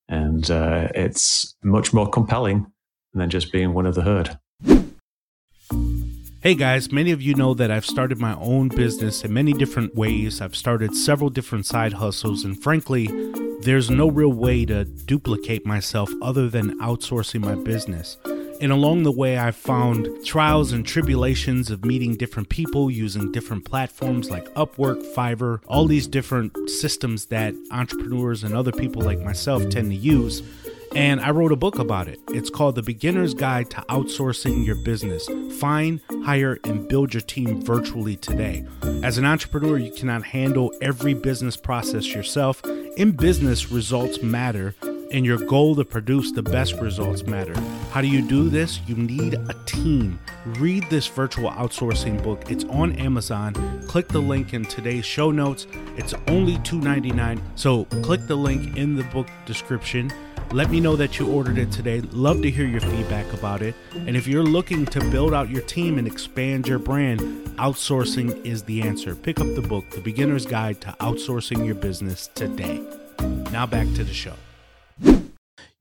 and 0.08 0.50
uh, 0.50 0.88
it's 0.94 1.54
much 1.62 1.92
more 1.92 2.08
compelling 2.08 2.66
than 3.12 3.30
just 3.30 3.52
being 3.52 3.74
one 3.74 3.86
of 3.86 3.94
the 3.94 4.02
herd. 4.02 4.38
Hey 6.40 6.54
guys, 6.54 6.92
many 6.92 7.10
of 7.10 7.20
you 7.20 7.34
know 7.34 7.52
that 7.54 7.70
I've 7.70 7.84
started 7.84 8.18
my 8.18 8.34
own 8.36 8.68
business 8.68 9.24
in 9.24 9.34
many 9.34 9.52
different 9.52 9.96
ways. 9.96 10.40
I've 10.40 10.54
started 10.54 10.94
several 10.94 11.30
different 11.30 11.66
side 11.66 11.94
hustles, 11.94 12.44
and 12.44 12.62
frankly, 12.62 13.08
there's 13.60 13.90
no 13.90 14.08
real 14.08 14.32
way 14.32 14.64
to 14.64 14.84
duplicate 14.84 15.66
myself 15.66 16.10
other 16.22 16.48
than 16.48 16.78
outsourcing 16.78 17.40
my 17.40 17.54
business. 17.56 18.16
And 18.60 18.72
along 18.72 19.04
the 19.04 19.12
way, 19.12 19.36
I've 19.36 19.56
found 19.56 20.08
trials 20.24 20.72
and 20.72 20.84
tribulations 20.84 21.70
of 21.70 21.84
meeting 21.84 22.16
different 22.16 22.48
people 22.48 22.90
using 22.90 23.30
different 23.30 23.64
platforms 23.64 24.30
like 24.30 24.52
Upwork, 24.54 25.02
Fiverr, 25.14 25.60
all 25.66 25.86
these 25.86 26.08
different 26.08 26.68
systems 26.68 27.26
that 27.26 27.54
entrepreneurs 27.70 28.42
and 28.42 28.54
other 28.54 28.72
people 28.72 29.02
like 29.02 29.20
myself 29.20 29.68
tend 29.68 29.90
to 29.90 29.96
use. 29.96 30.42
And 30.98 31.20
I 31.20 31.30
wrote 31.30 31.52
a 31.52 31.56
book 31.56 31.78
about 31.78 32.08
it. 32.08 32.18
It's 32.30 32.50
called 32.50 32.74
The 32.74 32.82
Beginner's 32.82 33.32
Guide 33.32 33.70
to 33.70 33.76
Outsourcing 33.82 34.66
Your 34.66 34.74
Business. 34.74 35.28
Find, 35.60 36.00
hire, 36.24 36.58
and 36.64 36.88
build 36.88 37.14
your 37.14 37.20
team 37.20 37.62
virtually 37.62 38.16
today. 38.16 38.66
As 39.04 39.16
an 39.16 39.24
entrepreneur, 39.24 39.78
you 39.78 39.92
cannot 39.92 40.24
handle 40.24 40.72
every 40.82 41.14
business 41.14 41.56
process 41.56 42.12
yourself. 42.12 42.64
In 42.96 43.12
business, 43.12 43.70
results 43.70 44.24
matter, 44.24 44.74
and 45.12 45.24
your 45.24 45.38
goal 45.38 45.76
to 45.76 45.84
produce 45.84 46.32
the 46.32 46.42
best 46.42 46.74
results 46.80 47.22
matter. 47.22 47.54
How 47.92 48.00
do 48.00 48.08
you 48.08 48.20
do 48.20 48.48
this? 48.48 48.80
You 48.88 48.96
need 48.96 49.34
a 49.34 49.54
team. 49.66 50.18
Read 50.58 50.82
this 50.90 51.06
virtual 51.06 51.52
outsourcing 51.52 52.20
book. 52.24 52.50
It's 52.50 52.64
on 52.64 52.96
Amazon. 52.96 53.54
Click 53.86 54.08
the 54.08 54.18
link 54.18 54.52
in 54.52 54.64
today's 54.64 55.04
show 55.04 55.30
notes. 55.30 55.68
It's 55.96 56.14
only 56.26 56.56
$2.99. 56.56 57.40
So 57.54 57.84
click 58.02 58.26
the 58.26 58.34
link 58.34 58.76
in 58.76 58.96
the 58.96 59.04
book 59.04 59.28
description. 59.46 60.12
Let 60.52 60.70
me 60.70 60.80
know 60.80 60.96
that 60.96 61.18
you 61.18 61.30
ordered 61.30 61.58
it 61.58 61.70
today. 61.70 62.00
Love 62.00 62.40
to 62.40 62.50
hear 62.50 62.64
your 62.64 62.80
feedback 62.80 63.30
about 63.34 63.60
it. 63.60 63.74
And 63.92 64.16
if 64.16 64.26
you're 64.26 64.42
looking 64.42 64.86
to 64.86 65.00
build 65.10 65.34
out 65.34 65.50
your 65.50 65.60
team 65.60 65.98
and 65.98 66.06
expand 66.06 66.66
your 66.66 66.78
brand, 66.78 67.20
outsourcing 67.58 68.46
is 68.46 68.62
the 68.62 68.80
answer. 68.80 69.14
Pick 69.14 69.40
up 69.40 69.54
the 69.54 69.60
book, 69.60 69.90
The 69.90 70.00
Beginner's 70.00 70.46
Guide 70.46 70.80
to 70.80 70.96
Outsourcing 71.00 71.66
Your 71.66 71.74
Business 71.74 72.28
today. 72.34 72.82
Now 73.52 73.66
back 73.66 73.92
to 73.94 74.04
the 74.04 74.14
show. 74.14 74.32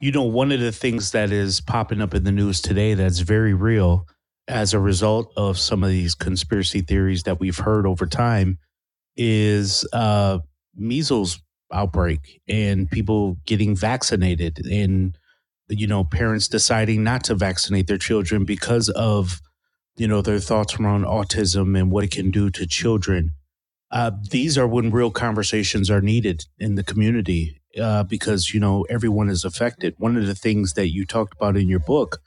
You 0.01 0.12
know, 0.12 0.23
one 0.23 0.51
of 0.51 0.60
the 0.60 0.73
things 0.73 1.12
that 1.12 1.32
is 1.32 1.62
popping 1.62 2.01
up 2.01 2.13
in 2.13 2.25
the 2.25 2.32
news 2.34 2.62
today 2.62 2.93
that's 2.93 3.19
very 3.19 3.53
real 3.53 4.06
as 4.49 4.73
a 4.73 4.80
result 4.82 5.32
of 5.38 5.58
some 5.58 5.82
of 5.82 5.89
these 5.89 6.13
conspiracy 6.13 6.82
theories 6.82 7.23
that 7.23 7.39
we've 7.39 7.58
heard 7.58 7.86
over 7.86 8.06
time 8.06 8.58
is 9.15 9.88
uh, 9.93 10.39
measles 10.75 11.39
outbreak 11.71 12.41
and 12.47 12.89
people 12.89 13.38
getting 13.45 13.75
vaccinated 13.75 14.65
and 14.67 15.17
you 15.69 15.86
know 15.88 16.03
parents 16.03 16.47
deciding 16.47 17.03
not 17.03 17.23
to 17.25 17.36
vaccinate 17.36 17.88
their 17.88 17.97
children 17.97 18.45
because 18.45 18.89
of 18.89 19.41
you 19.97 20.08
know 20.08 20.21
their 20.21 20.39
thoughts 20.39 20.80
around 20.80 21.06
autism 21.06 21.77
and 21.77 21.91
what 21.91 22.03
it 22.03 22.12
can 22.12 22.32
do 22.32 22.49
to 22.49 22.65
children. 22.65 23.32
Uh, 23.89 24.12
these 24.32 24.58
are 24.58 24.67
when 24.67 24.91
real 24.91 25.12
conversations 25.12 25.89
are 25.89 26.01
needed 26.01 26.45
in 26.60 26.75
the 26.75 26.84
community 26.84 27.62
uh, 27.82 28.03
because 28.03 28.53
you 28.53 28.60
know 28.60 28.86
everyone 28.89 29.30
is 29.30 29.43
affected. 29.43 29.95
One 29.97 30.17
of 30.17 30.25
the 30.25 30.36
things 30.36 30.73
that 30.73 30.89
you 30.89 31.06
talked 31.06 31.34
about 31.36 31.58
in 31.58 31.67
your 31.67 31.80
book 31.80 32.21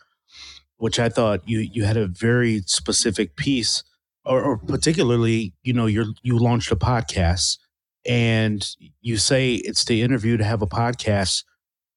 which 0.80 0.98
i 0.98 1.08
thought 1.08 1.46
you 1.48 1.60
you 1.60 1.84
had 1.84 1.96
a 1.96 2.06
very 2.06 2.62
specific 2.66 3.36
piece 3.36 3.84
or, 4.24 4.42
or 4.42 4.58
particularly 4.58 5.54
you 5.62 5.72
know 5.72 5.86
you 5.86 6.14
you 6.22 6.38
launched 6.38 6.72
a 6.72 6.76
podcast 6.76 7.58
and 8.06 8.66
you 9.00 9.16
say 9.16 9.54
it's 9.54 9.84
the 9.84 10.02
interview 10.02 10.36
to 10.36 10.44
have 10.44 10.62
a 10.62 10.66
podcast 10.66 11.44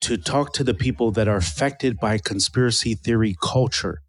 to 0.01 0.17
talk 0.17 0.53
to 0.53 0.63
the 0.63 0.73
people 0.73 1.11
that 1.11 1.27
are 1.27 1.37
affected 1.37 1.97
by 1.97 2.17
conspiracy 2.17 2.93
theory 2.93 3.35
culture. 3.41 4.01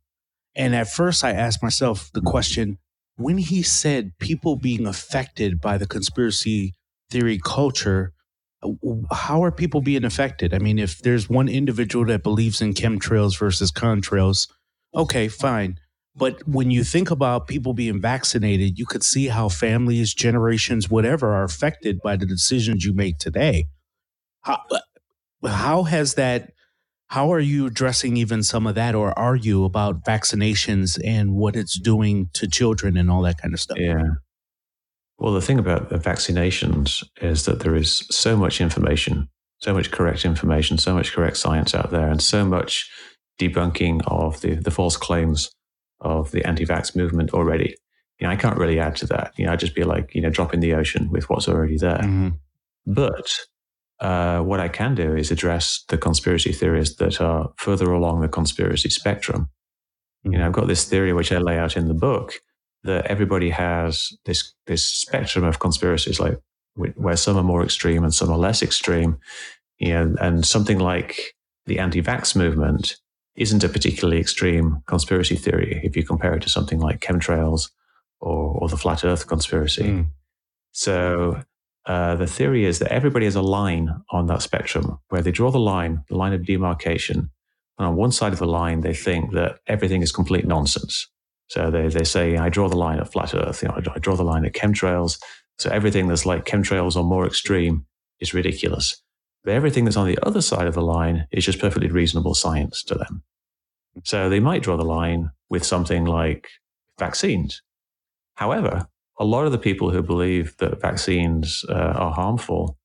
And 0.57 0.75
at 0.75 0.89
first, 0.89 1.23
I 1.23 1.33
asked 1.33 1.63
myself 1.63 2.11
the 2.13 2.21
question 2.21 2.79
when 3.17 3.39
he 3.39 3.63
said 3.63 4.13
people 4.19 4.57
being 4.57 4.87
affected 4.87 5.61
by 5.61 5.79
the 5.79 5.87
conspiracy 5.87 6.75
theory 7.11 7.39
culture, 7.43 8.13
how 9.13 9.45
are 9.45 9.53
people 9.53 9.81
being 9.81 10.05
affected? 10.05 10.53
I 10.53 10.59
mean, 10.59 10.79
if 10.79 10.99
there's 10.99 11.29
one 11.29 11.49
individual 11.49 12.07
that 12.07 12.23
believes 12.23 12.61
in 12.61 12.75
chemtrails 12.75 13.39
versus 13.39 13.71
contrails, 13.71 14.49
okay, 14.95 15.29
fine. 15.29 15.79
But 16.17 16.47
when 16.47 16.71
you 16.71 16.85
think 16.85 17.11
about 17.11 17.49
people 17.49 17.75
being 17.75 18.01
vaccinated, 18.01 18.79
you 18.79 18.87
could 18.87 19.03
see 19.03 19.29
how 19.29 19.49
families, 19.49 20.15
generations, 20.15 20.89
whatever, 20.89 21.35
are 21.35 21.43
affected 21.43 22.01
by 22.03 22.17
the 22.17 22.27
decisions 22.27 22.85
you 22.85 22.95
make 22.95 23.19
today. 23.19 23.67
How, 24.43 24.61
how 25.45 25.83
has 25.85 26.15
that? 26.15 26.53
How 27.09 27.33
are 27.33 27.41
you 27.41 27.67
addressing 27.67 28.17
even 28.17 28.43
some 28.43 28.67
of 28.67 28.77
that, 28.77 28.95
or 28.95 29.17
are 29.19 29.37
you 29.37 29.65
about 29.65 30.05
vaccinations 30.05 30.99
and 31.05 31.35
what 31.35 31.57
it's 31.57 31.79
doing 31.79 32.31
to 32.35 32.49
children 32.49 32.97
and 32.97 33.11
all 33.11 33.23
that 33.23 33.39
kind 33.39 33.53
of 33.53 33.61
stuff? 33.61 33.79
Yeah. 33.79 34.05
Well, 35.19 35.33
the 35.33 35.43
thing 35.43 35.59
about 35.59 35.91
the 35.91 35.99
vaccinations 35.99 37.05
is 37.21 37.45
that 37.45 37.61
there 37.61 37.75
is 37.75 38.07
so 38.11 38.37
much 38.37 38.61
information, 38.61 39.29
so 39.59 39.75
much 39.75 39.91
correct 39.91 40.25
information, 40.25 40.79
so 40.79 40.95
much 40.95 41.13
correct 41.13 41.37
science 41.37 41.75
out 41.75 41.91
there, 41.91 42.09
and 42.09 42.23
so 42.23 42.45
much 42.45 42.91
debunking 43.39 44.01
of 44.07 44.41
the, 44.41 44.55
the 44.55 44.71
false 44.71 44.97
claims 44.97 45.51
of 46.01 46.31
the 46.31 46.45
anti-vax 46.47 46.97
movement 46.97 47.33
already. 47.33 47.77
You 48.21 48.27
know, 48.27 48.33
I 48.33 48.37
can't 48.37 48.59
really 48.59 48.79
add 48.79 48.97
to 48.97 49.07
that. 49.07 49.33
You 49.37 49.47
know, 49.47 49.53
I'd 49.53 49.61
just 49.61 49.75
be 49.75 49.85
like, 49.85 50.15
you 50.15 50.21
know, 50.21 50.31
drop 50.31 50.55
in 50.55 50.61
the 50.61 50.75
ocean 50.75 51.11
with 51.11 51.29
what's 51.29 51.49
already 51.49 51.77
there. 51.77 51.99
Mm-hmm. 51.99 52.29
But 52.87 53.39
uh, 54.01 54.41
what 54.41 54.61
I 54.61 54.69
can 54.69 54.95
do 54.95 55.17
is 55.17 55.31
address 55.31 55.85
the 55.89 55.99
conspiracy 55.99 56.53
theories 56.53 56.97
that 56.97 57.21
are 57.21 57.53
further 57.57 57.91
along 57.93 58.21
the 58.21 58.29
conspiracy 58.29 58.91
spectrum. 58.91 59.51
You 60.23 60.39
know, 60.39 60.47
I've 60.47 60.53
got 60.53 60.69
this 60.69 60.85
theory 60.85 61.13
which 61.13 61.33
I 61.33 61.39
lay 61.39 61.59
out 61.59 61.77
in 61.77 61.89
the 61.89 61.95
book 61.95 62.35
that 62.83 63.07
everybody 63.07 63.51
has 63.51 64.11
this 64.25 64.53
this 64.67 64.85
spectrum 64.85 65.45
of 65.45 65.59
conspiracies, 65.59 66.21
like 66.21 66.39
where 66.75 67.17
some 67.17 67.37
are 67.37 67.43
more 67.43 67.63
extreme 67.63 68.05
and 68.05 68.15
some 68.15 68.31
are 68.31 68.39
less 68.39 68.63
extreme. 68.63 69.19
You 69.79 69.93
know, 69.93 70.15
and 70.21 70.47
something 70.47 70.79
like 70.79 71.35
the 71.67 71.79
anti-vax 71.79 72.37
movement 72.37 72.97
isn't 73.37 73.65
a 73.65 73.69
particularly 73.69 74.21
extreme 74.21 74.83
conspiracy 74.87 75.37
theory 75.37 75.81
if 75.83 75.97
you 75.97 76.05
compare 76.05 76.35
it 76.35 76.43
to 76.43 76.49
something 76.49 76.79
like 76.79 77.01
chemtrails 77.01 77.71
or, 78.21 78.57
or 78.59 78.69
the 78.69 78.77
flat 78.77 79.05
Earth 79.05 79.27
conspiracy. 79.27 79.85
Mm. 79.85 80.07
So 80.73 81.43
uh, 81.87 82.17
the 82.17 82.27
theory 82.27 82.65
is 82.65 82.79
that 82.79 82.93
everybody 82.93 83.27
has 83.27 83.37
a 83.37 83.43
line 83.43 84.03
on 84.11 84.27
that 84.27 84.43
spectrum 84.43 84.99
where 85.09 85.23
they 85.23 85.33
draw 85.33 85.51
the 85.51 85.59
line, 85.59 86.05
the 86.09 86.17
line 86.17 86.33
of 86.33 86.47
demarcation. 86.47 87.31
And 87.79 87.89
on 87.89 87.97
one 87.97 88.13
side 88.13 88.33
of 88.33 88.39
the 88.39 88.47
line, 88.47 88.81
they 88.81 88.95
think 88.95 89.33
that 89.33 89.59
everything 89.67 90.03
is 90.03 90.13
complete 90.13 90.47
nonsense. 90.47 91.09
So 91.49 91.71
they, 91.71 91.89
they 91.89 92.05
say, 92.05 92.37
I 92.37 92.49
draw 92.49 92.69
the 92.69 92.77
line 92.77 93.01
at 93.01 93.13
flat 93.13 93.35
Earth, 93.35 93.63
you 93.63 93.69
know, 93.69 93.83
I 93.95 93.99
draw 93.99 94.17
the 94.17 94.25
line 94.25 94.45
at 94.45 94.53
chemtrails. 94.53 95.19
So 95.59 95.71
everything 95.71 96.09
that's 96.09 96.27
like 96.27 96.47
chemtrails 96.47 96.97
or 96.97 97.05
more 97.05 97.27
extreme 97.27 97.87
is 98.21 98.33
ridiculous. 98.33 99.03
But 99.45 99.53
everything 99.55 99.85
that's 99.85 99.97
on 99.97 100.07
the 100.07 100.19
other 100.23 100.41
side 100.41 100.67
of 100.67 100.75
the 100.75 100.83
line 100.83 101.27
is 101.31 101.45
just 101.45 101.61
perfectly 101.61 101.89
reasonable 101.91 102.35
science 102.35 102.83
to 102.85 102.95
them. 102.95 103.23
So 104.03 104.29
they 104.29 104.41
might 104.41 104.63
draw 104.63 104.77
the 104.77 104.85
line 104.85 105.31
with 105.51 105.65
something 105.65 106.05
like 106.07 106.49
vaccines. 106.99 107.63
However, 108.37 108.87
a 109.19 109.25
lot 109.25 109.47
of 109.47 109.53
the 109.53 109.59
people 109.59 109.91
who 109.91 110.03
believe 110.03 110.57
that 110.59 110.81
vaccines 110.81 111.65
uh, 111.69 111.73
are 111.75 112.13
harmful 112.13 112.79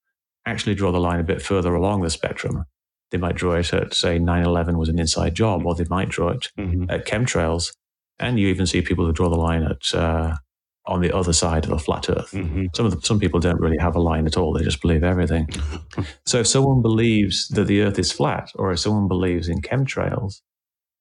actually 0.45 0.75
draw 0.75 0.91
the 0.91 0.99
line 0.99 1.19
a 1.19 1.23
bit 1.23 1.41
further 1.41 1.73
along 1.73 2.01
the 2.01 2.09
spectrum. 2.09 2.65
They 3.11 3.17
might 3.17 3.35
draw 3.35 3.53
it 3.55 3.73
at, 3.73 3.93
say, 3.95 4.19
9 4.19 4.43
11 4.45 4.77
was 4.77 4.89
an 4.89 4.99
inside 4.99 5.33
job, 5.33 5.65
or 5.65 5.73
they 5.75 5.85
might 5.89 6.09
draw 6.09 6.29
it 6.29 6.49
Mm-hmm. 6.59 6.89
at 6.91 7.05
chemtrails. 7.07 7.73
And 8.19 8.37
you 8.39 8.47
even 8.49 8.67
see 8.67 8.81
people 8.81 9.05
who 9.05 9.13
draw 9.13 9.29
the 9.29 9.37
line 9.37 9.63
at 9.63 9.93
uh, 9.95 10.35
on 10.85 11.01
the 11.01 11.15
other 11.15 11.33
side 11.33 11.65
of 11.65 11.69
the 11.69 11.77
flat 11.77 12.09
Earth. 12.09 12.31
Mm-hmm. 12.31 12.67
Some 12.73 12.85
of 12.85 12.91
the, 12.95 13.01
some 13.05 13.19
people 13.19 13.39
don't 13.39 13.59
really 13.59 13.77
have 13.79 13.95
a 13.95 14.01
line 14.01 14.25
at 14.25 14.37
all; 14.37 14.53
they 14.53 14.63
just 14.63 14.81
believe 14.81 15.03
everything. 15.03 15.47
so 16.25 16.39
if 16.39 16.47
someone 16.47 16.81
believes 16.81 17.47
that 17.49 17.65
the 17.65 17.81
Earth 17.81 17.99
is 17.99 18.11
flat, 18.11 18.51
or 18.55 18.71
if 18.71 18.79
someone 18.79 19.07
believes 19.07 19.47
in 19.47 19.61
chemtrails, 19.61 20.41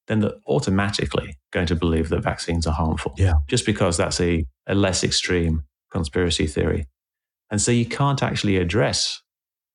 then 0.06 0.20
they're 0.20 0.32
automatically 0.46 1.38
going 1.52 1.66
to 1.66 1.76
believe 1.76 2.08
that 2.08 2.22
vaccines 2.22 2.66
are 2.66 2.74
harmful. 2.74 3.14
Yeah. 3.16 3.34
just 3.46 3.66
because 3.66 3.96
that's 3.96 4.20
a, 4.20 4.44
a 4.66 4.74
less 4.74 5.04
extreme 5.04 5.62
conspiracy 5.90 6.46
theory, 6.46 6.86
and 7.50 7.60
so 7.60 7.72
you 7.72 7.86
can't 7.86 8.22
actually 8.22 8.56
address 8.56 9.22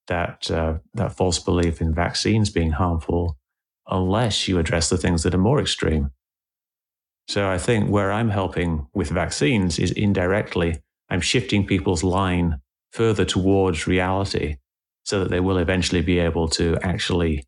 that 0.07 0.51
uh, 0.51 0.75
that 0.93 1.15
false 1.15 1.39
belief 1.39 1.81
in 1.81 1.93
vaccines 1.93 2.49
being 2.49 2.71
harmful 2.71 3.37
unless 3.87 4.47
you 4.47 4.59
address 4.59 4.89
the 4.89 4.97
things 4.97 5.23
that 5.23 5.33
are 5.33 5.39
more 5.39 5.59
extreme. 5.59 6.11
So 7.27 7.49
I 7.49 7.57
think 7.57 7.89
where 7.89 8.11
I'm 8.11 8.29
helping 8.29 8.87
with 8.93 9.09
vaccines 9.09 9.79
is 9.79 9.91
indirectly, 9.91 10.81
I'm 11.09 11.21
shifting 11.21 11.65
people's 11.65 12.03
line 12.03 12.59
further 12.91 13.25
towards 13.25 13.87
reality 13.87 14.57
so 15.03 15.19
that 15.19 15.29
they 15.29 15.39
will 15.39 15.57
eventually 15.57 16.01
be 16.01 16.19
able 16.19 16.47
to 16.49 16.77
actually 16.81 17.43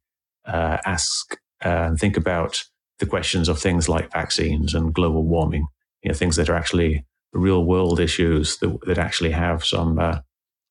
uh, 0.45 0.77
ask 0.85 1.37
uh, 1.63 1.87
and 1.87 1.99
think 1.99 2.17
about 2.17 2.63
the 2.99 3.05
questions 3.05 3.49
of 3.49 3.59
things 3.59 3.89
like 3.89 4.11
vaccines 4.11 4.73
and 4.73 4.93
global 4.93 5.23
warming, 5.23 5.67
you 6.03 6.09
know, 6.09 6.15
things 6.15 6.35
that 6.37 6.49
are 6.49 6.55
actually 6.55 7.05
real 7.33 7.65
world 7.65 7.99
issues 7.99 8.57
that, 8.57 8.77
that 8.85 8.97
actually 8.97 9.31
have 9.31 9.65
some, 9.65 9.99
uh, 9.99 10.19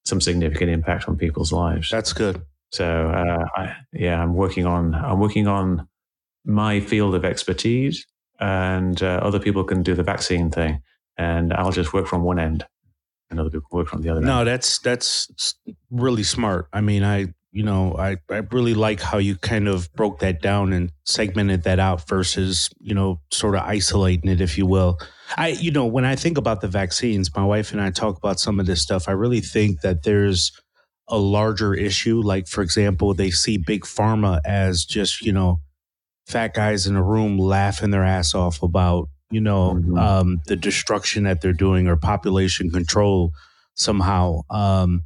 some 0.04 0.20
significant 0.20 0.70
impact 0.70 1.08
on 1.08 1.16
people's 1.16 1.52
lives. 1.52 1.90
That's 1.90 2.12
good. 2.12 2.42
So 2.72 3.08
uh, 3.08 3.44
I, 3.54 3.76
yeah, 3.92 4.20
I'm 4.20 4.34
working 4.34 4.66
on 4.66 4.94
I'm 4.94 5.20
working 5.20 5.46
on 5.46 5.86
my 6.44 6.80
field 6.80 7.14
of 7.14 7.24
expertise, 7.24 8.04
and 8.40 9.02
uh, 9.02 9.20
other 9.22 9.38
people 9.38 9.64
can 9.64 9.82
do 9.82 9.94
the 9.94 10.02
vaccine 10.02 10.50
thing, 10.50 10.82
and 11.16 11.52
I'll 11.52 11.72
just 11.72 11.92
work 11.92 12.06
from 12.06 12.22
one 12.22 12.38
end, 12.38 12.66
and 13.30 13.40
other 13.40 13.50
people 13.50 13.68
work 13.72 13.88
from 13.88 14.02
the 14.02 14.10
other. 14.10 14.20
No, 14.20 14.40
end. 14.40 14.48
that's 14.48 14.78
that's 14.78 15.54
really 15.90 16.24
smart. 16.24 16.68
I 16.72 16.80
mean, 16.80 17.04
I 17.04 17.34
you 17.54 17.62
know, 17.62 17.94
I 17.96 18.16
I 18.28 18.38
really 18.50 18.74
like 18.74 19.00
how 19.00 19.18
you 19.18 19.36
kind 19.36 19.68
of 19.68 19.92
broke 19.94 20.18
that 20.18 20.42
down 20.42 20.72
and 20.72 20.90
segmented 21.04 21.62
that 21.62 21.78
out 21.78 22.06
versus 22.08 22.68
you 22.80 22.94
know, 22.94 23.20
sort 23.30 23.54
of 23.54 23.62
isolating 23.62 24.28
it, 24.28 24.40
if 24.40 24.58
you 24.58 24.66
will. 24.66 24.98
I 25.36 25.48
you 25.48 25.70
know, 25.70 25.86
when 25.86 26.04
I 26.04 26.16
think 26.16 26.36
about 26.36 26.60
the 26.60 26.68
vaccines, 26.68 27.34
my 27.34 27.44
wife 27.44 27.70
and 27.70 27.80
I 27.80 27.90
talk 27.90 28.18
about 28.18 28.40
some 28.40 28.58
of 28.58 28.66
this 28.66 28.82
stuff. 28.82 29.08
I 29.08 29.12
really 29.12 29.40
think 29.40 29.82
that 29.82 30.02
there's 30.02 30.50
a 31.06 31.18
larger 31.18 31.74
issue. 31.74 32.20
Like, 32.20 32.48
for 32.48 32.62
example, 32.62 33.14
they 33.14 33.30
see 33.30 33.56
big 33.56 33.84
pharma 33.84 34.40
as 34.44 34.84
just 34.84 35.22
you 35.22 35.32
know, 35.32 35.60
fat 36.26 36.54
guys 36.54 36.86
in 36.86 36.96
a 36.96 37.02
room 37.02 37.38
laughing 37.38 37.90
their 37.90 38.04
ass 38.04 38.34
off 38.34 38.62
about 38.62 39.08
you 39.30 39.40
know 39.40 39.74
Mhm. 39.74 39.98
um, 40.00 40.40
the 40.46 40.56
destruction 40.56 41.24
that 41.24 41.40
they're 41.40 41.52
doing 41.52 41.86
or 41.88 41.96
population 41.96 42.70
control 42.70 43.32
somehow. 43.74 44.40
Um, 44.50 45.02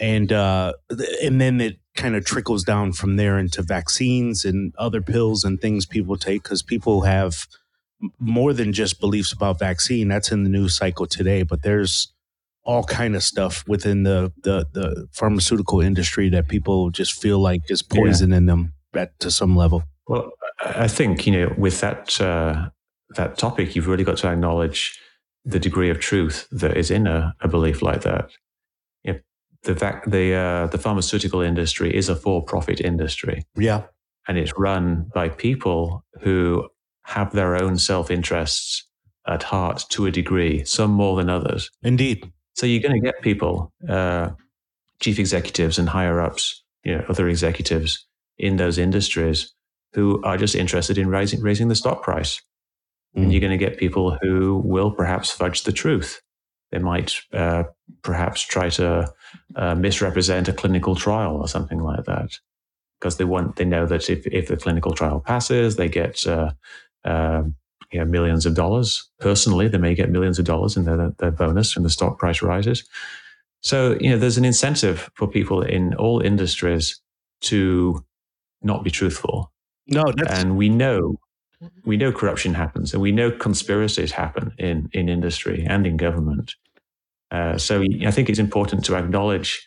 and 0.00 0.32
uh, 0.32 0.74
and 1.22 1.40
then 1.40 1.60
it 1.60 1.78
kind 1.96 2.14
of 2.14 2.24
trickles 2.24 2.62
down 2.62 2.92
from 2.92 3.16
there 3.16 3.38
into 3.38 3.62
vaccines 3.62 4.44
and 4.44 4.72
other 4.78 5.00
pills 5.00 5.42
and 5.44 5.60
things 5.60 5.86
people 5.86 6.16
take 6.16 6.42
because 6.44 6.62
people 6.62 7.00
have 7.02 7.46
more 8.20 8.52
than 8.52 8.72
just 8.72 9.00
beliefs 9.00 9.32
about 9.32 9.58
vaccine. 9.58 10.06
That's 10.06 10.30
in 10.30 10.44
the 10.44 10.50
news 10.50 10.74
cycle 10.76 11.06
today, 11.06 11.42
but 11.42 11.62
there's 11.62 12.12
all 12.62 12.84
kind 12.84 13.16
of 13.16 13.24
stuff 13.24 13.64
within 13.66 14.04
the 14.04 14.32
the, 14.44 14.66
the 14.72 15.08
pharmaceutical 15.12 15.80
industry 15.80 16.28
that 16.28 16.46
people 16.48 16.90
just 16.90 17.20
feel 17.20 17.40
like 17.40 17.62
is 17.70 17.82
Yeah. 17.92 18.00
poison 18.02 18.32
in 18.32 18.46
them 18.46 18.74
at, 18.94 19.18
to 19.20 19.30
some 19.32 19.56
level. 19.56 19.82
Well, 20.08 20.32
I 20.60 20.88
think 20.88 21.26
you 21.26 21.32
know 21.32 21.54
with 21.56 21.80
that 21.80 22.20
uh, 22.20 22.70
that 23.10 23.38
topic, 23.38 23.76
you've 23.76 23.86
really 23.86 24.04
got 24.04 24.16
to 24.18 24.28
acknowledge 24.28 24.98
the 25.44 25.60
degree 25.60 25.90
of 25.90 26.00
truth 26.00 26.48
that 26.50 26.76
is 26.76 26.90
in 26.90 27.06
a, 27.06 27.34
a 27.40 27.48
belief 27.48 27.80
like 27.82 28.02
that. 28.02 28.30
You 29.04 29.12
know, 29.12 29.18
the 29.62 29.76
fact 29.76 30.10
the 30.10 30.34
uh, 30.34 30.66
the 30.68 30.78
pharmaceutical 30.78 31.40
industry 31.40 31.94
is 31.94 32.08
a 32.08 32.16
for-profit 32.16 32.80
industry. 32.80 33.44
Yeah, 33.56 33.84
and 34.26 34.38
it's 34.38 34.52
run 34.56 35.10
by 35.14 35.28
people 35.28 36.04
who 36.20 36.68
have 37.04 37.32
their 37.32 37.56
own 37.56 37.78
self 37.78 38.10
interests 38.10 38.86
at 39.26 39.42
heart 39.42 39.84
to 39.90 40.06
a 40.06 40.10
degree, 40.10 40.64
some 40.64 40.90
more 40.90 41.16
than 41.16 41.28
others. 41.28 41.70
indeed. 41.82 42.32
So 42.54 42.66
you're 42.66 42.82
going 42.82 43.00
to 43.00 43.06
get 43.06 43.22
people, 43.22 43.72
uh, 43.88 44.30
chief 45.00 45.18
executives 45.20 45.78
and 45.78 45.88
higher 45.88 46.20
ups, 46.20 46.64
you 46.82 46.96
know, 46.96 47.04
other 47.08 47.28
executives 47.28 48.04
in 48.36 48.56
those 48.56 48.78
industries 48.78 49.54
who 49.98 50.22
are 50.22 50.36
just 50.36 50.54
interested 50.54 50.96
in 50.96 51.08
raising, 51.08 51.40
raising 51.40 51.66
the 51.66 51.74
stock 51.74 52.04
price. 52.04 52.40
Mm. 53.16 53.22
And 53.22 53.32
you're 53.32 53.40
going 53.40 53.58
to 53.58 53.64
get 53.66 53.78
people 53.78 54.16
who 54.22 54.62
will 54.64 54.92
perhaps 54.92 55.32
fudge 55.32 55.64
the 55.64 55.72
truth. 55.72 56.22
They 56.70 56.78
might 56.78 57.16
uh, 57.32 57.64
perhaps 58.02 58.42
try 58.42 58.68
to 58.70 59.12
uh, 59.56 59.74
misrepresent 59.74 60.46
a 60.46 60.52
clinical 60.52 60.94
trial 60.94 61.36
or 61.36 61.48
something 61.48 61.80
like 61.80 62.04
that 62.04 62.30
because 63.00 63.16
they 63.16 63.24
want 63.24 63.56
they 63.56 63.64
know 63.64 63.86
that 63.86 64.08
if, 64.08 64.24
if 64.28 64.46
the 64.46 64.56
clinical 64.56 64.92
trial 64.92 65.18
passes, 65.18 65.74
they 65.74 65.88
get 65.88 66.24
uh, 66.28 66.52
uh, 67.04 67.42
you 67.90 67.98
know, 67.98 68.04
millions 68.04 68.46
of 68.46 68.54
dollars. 68.54 69.10
Personally, 69.18 69.66
they 69.66 69.78
may 69.78 69.96
get 69.96 70.10
millions 70.10 70.38
of 70.38 70.44
dollars 70.44 70.76
in 70.76 70.84
their, 70.84 71.10
their 71.18 71.32
bonus 71.32 71.74
when 71.74 71.82
the 71.82 71.90
stock 71.90 72.18
price 72.20 72.40
rises. 72.40 72.84
So 73.62 73.96
you 74.00 74.10
know, 74.10 74.18
there's 74.18 74.38
an 74.38 74.44
incentive 74.44 75.10
for 75.14 75.26
people 75.26 75.62
in 75.62 75.94
all 75.94 76.20
industries 76.20 77.00
to 77.40 78.04
not 78.62 78.84
be 78.84 78.90
truthful, 78.90 79.52
No, 79.88 80.04
that's 80.16 80.38
and 80.38 80.56
we 80.56 80.68
know 80.68 81.16
we 81.84 81.96
know 81.96 82.12
corruption 82.12 82.54
happens, 82.54 82.92
and 82.92 83.02
we 83.02 83.12
know 83.12 83.30
conspiracies 83.30 84.12
happen 84.12 84.52
in 84.58 84.88
in 84.92 85.08
industry 85.08 85.64
and 85.68 85.86
in 85.86 85.96
government. 85.96 86.54
Uh, 87.30 87.58
so 87.58 87.82
I 88.06 88.10
think 88.10 88.28
it's 88.28 88.38
important 88.38 88.84
to 88.86 88.96
acknowledge 88.96 89.66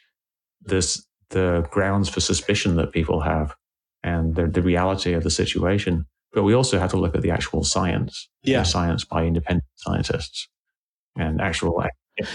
this 0.61 1.05
the 1.29 1.67
grounds 1.71 2.09
for 2.09 2.19
suspicion 2.21 2.75
that 2.75 2.91
people 2.91 3.21
have 3.21 3.55
and 4.03 4.35
the, 4.35 4.47
the 4.47 4.61
reality 4.61 5.13
of 5.13 5.23
the 5.23 5.29
situation 5.29 6.05
But 6.33 6.43
we 6.43 6.53
also 6.53 6.79
have 6.79 6.91
to 6.91 6.97
look 6.97 7.15
at 7.15 7.21
the 7.21 7.31
actual 7.31 7.63
science. 7.63 8.29
Yeah. 8.43 8.63
science 8.63 9.05
by 9.05 9.25
independent 9.25 9.65
scientists 9.75 10.47
and 11.15 11.41
actual. 11.41 11.83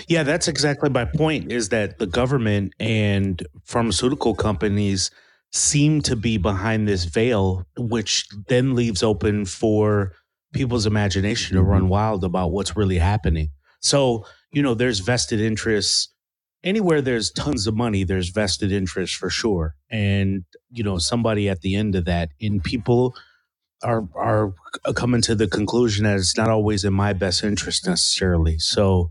Yeah, 0.09 0.23
that's 0.23 0.49
exactly 0.49 0.91
my 0.91 1.05
point 1.05 1.53
is 1.53 1.69
that 1.71 1.99
the 1.99 2.07
government 2.07 2.75
and 2.79 3.47
pharmaceutical 3.65 4.35
companies 4.35 5.11
seem 5.53 6.01
to 6.03 6.17
be 6.17 6.37
behind 6.37 6.87
this 6.87 7.05
veil, 7.05 7.67
which 7.79 8.27
then 8.49 8.75
leaves 8.75 9.03
open 9.03 9.45
for 9.47 10.13
people's 10.53 10.87
imagination 10.87 11.57
to 11.57 11.63
run 11.63 11.89
wild 11.89 12.25
about 12.25 12.51
what's 12.51 12.77
really 12.77 12.99
happening. 12.99 13.51
So, 13.81 14.27
you 14.53 14.63
know, 14.63 14.75
there's 14.75 15.01
vested 15.01 15.41
interests. 15.41 16.13
Anywhere 16.65 17.01
there's 17.01 17.31
tons 17.31 17.67
of 17.67 17.77
money, 17.77 18.05
there's 18.05 18.31
vested 18.31 18.73
interest 18.73 19.15
for 19.15 19.31
sure. 19.31 19.77
And, 19.91 20.45
you 20.71 20.83
know, 20.83 20.99
somebody 20.99 21.49
at 21.49 21.61
the 21.61 21.77
end 21.77 21.95
of 21.95 22.07
that, 22.07 22.31
and 22.41 22.63
people 22.63 23.15
are 23.83 24.09
are 24.17 24.55
coming 24.95 25.21
to 25.23 25.35
the 25.35 25.47
conclusion 25.47 26.05
that 26.05 26.17
it's 26.19 26.37
not 26.37 26.49
always 26.49 26.85
in 26.85 26.93
my 26.95 27.13
best 27.13 27.45
interest 27.45 27.87
necessarily. 27.87 28.59
So, 28.59 29.11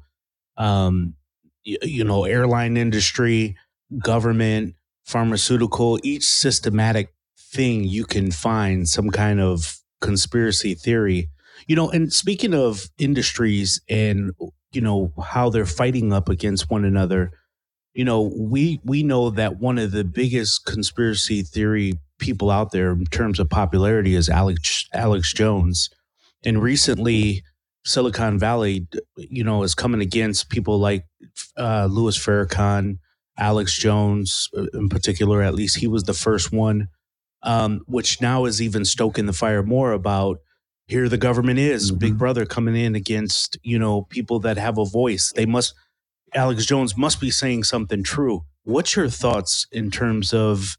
um, 0.57 1.15
you, 1.63 1.77
you 1.83 2.03
know, 2.03 2.25
airline 2.25 2.75
industry, 2.77 3.55
government, 4.03 4.75
pharmaceutical, 5.05 5.99
each 6.03 6.23
systematic 6.23 7.13
thing 7.37 7.83
you 7.83 8.05
can 8.05 8.31
find 8.31 8.87
some 8.87 9.09
kind 9.09 9.39
of 9.39 9.77
conspiracy 10.01 10.73
theory. 10.73 11.29
You 11.67 11.75
know, 11.75 11.89
and 11.89 12.11
speaking 12.11 12.53
of 12.53 12.89
industries 12.97 13.81
and 13.89 14.31
you 14.71 14.81
know 14.81 15.13
how 15.23 15.49
they're 15.49 15.65
fighting 15.65 16.11
up 16.11 16.27
against 16.27 16.69
one 16.69 16.83
another, 16.83 17.31
you 17.93 18.03
know, 18.03 18.31
we 18.37 18.81
we 18.83 19.03
know 19.03 19.29
that 19.29 19.59
one 19.59 19.77
of 19.77 19.91
the 19.91 20.03
biggest 20.03 20.65
conspiracy 20.65 21.43
theory 21.43 21.93
people 22.19 22.51
out 22.51 22.71
there 22.71 22.91
in 22.91 23.05
terms 23.05 23.39
of 23.39 23.49
popularity 23.49 24.15
is 24.15 24.29
Alex 24.29 24.87
Alex 24.93 25.33
Jones. 25.33 25.89
And 26.43 26.61
recently 26.61 27.43
Silicon 27.85 28.37
Valley, 28.37 28.87
you 29.15 29.43
know, 29.43 29.63
is 29.63 29.75
coming 29.75 30.01
against 30.01 30.49
people 30.49 30.79
like 30.79 31.05
uh, 31.57 31.87
Louis 31.89 32.17
Farrakhan, 32.17 32.97
Alex 33.37 33.77
Jones, 33.77 34.49
uh, 34.57 34.65
in 34.73 34.89
particular. 34.89 35.41
At 35.41 35.55
least 35.55 35.77
he 35.77 35.87
was 35.87 36.03
the 36.03 36.13
first 36.13 36.51
one, 36.51 36.87
um, 37.43 37.81
which 37.87 38.21
now 38.21 38.45
is 38.45 38.61
even 38.61 38.85
stoking 38.85 39.25
the 39.25 39.33
fire 39.33 39.63
more 39.63 39.91
about 39.91 40.39
here 40.87 41.09
the 41.09 41.17
government 41.17 41.57
is, 41.57 41.91
Big 41.91 42.17
Brother 42.17 42.45
coming 42.45 42.75
in 42.75 42.95
against 42.95 43.57
you 43.63 43.79
know 43.79 44.03
people 44.03 44.39
that 44.41 44.57
have 44.57 44.77
a 44.77 44.85
voice. 44.85 45.33
They 45.35 45.45
must. 45.45 45.73
Alex 46.33 46.65
Jones 46.65 46.97
must 46.97 47.21
be 47.21 47.31
saying 47.31 47.63
something 47.63 48.03
true. 48.03 48.43
What's 48.63 48.95
your 48.95 49.09
thoughts 49.09 49.67
in 49.71 49.89
terms 49.89 50.33
of 50.33 50.77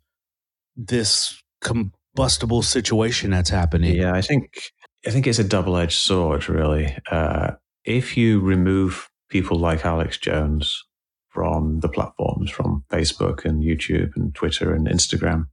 this 0.76 1.42
combustible 1.60 2.62
situation 2.62 3.30
that's 3.30 3.50
happening? 3.50 3.96
Yeah, 3.96 4.12
I 4.12 4.22
think 4.22 4.72
I 5.06 5.10
think 5.10 5.26
it's 5.26 5.38
a 5.38 5.44
double 5.44 5.76
edged 5.76 5.98
sword, 5.98 6.48
really. 6.48 6.96
Uh, 7.10 7.52
if 7.84 8.16
you 8.16 8.40
remove 8.40 9.08
people 9.28 9.58
like 9.58 9.84
Alex 9.84 10.18
Jones 10.18 10.84
from 11.36 11.80
the 11.80 11.88
platforms, 11.96 12.50
from 12.50 12.82
Facebook 12.90 13.44
and 13.44 13.62
YouTube 13.62 14.16
and 14.16 14.34
Twitter 14.34 14.72
and 14.72 14.88
Instagram, 14.88 15.48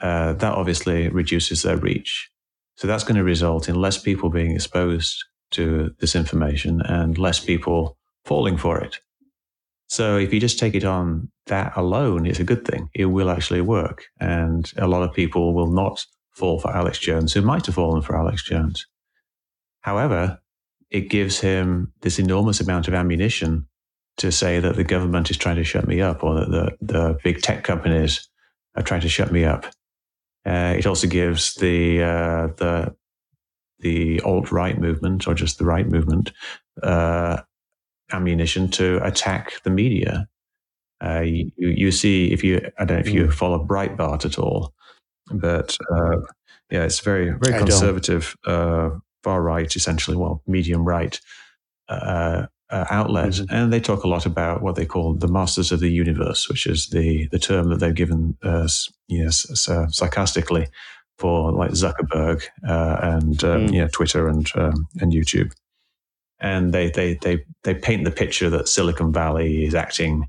uh, 0.00 0.32
that 0.32 0.54
obviously 0.54 1.10
reduces 1.10 1.62
their 1.62 1.76
reach. 1.76 2.30
So 2.76 2.86
that's 2.86 3.04
going 3.04 3.18
to 3.18 3.22
result 3.34 3.68
in 3.68 3.74
less 3.74 3.98
people 3.98 4.30
being 4.30 4.52
exposed 4.52 5.22
to 5.50 5.94
this 6.00 6.16
information 6.16 6.80
and 6.80 7.18
less 7.18 7.38
people 7.38 7.98
falling 8.24 8.56
for 8.56 8.80
it. 8.80 9.00
So 9.90 10.16
if 10.16 10.32
you 10.32 10.40
just 10.40 10.58
take 10.58 10.74
it 10.74 10.84
on 10.84 11.30
that 11.48 11.74
alone, 11.76 12.24
it's 12.24 12.40
a 12.40 12.50
good 12.52 12.64
thing. 12.64 12.88
It 12.94 13.04
will 13.04 13.28
actually 13.28 13.60
work. 13.60 14.06
And 14.18 14.72
a 14.78 14.86
lot 14.86 15.02
of 15.02 15.12
people 15.12 15.52
will 15.52 15.70
not 15.70 16.06
fall 16.30 16.58
for 16.58 16.74
Alex 16.74 16.98
Jones 16.98 17.34
who 17.34 17.42
might 17.42 17.66
have 17.66 17.74
fallen 17.74 18.00
for 18.00 18.16
Alex 18.16 18.42
Jones. 18.42 18.86
However, 19.82 20.40
it 20.90 21.10
gives 21.10 21.40
him 21.40 21.92
this 22.00 22.18
enormous 22.18 22.60
amount 22.62 22.88
of 22.88 22.94
ammunition 22.94 23.68
to 24.18 24.30
say 24.30 24.60
that 24.60 24.76
the 24.76 24.84
government 24.84 25.30
is 25.30 25.36
trying 25.36 25.56
to 25.56 25.64
shut 25.64 25.86
me 25.86 26.00
up 26.00 26.22
or 26.22 26.34
that 26.34 26.50
the, 26.50 26.76
the 26.80 27.18
big 27.22 27.40
tech 27.40 27.64
companies 27.64 28.28
are 28.76 28.82
trying 28.82 29.00
to 29.00 29.08
shut 29.08 29.32
me 29.32 29.44
up. 29.44 29.66
Uh, 30.44 30.74
it 30.76 30.86
also 30.86 31.06
gives 31.06 31.54
the 31.54 32.02
uh, 32.02 32.48
the 32.56 32.94
the 33.78 34.20
alt 34.20 34.50
right 34.50 34.78
movement 34.78 35.26
or 35.26 35.34
just 35.34 35.58
the 35.58 35.64
right 35.64 35.88
movement 35.88 36.32
uh, 36.82 37.40
ammunition 38.12 38.68
to 38.68 39.04
attack 39.04 39.62
the 39.64 39.70
media. 39.70 40.28
Uh, 41.04 41.20
you, 41.20 41.50
you 41.56 41.90
see, 41.90 42.32
if 42.32 42.44
you 42.44 42.60
I 42.78 42.84
don't 42.84 42.98
know 42.98 43.00
if 43.00 43.10
you 43.10 43.30
follow 43.30 43.64
Breitbart 43.64 44.24
at 44.24 44.38
all, 44.38 44.72
but 45.30 45.76
uh, 45.90 46.18
yeah, 46.70 46.84
it's 46.84 47.00
very 47.00 47.30
very 47.30 47.54
I 47.54 47.58
conservative, 47.58 48.36
uh, 48.44 48.90
far 49.22 49.42
right, 49.42 49.74
essentially, 49.74 50.16
well, 50.16 50.42
medium 50.46 50.84
right 50.84 51.20
uh, 52.72 52.76
uh, 52.76 52.86
outlet, 52.90 53.40
and 53.50 53.72
they 53.72 53.80
talk 53.80 54.04
a 54.04 54.08
lot 54.08 54.26
about 54.26 54.62
what 54.62 54.74
they 54.74 54.86
call 54.86 55.14
the 55.14 55.28
masters 55.28 55.72
of 55.72 55.80
the 55.80 55.90
universe, 55.90 56.48
which 56.48 56.66
is 56.66 56.88
the 56.88 57.28
the 57.30 57.38
term 57.38 57.68
that 57.68 57.80
they've 57.80 57.94
given 57.94 58.36
us, 58.42 58.88
yes, 59.08 59.68
uh, 59.68 59.86
sarcastically 59.88 60.66
for 61.18 61.52
like 61.52 61.70
Zuckerberg 61.72 62.42
uh, 62.68 62.96
and 63.02 63.44
um, 63.44 63.66
Mm. 63.66 63.72
you 63.72 63.80
know 63.80 63.88
Twitter 63.88 64.28
and 64.28 64.50
um, 64.56 64.86
and 65.00 65.12
YouTube, 65.12 65.52
and 66.40 66.72
they 66.72 66.90
they 66.90 67.14
they 67.22 67.44
they 67.62 67.74
paint 67.74 68.04
the 68.04 68.10
picture 68.10 68.50
that 68.50 68.68
Silicon 68.68 69.12
Valley 69.12 69.64
is 69.64 69.74
acting 69.74 70.26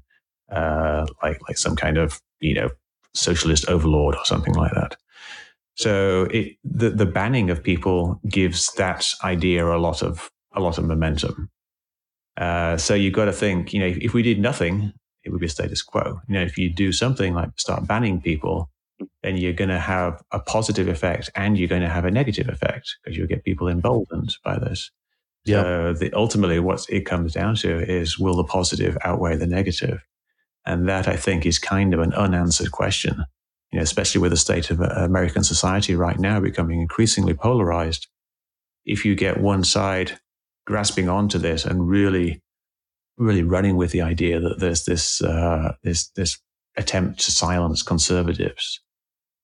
uh, 0.51 1.05
like 1.23 1.39
like 1.47 1.57
some 1.57 1.75
kind 1.75 1.97
of 1.97 2.21
you 2.39 2.53
know 2.53 2.69
socialist 3.13 3.69
overlord 3.69 4.15
or 4.15 4.25
something 4.25 4.53
like 4.55 4.73
that. 4.73 4.95
So 5.75 6.27
it, 6.31 6.57
the 6.63 6.89
the 6.91 7.05
banning 7.05 7.49
of 7.49 7.63
people 7.63 8.19
gives 8.29 8.73
that 8.73 9.07
idea 9.23 9.65
a 9.65 9.79
lot 9.79 10.03
of 10.03 10.29
a 10.55 10.59
lot 10.59 10.77
of 10.77 10.85
momentum. 10.85 11.49
Uh, 12.37 12.77
so 12.77 12.93
you've 12.93 13.13
got 13.13 13.25
to 13.25 13.33
think, 13.33 13.73
you 13.73 13.79
know, 13.79 13.85
if, 13.85 13.97
if 13.97 14.13
we 14.13 14.23
did 14.23 14.39
nothing, 14.39 14.93
it 15.23 15.31
would 15.31 15.39
be 15.39 15.45
a 15.45 15.49
status 15.49 15.81
quo. 15.81 16.19
You 16.27 16.35
know, 16.35 16.41
if 16.41 16.57
you 16.57 16.73
do 16.73 16.91
something 16.91 17.33
like 17.33 17.49
start 17.57 17.87
banning 17.87 18.21
people, 18.21 18.69
then 19.21 19.37
you're 19.37 19.53
going 19.53 19.69
to 19.69 19.79
have 19.79 20.21
a 20.31 20.39
positive 20.39 20.87
effect 20.87 21.29
and 21.35 21.57
you're 21.57 21.67
going 21.67 21.81
to 21.81 21.89
have 21.89 22.05
a 22.05 22.11
negative 22.11 22.49
effect 22.49 22.97
because 23.03 23.17
you'll 23.17 23.27
get 23.27 23.43
people 23.43 23.67
emboldened 23.67 24.35
by 24.43 24.57
this. 24.59 24.91
So 25.45 25.93
the, 25.93 26.13
ultimately, 26.13 26.59
what 26.59 26.85
it 26.89 27.01
comes 27.05 27.33
down 27.33 27.55
to 27.57 27.79
is 27.79 28.17
will 28.17 28.35
the 28.35 28.45
positive 28.45 28.97
outweigh 29.03 29.35
the 29.35 29.47
negative? 29.47 30.01
And 30.65 30.87
that 30.87 31.07
I 31.07 31.17
think 31.17 31.45
is 31.45 31.59
kind 31.59 31.93
of 31.93 31.99
an 31.99 32.13
unanswered 32.13 32.71
question, 32.71 33.25
you 33.71 33.79
know, 33.79 33.83
especially 33.83 34.21
with 34.21 34.31
the 34.31 34.37
state 34.37 34.71
of 34.71 34.79
uh, 34.79 34.85
American 34.85 35.43
society 35.43 35.95
right 35.95 36.17
now 36.17 36.39
becoming 36.39 36.79
increasingly 36.79 37.33
polarized. 37.33 38.07
If 38.85 39.03
you 39.03 39.15
get 39.15 39.41
one 39.41 39.65
side 39.65 40.19
grasping 40.65 41.09
onto 41.09 41.37
this 41.37 41.65
and 41.65 41.87
really, 41.87 42.41
really 43.17 43.43
running 43.43 43.77
with 43.77 43.91
the 43.91 44.01
idea 44.01 44.39
that 44.39 44.59
there's 44.59 44.85
this, 44.85 45.21
uh, 45.21 45.73
this, 45.83 46.09
this 46.09 46.39
attempt 46.77 47.19
to 47.21 47.31
silence 47.31 47.83
conservatives, 47.83 48.81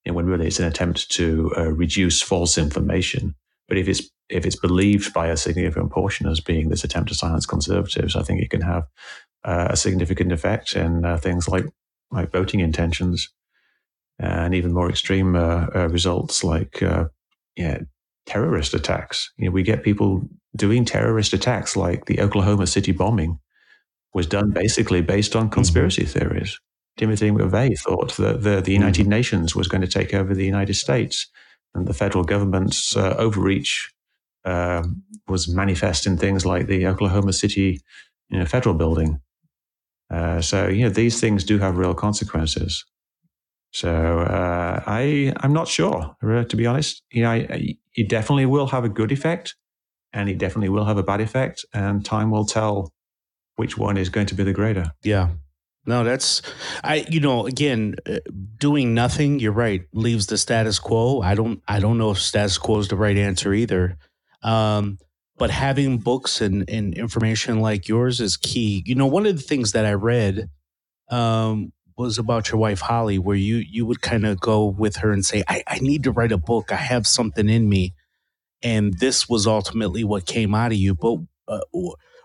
you 0.04 0.12
know, 0.12 0.16
when 0.16 0.26
really 0.26 0.46
it's 0.46 0.58
an 0.58 0.66
attempt 0.66 1.10
to 1.12 1.52
uh, 1.56 1.70
reduce 1.70 2.20
false 2.22 2.58
information. 2.58 3.34
But 3.68 3.78
if 3.78 3.88
it's 3.88 4.02
if 4.28 4.46
it's 4.46 4.56
believed 4.56 5.12
by 5.12 5.26
a 5.26 5.36
significant 5.36 5.90
portion 5.90 6.28
as 6.28 6.40
being 6.40 6.68
this 6.68 6.84
attempt 6.84 7.08
to 7.08 7.14
silence 7.14 7.46
conservatives, 7.46 8.14
I 8.14 8.22
think 8.22 8.40
it 8.40 8.50
can 8.50 8.60
have 8.60 8.84
uh, 9.44 9.68
a 9.70 9.76
significant 9.76 10.32
effect 10.32 10.74
in 10.74 11.04
uh, 11.04 11.16
things 11.18 11.48
like 11.48 11.66
like 12.10 12.32
voting 12.32 12.60
intentions 12.60 13.28
and 14.18 14.54
even 14.54 14.72
more 14.72 14.88
extreme 14.88 15.34
uh, 15.34 15.66
uh, 15.74 15.88
results 15.88 16.44
like 16.44 16.82
uh, 16.82 17.04
yeah, 17.56 17.78
terrorist 18.26 18.74
attacks. 18.74 19.32
You 19.36 19.46
know, 19.46 19.50
we 19.50 19.62
get 19.62 19.82
people 19.82 20.28
doing 20.56 20.84
terrorist 20.84 21.32
attacks 21.32 21.76
like 21.76 22.06
the 22.06 22.20
Oklahoma 22.20 22.66
City 22.66 22.92
bombing 22.92 23.38
was 24.12 24.26
done 24.26 24.50
basically 24.50 25.00
based 25.00 25.36
on 25.36 25.50
conspiracy 25.50 26.04
theories. 26.04 26.58
Timothy 26.96 27.30
McVeigh 27.30 27.78
thought 27.78 28.16
that 28.16 28.42
the, 28.42 28.60
the 28.60 28.72
United 28.72 29.06
Nations 29.06 29.54
was 29.54 29.68
going 29.68 29.80
to 29.80 29.86
take 29.86 30.12
over 30.12 30.34
the 30.34 30.44
United 30.44 30.74
States, 30.74 31.28
and 31.74 31.86
the 31.86 31.94
federal 31.94 32.24
government's 32.24 32.96
uh, 32.96 33.14
overreach 33.16 33.90
um, 34.44 35.02
was 35.28 35.48
manifest 35.48 36.06
in 36.06 36.16
things 36.16 36.44
like 36.44 36.66
the 36.66 36.86
Oklahoma 36.86 37.32
City 37.32 37.80
you 38.28 38.38
know, 38.38 38.46
federal 38.46 38.74
building. 38.74 39.20
Uh, 40.10 40.40
so 40.40 40.66
you 40.66 40.82
know 40.82 40.90
these 40.90 41.20
things 41.20 41.44
do 41.44 41.58
have 41.58 41.78
real 41.78 41.94
consequences. 41.94 42.84
So 43.72 44.20
uh, 44.20 44.82
I 44.86 45.32
I'm 45.38 45.52
not 45.52 45.68
sure 45.68 46.16
uh, 46.22 46.44
to 46.44 46.56
be 46.56 46.66
honest. 46.66 47.02
You 47.12 47.22
know, 47.22 47.30
I, 47.30 47.36
I, 47.36 47.76
it 47.94 48.08
definitely 48.08 48.46
will 48.46 48.66
have 48.68 48.84
a 48.84 48.88
good 48.88 49.12
effect, 49.12 49.54
and 50.12 50.28
it 50.28 50.38
definitely 50.38 50.68
will 50.68 50.84
have 50.84 50.98
a 50.98 51.02
bad 51.02 51.20
effect, 51.20 51.64
and 51.72 52.04
time 52.04 52.30
will 52.30 52.46
tell 52.46 52.92
which 53.56 53.76
one 53.76 53.96
is 53.96 54.08
going 54.08 54.26
to 54.26 54.34
be 54.34 54.42
the 54.42 54.52
greater. 54.52 54.92
Yeah. 55.02 55.30
No, 55.86 56.04
that's 56.04 56.42
I 56.84 57.06
you 57.08 57.20
know, 57.20 57.46
again, 57.46 57.96
uh, 58.06 58.18
doing 58.58 58.94
nothing, 58.94 59.40
you're 59.40 59.52
right, 59.52 59.82
leaves 59.92 60.26
the 60.26 60.36
status 60.38 60.78
quo. 60.78 61.20
I 61.20 61.34
don't 61.34 61.62
I 61.66 61.80
don't 61.80 61.98
know 61.98 62.10
if 62.10 62.18
status 62.18 62.58
quo 62.58 62.78
is 62.78 62.88
the 62.88 62.96
right 62.96 63.16
answer 63.16 63.52
either. 63.52 63.96
Um 64.42 64.98
but 65.36 65.50
having 65.50 65.98
books 65.98 66.42
and, 66.42 66.68
and 66.68 66.92
information 66.94 67.60
like 67.60 67.88
yours 67.88 68.20
is 68.20 68.36
key. 68.36 68.82
You 68.84 68.94
know, 68.94 69.06
one 69.06 69.24
of 69.24 69.36
the 69.36 69.42
things 69.42 69.72
that 69.72 69.86
I 69.86 69.94
read 69.94 70.50
um 71.10 71.72
was 71.96 72.18
about 72.18 72.50
your 72.50 72.58
wife 72.58 72.80
Holly, 72.80 73.18
where 73.18 73.36
you 73.36 73.56
you 73.56 73.86
would 73.86 74.00
kind 74.02 74.26
of 74.26 74.40
go 74.40 74.66
with 74.66 74.96
her 74.96 75.12
and 75.12 75.24
say, 75.24 75.42
I, 75.48 75.62
I 75.66 75.78
need 75.80 76.04
to 76.04 76.12
write 76.12 76.32
a 76.32 76.38
book. 76.38 76.72
I 76.72 76.76
have 76.76 77.06
something 77.06 77.48
in 77.48 77.68
me. 77.68 77.94
And 78.62 78.94
this 78.98 79.28
was 79.28 79.46
ultimately 79.46 80.04
what 80.04 80.26
came 80.26 80.54
out 80.54 80.72
of 80.72 80.78
you. 80.78 80.94
But 80.94 81.18
uh, 81.48 81.60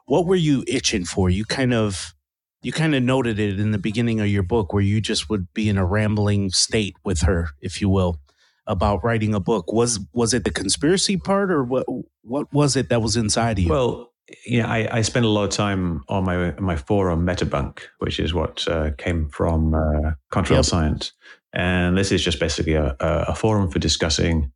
what 0.06 0.26
were 0.26 0.36
you 0.36 0.64
itching 0.68 1.06
for? 1.06 1.30
You 1.30 1.46
kind 1.46 1.74
of 1.74 2.14
you 2.62 2.72
kind 2.72 2.96
of 2.96 3.04
noted 3.04 3.40
it 3.40 3.60
in 3.60 3.72
the 3.72 3.78
beginning 3.78 4.20
of 4.20 4.28
your 4.28 4.44
book 4.44 4.74
where 4.74 4.82
you 4.82 5.00
just 5.00 5.30
would 5.30 5.54
be 5.54 5.70
in 5.70 5.78
a 5.78 5.86
rambling 5.86 6.50
state 6.50 6.96
with 7.04 7.22
her, 7.22 7.50
if 7.62 7.80
you 7.80 7.90
will, 7.90 8.20
about 8.66 9.04
writing 9.04 9.36
a 9.36 9.40
book. 9.40 9.72
Was 9.72 10.00
was 10.14 10.34
it 10.34 10.44
the 10.44 10.52
conspiracy 10.52 11.18
part 11.18 11.52
or 11.52 11.64
what 11.64 11.86
what 12.22 12.52
was 12.52 12.76
it 12.76 12.90
that 12.90 13.02
was 13.02 13.16
inside 13.16 13.60
of 13.60 13.66
you? 13.66 13.70
Well, 13.70 14.12
you 14.46 14.62
know, 14.62 14.68
I, 14.68 14.98
I 14.98 15.02
spent 15.04 15.26
a 15.26 15.30
lot 15.30 15.44
of 15.44 15.52
time 15.52 16.04
on 16.10 16.24
my 16.24 16.52
my 16.60 16.76
forum 16.76 17.26
Metabunk, 17.26 17.82
which 18.00 18.20
is 18.20 18.34
what 18.34 18.68
uh, 18.68 18.92
came 18.98 19.30
from 19.30 19.76
uh, 19.76 20.12
Contrail 20.32 20.58
yep. 20.58 20.66
Science, 20.66 21.12
and 21.54 21.98
this 21.98 22.12
is 22.12 22.24
just 22.24 22.40
basically 22.40 22.74
a, 22.74 22.96
a 23.00 23.36
forum 23.36 23.70
for 23.70 23.80
discussing 23.80 24.52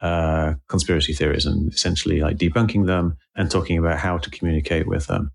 uh, 0.00 0.54
conspiracy 0.68 1.12
theories 1.12 1.46
and 1.46 1.72
essentially 1.72 2.20
like 2.20 2.36
debunking 2.36 2.86
them 2.86 3.16
and 3.36 3.50
talking 3.50 3.78
about 3.78 3.98
how 3.98 4.18
to 4.18 4.30
communicate 4.30 4.86
with 4.86 5.06
them. 5.06 5.30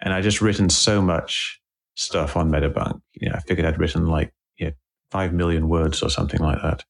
And 0.00 0.12
I 0.12 0.20
just 0.20 0.40
written 0.40 0.70
so 0.70 1.02
much 1.02 1.60
stuff 1.96 2.36
on 2.36 2.50
Metabunk. 2.50 3.00
You 3.14 3.28
know, 3.28 3.36
I 3.36 3.40
figured 3.40 3.66
I'd 3.66 3.78
written 3.78 4.06
like 4.06 4.32
you 4.56 4.66
know, 4.66 4.72
five 5.10 5.32
million 5.32 5.68
words 5.68 6.02
or 6.02 6.10
something 6.10 6.40
like 6.40 6.60
that. 6.62 6.84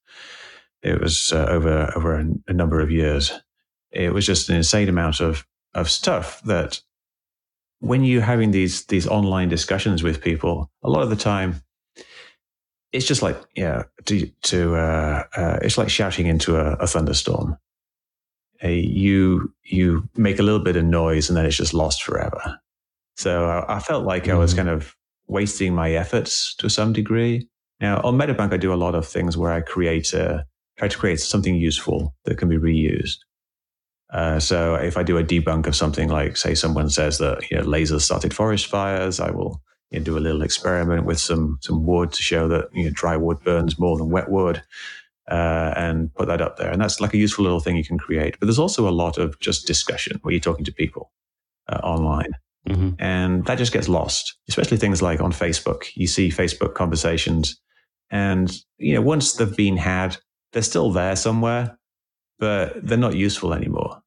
It 0.83 1.01
was 1.01 1.33
uh, 1.33 1.47
over 1.49 1.93
over 1.97 2.15
a, 2.17 2.27
a, 2.49 2.53
number 2.53 2.81
of 2.81 2.91
years. 2.91 3.33
It 3.91 4.12
was 4.12 4.27
just 4.27 4.49
an 4.49 4.57
insane 4.57 4.89
amount 4.89 5.21
of 5.21 5.47
of 5.75 5.91
stuff 5.91 6.43
that 6.43 6.81
when 7.81 8.05
you're 8.05 8.23
having 8.23 8.51
these 8.51 8.85
these 8.87 9.07
online 9.07 9.49
discussions 9.49 10.03
with 10.03 10.23
people, 10.23 10.71
a 10.83 10.91
lot 10.91 11.03
of 11.03 11.11
the 11.11 11.17
time 11.17 11.62
it's 12.92 13.07
just 13.07 13.22
like 13.22 13.40
yeah 13.55 13.85
to, 14.05 14.27
to 14.42 14.77
uh, 14.77 15.25
uh, 15.37 15.59
it's 15.62 15.79
like 15.79 15.90
shouting 15.90 16.27
into 16.27 16.57
a, 16.57 16.72
a 16.75 16.87
thunderstorm. 16.87 17.57
you 18.62 19.53
you 19.62 20.09
make 20.16 20.38
a 20.38 20.42
little 20.42 20.62
bit 20.62 20.77
of 20.77 20.85
noise 20.85 21.29
and 21.29 21.37
then 21.37 21.46
it's 21.46 21.57
just 21.57 21.75
lost 21.75 22.03
forever. 22.03 22.59
So 23.16 23.46
I, 23.46 23.77
I 23.77 23.81
felt 23.81 24.05
like 24.05 24.25
mm. 24.25 24.33
I 24.33 24.37
was 24.37 24.55
mm. 24.55 24.59
kind 24.59 24.68
of 24.68 24.94
wasting 25.27 25.75
my 25.75 25.92
efforts 25.92 26.55
to 26.57 26.68
some 26.68 26.92
degree. 26.92 27.49
Now 27.81 28.01
on 28.03 28.16
Metabunk 28.16 28.53
I 28.53 28.57
do 28.57 28.72
a 28.72 28.83
lot 28.85 28.94
of 28.94 29.07
things 29.07 29.37
where 29.37 29.53
I 29.53 29.61
create 29.61 30.12
a, 30.12 30.46
try 30.79 30.88
to 30.88 30.99
create 30.99 31.20
something 31.20 31.57
useful 31.57 32.14
that 32.25 32.38
can 32.38 32.49
be 32.49 32.59
reused. 32.59 33.18
Uh, 34.12 34.38
so 34.38 34.77
if 34.77 34.96
I 34.96 35.03
do 35.03 35.18
a 35.18 35.25
debunk 35.25 35.66
of 35.66 35.75
something 35.75 36.09
like, 36.09 36.37
say, 36.37 36.55
someone 36.55 36.88
says 36.88 37.18
that 37.18 37.51
you 37.51 37.57
know, 37.57 37.64
lasers 37.64 38.03
started 38.03 38.33
forest 38.33 38.66
fires, 38.66 39.18
I 39.18 39.31
will 39.31 39.61
you 39.97 40.01
know, 40.01 40.05
do 40.05 40.19
a 40.19 40.21
little 40.21 40.43
experiment 40.43 41.07
with 41.07 41.19
some 41.19 41.59
some 41.63 41.87
wood 41.87 42.13
to 42.13 42.23
show 42.23 42.49
that 42.49 42.69
you 42.73 42.85
know, 42.85 42.91
dry 42.91 43.17
wood 43.17 43.41
burns 43.43 43.79
more 43.79 43.97
than 43.97 44.11
wet 44.11 44.31
wood, 44.31 44.63
uh, 45.31 45.73
and 45.77 46.15
put 46.15 46.29
that 46.29 46.43
up 46.43 46.59
there. 46.59 46.71
And 46.71 46.81
that's 46.81 47.01
like 47.01 47.15
a 47.15 47.19
useful 47.19 47.45
little 47.45 47.61
thing 47.61 47.77
you 47.77 47.85
can 47.85 47.99
create. 47.99 48.39
But 48.39 48.47
there's 48.47 48.59
also 48.59 48.89
a 48.89 48.91
lot 48.91 49.17
of 49.17 49.41
just 49.41 49.67
discussion 49.67 50.19
where 50.23 50.33
you're 50.33 50.41
talking 50.41 50.67
to 50.67 50.73
people 50.73 51.11
uh, 51.69 51.81
online. 51.83 52.33
Mm-hmm. 52.69 52.91
And 52.99 53.45
that 53.47 53.59
just 53.59 53.73
gets 53.73 53.89
lost, 53.89 54.37
especially 54.49 54.77
things 54.77 55.01
like 55.01 55.21
on 55.21 55.33
Facebook. 55.33 55.85
You 55.95 56.07
see 56.07 56.29
Facebook 56.29 56.75
conversations, 56.75 57.59
and 58.11 58.55
you 58.77 58.95
know 58.95 59.03
once 59.03 59.33
they've 59.35 59.57
been 59.57 59.79
had, 59.79 60.19
they're 60.53 60.63
still 60.63 60.91
there 60.93 61.17
somewhere, 61.17 61.79
but 62.39 62.87
they're 62.87 62.99
not 62.99 63.15
useful 63.15 63.55
anymore. 63.55 64.03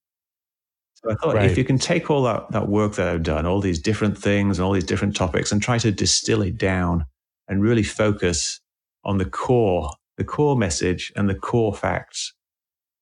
So 1.01 1.11
I 1.11 1.15
thought 1.15 1.35
right. 1.35 1.49
if 1.49 1.57
you 1.57 1.63
can 1.63 1.77
take 1.77 2.09
all 2.09 2.23
that, 2.23 2.51
that 2.51 2.67
work 2.67 2.95
that 2.95 3.07
I've 3.07 3.23
done, 3.23 3.45
all 3.45 3.61
these 3.61 3.79
different 3.79 4.17
things 4.17 4.59
and 4.59 4.65
all 4.65 4.73
these 4.73 4.83
different 4.83 5.15
topics, 5.15 5.51
and 5.51 5.61
try 5.61 5.77
to 5.77 5.91
distill 5.91 6.41
it 6.41 6.57
down 6.57 7.05
and 7.47 7.61
really 7.61 7.83
focus 7.83 8.59
on 9.05 9.17
the 9.17 9.25
core, 9.25 9.91
the 10.17 10.25
core 10.25 10.57
message 10.57 11.13
and 11.15 11.29
the 11.29 11.35
core 11.35 11.73
facts, 11.73 12.33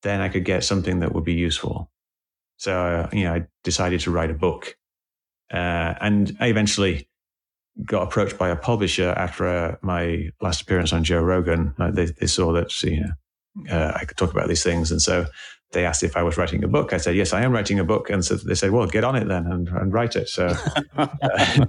then 0.04 0.22
I 0.22 0.30
could 0.30 0.46
get 0.46 0.64
something 0.64 1.00
that 1.00 1.14
would 1.14 1.24
be 1.24 1.34
useful. 1.34 1.92
So, 2.58 2.74
uh, 2.74 3.10
you 3.12 3.24
know, 3.24 3.34
I 3.34 3.48
decided 3.64 4.00
to 4.02 4.12
write 4.12 4.30
a 4.30 4.36
book 4.36 4.78
uh, 5.52 5.94
and 6.02 6.36
I 6.40 6.48
eventually 6.48 7.08
got 7.86 8.04
approached 8.04 8.38
by 8.38 8.50
a 8.50 8.56
publisher 8.56 9.14
after 9.16 9.48
uh, 9.48 9.76
my 9.82 10.30
last 10.42 10.62
appearance 10.62 10.92
on 10.92 11.04
Joe 11.04 11.22
Rogan. 11.22 11.74
They, 11.78 12.06
they 12.06 12.28
saw 12.28 12.52
that 12.54 12.84
you 12.84 13.02
know 13.02 13.70
uh, 13.72 13.94
I 13.96 14.06
could 14.06 14.18
talk 14.18 14.32
about 14.32 14.48
these 14.48 14.64
things, 14.64 14.92
and 14.92 15.02
so 15.02 15.26
they 15.72 15.86
asked 15.86 16.04
if 16.04 16.16
I 16.16 16.24
was 16.24 16.38
writing 16.38 16.64
a 16.64 16.68
book. 16.68 16.94
I 16.94 16.98
said 16.98 17.16
yes, 17.16 17.34
I 17.34 17.42
am 17.42 17.52
writing 17.52 17.80
a 17.80 17.84
book, 17.84 18.10
and 18.10 18.24
so 18.24 18.36
they 18.36 18.56
said, 18.56 18.72
well, 18.72 18.88
get 18.88 19.04
on 19.04 19.16
it 19.16 19.28
then 19.28 19.46
and, 19.48 19.68
and 19.68 19.94
write 19.94 20.16
it. 20.16 20.30
So 20.30 20.48
uh, 20.98 21.08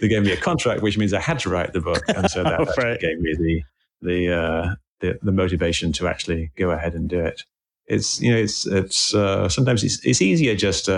they 0.00 0.08
gave 0.08 0.22
me 0.22 0.32
a 0.32 0.36
contract, 0.36 0.82
which 0.82 0.98
means 0.98 1.14
I 1.14 1.20
had 1.20 1.38
to 1.40 1.50
write 1.50 1.72
the 1.72 1.80
book, 1.80 2.02
and 2.08 2.30
so 2.30 2.42
that, 2.44 2.58
right. 2.78 3.00
gave 3.00 3.18
me 3.20 3.34
the 3.38 3.62
the, 4.00 4.32
uh, 4.32 4.74
the, 5.00 5.18
the 5.22 5.32
motivation 5.32 5.92
to 5.92 6.06
actually 6.06 6.52
go 6.56 6.70
ahead 6.70 6.94
and 6.94 7.08
do 7.08 7.20
it. 7.20 7.42
It's 7.86 8.20
you 8.20 8.32
know 8.32 8.38
it's 8.38 8.66
it's 8.66 9.08
sometimes 9.08 9.82
it's 9.82 10.04
it's 10.04 10.20
easier 10.20 10.54
just 10.54 10.88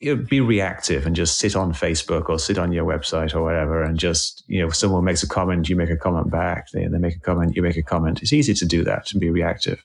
you 0.00 0.14
know, 0.14 0.22
be 0.22 0.40
reactive 0.40 1.06
and 1.06 1.16
just 1.16 1.38
sit 1.38 1.56
on 1.56 1.72
Facebook 1.72 2.28
or 2.28 2.38
sit 2.38 2.58
on 2.58 2.72
your 2.72 2.84
website 2.84 3.34
or 3.34 3.42
whatever 3.42 3.82
and 3.82 3.98
just, 3.98 4.44
you 4.46 4.60
know, 4.60 4.68
someone 4.68 5.04
makes 5.04 5.22
a 5.22 5.28
comment, 5.28 5.68
you 5.68 5.76
make 5.76 5.88
a 5.88 5.96
comment 5.96 6.30
back. 6.30 6.66
They, 6.72 6.86
they 6.86 6.98
make 6.98 7.16
a 7.16 7.20
comment, 7.20 7.56
you 7.56 7.62
make 7.62 7.78
a 7.78 7.82
comment. 7.82 8.20
It's 8.20 8.32
easy 8.32 8.52
to 8.54 8.66
do 8.66 8.84
that 8.84 9.10
and 9.12 9.20
be 9.20 9.30
reactive. 9.30 9.82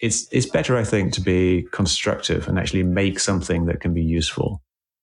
It's, 0.00 0.28
it's 0.30 0.46
better, 0.46 0.76
I 0.76 0.84
think, 0.84 1.12
to 1.14 1.20
be 1.20 1.66
constructive 1.72 2.48
and 2.48 2.58
actually 2.58 2.82
make 2.82 3.18
something 3.18 3.66
that 3.66 3.80
can 3.80 3.94
be 3.94 4.02
useful 4.02 4.62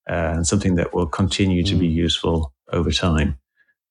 uh, 0.09 0.33
and 0.35 0.47
something 0.47 0.75
that 0.75 0.93
will 0.93 1.07
continue 1.07 1.63
to 1.63 1.75
mm. 1.75 1.79
be 1.79 1.87
useful 1.87 2.53
over 2.71 2.91
time. 2.91 3.39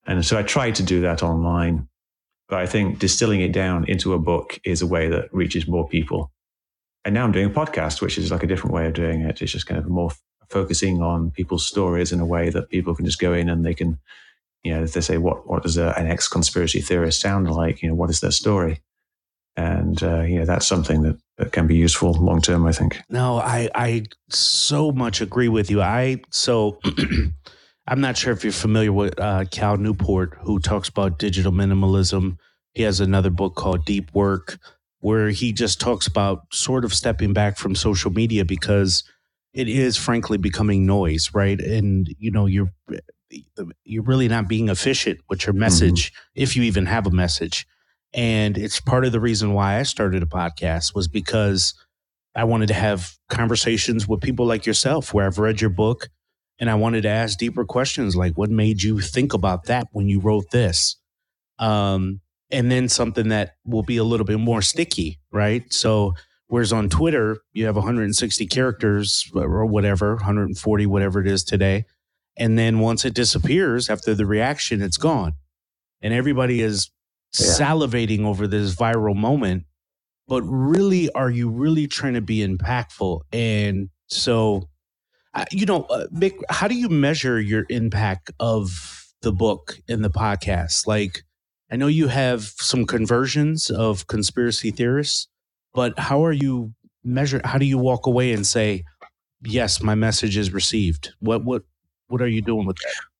And 0.06 0.24
so 0.24 0.38
I 0.38 0.42
tried 0.42 0.76
to 0.76 0.82
do 0.82 1.00
that 1.02 1.22
online, 1.22 1.88
but 2.48 2.58
I 2.58 2.66
think 2.66 2.98
distilling 2.98 3.40
it 3.40 3.52
down 3.52 3.84
into 3.88 4.14
a 4.14 4.18
book 4.18 4.60
is 4.64 4.82
a 4.82 4.86
way 4.86 5.08
that 5.08 5.32
reaches 5.32 5.66
more 5.66 5.88
people 5.88 6.32
and 7.04 7.14
now 7.14 7.24
I'm 7.24 7.32
doing 7.32 7.46
a 7.46 7.50
podcast, 7.50 8.00
which 8.00 8.16
is 8.18 8.30
like 8.30 8.42
a 8.42 8.46
different 8.46 8.74
way 8.74 8.86
of 8.86 8.94
doing 8.94 9.22
it. 9.22 9.42
It's 9.42 9.52
just 9.52 9.66
kind 9.66 9.78
of 9.78 9.88
more 9.88 10.10
f- 10.10 10.20
focusing 10.50 11.02
on 11.02 11.30
people's 11.32 11.66
stories 11.66 12.12
in 12.12 12.20
a 12.20 12.26
way 12.26 12.50
that 12.50 12.70
people 12.70 12.94
can 12.94 13.04
just 13.04 13.18
go 13.18 13.32
in 13.32 13.48
and 13.48 13.64
they 13.64 13.74
can, 13.74 13.98
you 14.62 14.72
know, 14.72 14.84
if 14.84 14.92
they 14.92 15.00
say, 15.00 15.18
what, 15.18 15.48
what 15.48 15.64
does 15.64 15.76
a, 15.76 15.92
an 15.98 16.06
ex 16.06 16.28
conspiracy 16.28 16.80
theorist 16.80 17.20
sound 17.20 17.50
like? 17.50 17.82
You 17.82 17.88
know, 17.88 17.94
what 17.94 18.10
is 18.10 18.20
their 18.20 18.30
story? 18.30 18.82
And, 19.56 20.02
uh, 20.02 20.22
you 20.22 20.38
know, 20.38 20.44
that's 20.46 20.66
something 20.66 21.02
that, 21.02 21.18
that 21.36 21.52
can 21.52 21.66
be 21.66 21.76
useful 21.76 22.14
long 22.14 22.40
term, 22.40 22.66
I 22.66 22.72
think. 22.72 23.00
No, 23.10 23.36
I, 23.36 23.68
I 23.74 24.04
so 24.30 24.92
much 24.92 25.20
agree 25.20 25.48
with 25.48 25.70
you. 25.70 25.82
I, 25.82 26.22
so 26.30 26.78
I'm 27.86 28.00
not 28.00 28.16
sure 28.16 28.32
if 28.32 28.44
you're 28.44 28.52
familiar 28.52 28.92
with 28.92 29.18
uh, 29.20 29.44
Cal 29.50 29.76
Newport, 29.76 30.38
who 30.42 30.58
talks 30.58 30.88
about 30.88 31.18
digital 31.18 31.52
minimalism. 31.52 32.38
He 32.72 32.82
has 32.82 33.00
another 33.00 33.30
book 33.30 33.54
called 33.54 33.84
Deep 33.84 34.14
Work 34.14 34.58
where 35.02 35.30
he 35.30 35.52
just 35.52 35.80
talks 35.80 36.06
about 36.06 36.46
sort 36.52 36.84
of 36.84 36.94
stepping 36.94 37.32
back 37.32 37.58
from 37.58 37.74
social 37.74 38.10
media 38.10 38.44
because 38.44 39.02
it 39.52 39.68
is 39.68 39.96
frankly 39.96 40.38
becoming 40.38 40.86
noise, 40.86 41.30
right? 41.34 41.60
And 41.60 42.08
you 42.18 42.30
know, 42.30 42.46
you're 42.46 42.72
you're 43.84 44.02
really 44.02 44.28
not 44.28 44.48
being 44.48 44.68
efficient 44.68 45.20
with 45.28 45.46
your 45.46 45.54
message 45.54 46.12
mm-hmm. 46.12 46.42
if 46.42 46.56
you 46.56 46.62
even 46.62 46.86
have 46.86 47.06
a 47.06 47.10
message. 47.10 47.66
And 48.14 48.58
it's 48.58 48.80
part 48.80 49.04
of 49.04 49.12
the 49.12 49.20
reason 49.20 49.54
why 49.54 49.78
I 49.78 49.84
started 49.84 50.22
a 50.22 50.26
podcast 50.26 50.94
was 50.94 51.08
because 51.08 51.74
I 52.34 52.44
wanted 52.44 52.68
to 52.68 52.74
have 52.74 53.14
conversations 53.28 54.06
with 54.06 54.20
people 54.20 54.46
like 54.46 54.66
yourself 54.66 55.12
where 55.14 55.26
I've 55.26 55.38
read 55.38 55.60
your 55.60 55.70
book 55.70 56.08
and 56.58 56.70
I 56.70 56.74
wanted 56.74 57.02
to 57.02 57.08
ask 57.08 57.38
deeper 57.38 57.64
questions 57.64 58.14
like 58.14 58.36
what 58.36 58.50
made 58.50 58.82
you 58.82 59.00
think 59.00 59.34
about 59.34 59.64
that 59.64 59.88
when 59.92 60.08
you 60.08 60.20
wrote 60.20 60.50
this? 60.50 60.96
Um, 61.58 62.20
and 62.50 62.70
then 62.70 62.88
something 62.88 63.28
that 63.28 63.56
will 63.64 63.82
be 63.82 63.96
a 63.96 64.04
little 64.04 64.26
bit 64.26 64.38
more 64.38 64.62
sticky, 64.62 65.18
right? 65.30 65.70
So, 65.72 66.14
whereas 66.48 66.72
on 66.72 66.90
Twitter, 66.90 67.38
you 67.54 67.64
have 67.64 67.76
160 67.76 68.46
characters 68.46 69.30
or 69.34 69.64
whatever, 69.64 70.16
140, 70.16 70.86
whatever 70.86 71.20
it 71.20 71.26
is 71.26 71.42
today. 71.42 71.86
And 72.36 72.58
then 72.58 72.78
once 72.78 73.04
it 73.04 73.14
disappears 73.14 73.88
after 73.88 74.14
the 74.14 74.26
reaction, 74.26 74.82
it's 74.82 74.98
gone. 74.98 75.32
And 76.02 76.12
everybody 76.12 76.60
is 76.60 76.90
salivating 77.34 78.24
over 78.24 78.46
this 78.46 78.74
viral 78.74 79.16
moment. 79.16 79.64
But 80.28 80.42
really, 80.42 81.10
are 81.12 81.30
you 81.30 81.48
really 81.50 81.86
trying 81.86 82.14
to 82.14 82.20
be 82.20 82.46
impactful? 82.46 83.22
And 83.32 83.90
so, 84.08 84.68
uh, 85.34 85.44
you 85.50 85.66
know, 85.66 85.84
uh, 85.84 86.06
Mick, 86.14 86.34
how 86.50 86.68
do 86.68 86.74
you 86.74 86.88
measure 86.88 87.40
your 87.40 87.66
impact 87.70 88.30
of 88.40 89.12
the 89.22 89.32
book 89.32 89.78
and 89.88 90.04
the 90.04 90.10
podcast? 90.10 90.86
Like, 90.86 91.22
I 91.70 91.76
know 91.76 91.86
you 91.86 92.08
have 92.08 92.44
some 92.58 92.84
conversions 92.86 93.70
of 93.70 94.06
conspiracy 94.06 94.70
theorists, 94.70 95.28
but 95.74 95.98
how 95.98 96.24
are 96.24 96.32
you 96.32 96.74
measure? 97.04 97.40
How 97.44 97.58
do 97.58 97.64
you 97.66 97.78
walk 97.78 98.06
away 98.06 98.32
and 98.32 98.46
say, 98.46 98.84
"Yes, 99.42 99.82
my 99.82 99.94
message 99.94 100.36
is 100.36 100.52
received"? 100.52 101.12
What 101.20 101.44
what 101.44 101.62
what 102.08 102.22
are 102.22 102.28
you 102.28 102.42
doing 102.42 102.66
with 102.66 102.76
that? 102.78 103.11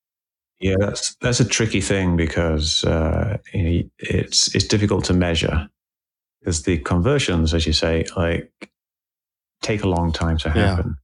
Yeah, 0.62 0.76
that's 0.78 1.14
that's 1.16 1.40
a 1.40 1.44
tricky 1.44 1.80
thing 1.80 2.16
because 2.16 2.84
uh, 2.84 3.38
it's 3.52 4.54
it's 4.54 4.66
difficult 4.66 5.04
to 5.06 5.14
measure 5.14 5.68
because 6.40 6.62
the 6.62 6.78
conversions, 6.78 7.52
as 7.52 7.66
you 7.66 7.72
say, 7.72 8.04
like 8.16 8.50
take 9.60 9.82
a 9.82 9.88
long 9.88 10.12
time 10.12 10.38
to 10.38 10.50
happen. 10.50 10.86
Yeah. 10.86 10.94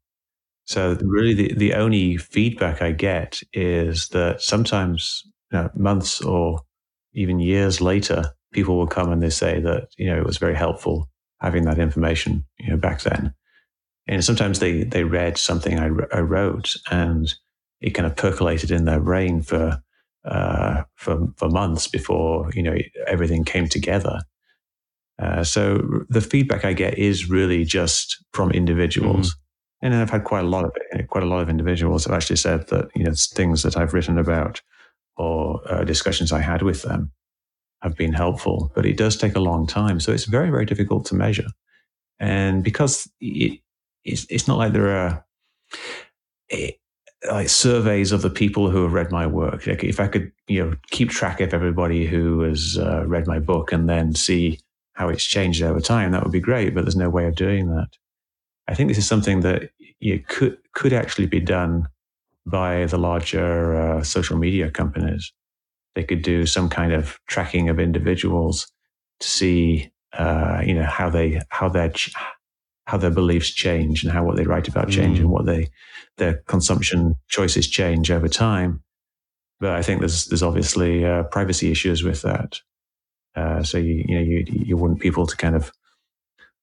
So 0.66 0.96
really, 1.02 1.34
the, 1.34 1.54
the 1.54 1.74
only 1.74 2.16
feedback 2.18 2.82
I 2.82 2.92
get 2.92 3.40
is 3.52 4.08
that 4.08 4.42
sometimes 4.42 5.24
you 5.52 5.58
know, 5.58 5.70
months 5.74 6.20
or 6.20 6.60
even 7.14 7.40
years 7.40 7.80
later, 7.80 8.34
people 8.52 8.76
will 8.76 8.86
come 8.86 9.10
and 9.12 9.22
they 9.22 9.30
say 9.30 9.60
that, 9.60 9.88
you 9.96 10.06
know, 10.06 10.18
it 10.18 10.26
was 10.26 10.38
very 10.38 10.54
helpful 10.54 11.08
having 11.40 11.64
that 11.64 11.78
information, 11.78 12.44
you 12.58 12.70
know, 12.70 12.76
back 12.76 13.02
then. 13.02 13.34
and 14.08 14.24
sometimes 14.24 14.58
they 14.58 14.84
they 14.84 15.04
read 15.04 15.38
something 15.38 15.78
I, 15.78 15.88
I 16.12 16.20
wrote 16.20 16.74
and 16.90 17.32
it 17.80 17.90
kind 17.90 18.06
of 18.06 18.16
percolated 18.16 18.70
in 18.70 18.84
their 18.84 19.00
brain 19.00 19.42
for 19.42 19.82
uh, 20.24 20.82
for 20.96 21.28
for 21.36 21.48
months 21.48 21.86
before 21.88 22.50
you 22.54 22.62
know 22.62 22.76
everything 23.06 23.44
came 23.44 23.68
together. 23.68 24.20
Uh, 25.20 25.42
so 25.42 26.04
the 26.08 26.20
feedback 26.20 26.64
I 26.64 26.72
get 26.72 26.96
is 26.98 27.28
really 27.28 27.64
just 27.64 28.24
from 28.32 28.50
individuals, 28.50 29.30
mm-hmm. 29.30 29.86
and 29.86 29.94
I've 29.94 30.10
had 30.10 30.24
quite 30.24 30.44
a 30.44 30.48
lot 30.48 30.64
of 30.64 30.72
it. 30.76 31.08
Quite 31.08 31.24
a 31.24 31.26
lot 31.26 31.40
of 31.40 31.48
individuals 31.48 32.04
have 32.04 32.14
actually 32.14 32.36
said 32.36 32.68
that 32.68 32.88
you 32.94 33.04
know 33.04 33.12
things 33.14 33.62
that 33.62 33.76
I've 33.76 33.94
written 33.94 34.18
about 34.18 34.60
or 35.16 35.60
uh, 35.68 35.84
discussions 35.84 36.30
I 36.30 36.40
had 36.40 36.62
with 36.62 36.82
them 36.82 37.10
have 37.82 37.96
been 37.96 38.12
helpful, 38.12 38.72
but 38.74 38.86
it 38.86 38.96
does 38.96 39.16
take 39.16 39.34
a 39.34 39.40
long 39.40 39.66
time. 39.66 40.00
So 40.00 40.12
it's 40.12 40.24
very 40.24 40.50
very 40.50 40.66
difficult 40.66 41.06
to 41.06 41.14
measure, 41.14 41.48
and 42.18 42.62
because 42.62 43.10
it, 43.20 43.60
it's, 44.04 44.26
it's 44.30 44.48
not 44.48 44.58
like 44.58 44.72
there 44.72 44.90
are 44.90 45.24
eh, 46.50 46.72
like 47.26 47.48
surveys 47.48 48.12
of 48.12 48.22
the 48.22 48.30
people 48.30 48.70
who 48.70 48.82
have 48.82 48.92
read 48.92 49.10
my 49.10 49.26
work. 49.26 49.66
Like 49.66 49.82
if 49.82 49.98
I 49.98 50.06
could, 50.06 50.30
you 50.46 50.64
know, 50.64 50.76
keep 50.90 51.10
track 51.10 51.40
of 51.40 51.52
everybody 51.52 52.06
who 52.06 52.40
has 52.40 52.78
uh, 52.78 53.06
read 53.06 53.26
my 53.26 53.38
book 53.38 53.72
and 53.72 53.88
then 53.88 54.14
see 54.14 54.60
how 54.92 55.08
it's 55.08 55.24
changed 55.24 55.62
over 55.62 55.80
time, 55.80 56.12
that 56.12 56.22
would 56.22 56.32
be 56.32 56.40
great. 56.40 56.74
But 56.74 56.84
there's 56.84 56.96
no 56.96 57.10
way 57.10 57.26
of 57.26 57.34
doing 57.34 57.68
that. 57.68 57.88
I 58.68 58.74
think 58.74 58.88
this 58.88 58.98
is 58.98 59.08
something 59.08 59.40
that 59.40 59.70
you 60.00 60.22
could 60.28 60.58
could 60.74 60.92
actually 60.92 61.26
be 61.26 61.40
done 61.40 61.88
by 62.46 62.86
the 62.86 62.98
larger 62.98 63.76
uh, 63.76 64.02
social 64.02 64.38
media 64.38 64.70
companies. 64.70 65.32
They 65.94 66.04
could 66.04 66.22
do 66.22 66.46
some 66.46 66.68
kind 66.68 66.92
of 66.92 67.18
tracking 67.26 67.68
of 67.68 67.80
individuals 67.80 68.70
to 69.20 69.28
see, 69.28 69.90
uh, 70.12 70.62
you 70.64 70.74
know, 70.74 70.84
how 70.84 71.10
they 71.10 71.40
how 71.48 71.68
their 71.68 71.92
how 72.86 72.96
their 72.96 73.10
beliefs 73.10 73.50
change 73.50 74.04
and 74.04 74.12
how 74.12 74.24
what 74.24 74.36
they 74.36 74.44
write 74.44 74.68
about 74.68 74.88
change 74.88 75.18
mm. 75.18 75.22
and 75.22 75.30
what 75.30 75.46
they 75.46 75.68
their 76.18 76.42
consumption 76.46 77.14
choices 77.28 77.68
change 77.68 78.10
over 78.10 78.28
time. 78.28 78.82
But 79.60 79.70
I 79.70 79.82
think 79.82 80.00
there's 80.00 80.26
there's 80.26 80.42
obviously 80.42 81.04
uh, 81.04 81.24
privacy 81.24 81.70
issues 81.70 82.02
with 82.02 82.22
that. 82.22 82.60
Uh, 83.34 83.62
so 83.62 83.78
you 83.78 84.04
you 84.06 84.14
know 84.14 84.22
you 84.22 84.44
you 84.46 84.76
want 84.76 85.00
people 85.00 85.26
to 85.26 85.36
kind 85.36 85.56
of 85.56 85.72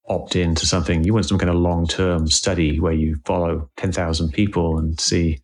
opt 0.08 0.36
into 0.36 0.66
something. 0.66 1.04
You 1.04 1.14
want 1.14 1.26
some 1.26 1.40
kind 1.40 1.50
of 1.50 1.56
long 1.56 1.88
term 1.88 2.28
study 2.28 2.80
where 2.80 2.94
you 2.94 3.18
follow 3.26 3.70
ten 3.78 3.92
thousand 3.92 4.32
people 4.32 4.78
and 4.78 5.00
see 5.00 5.42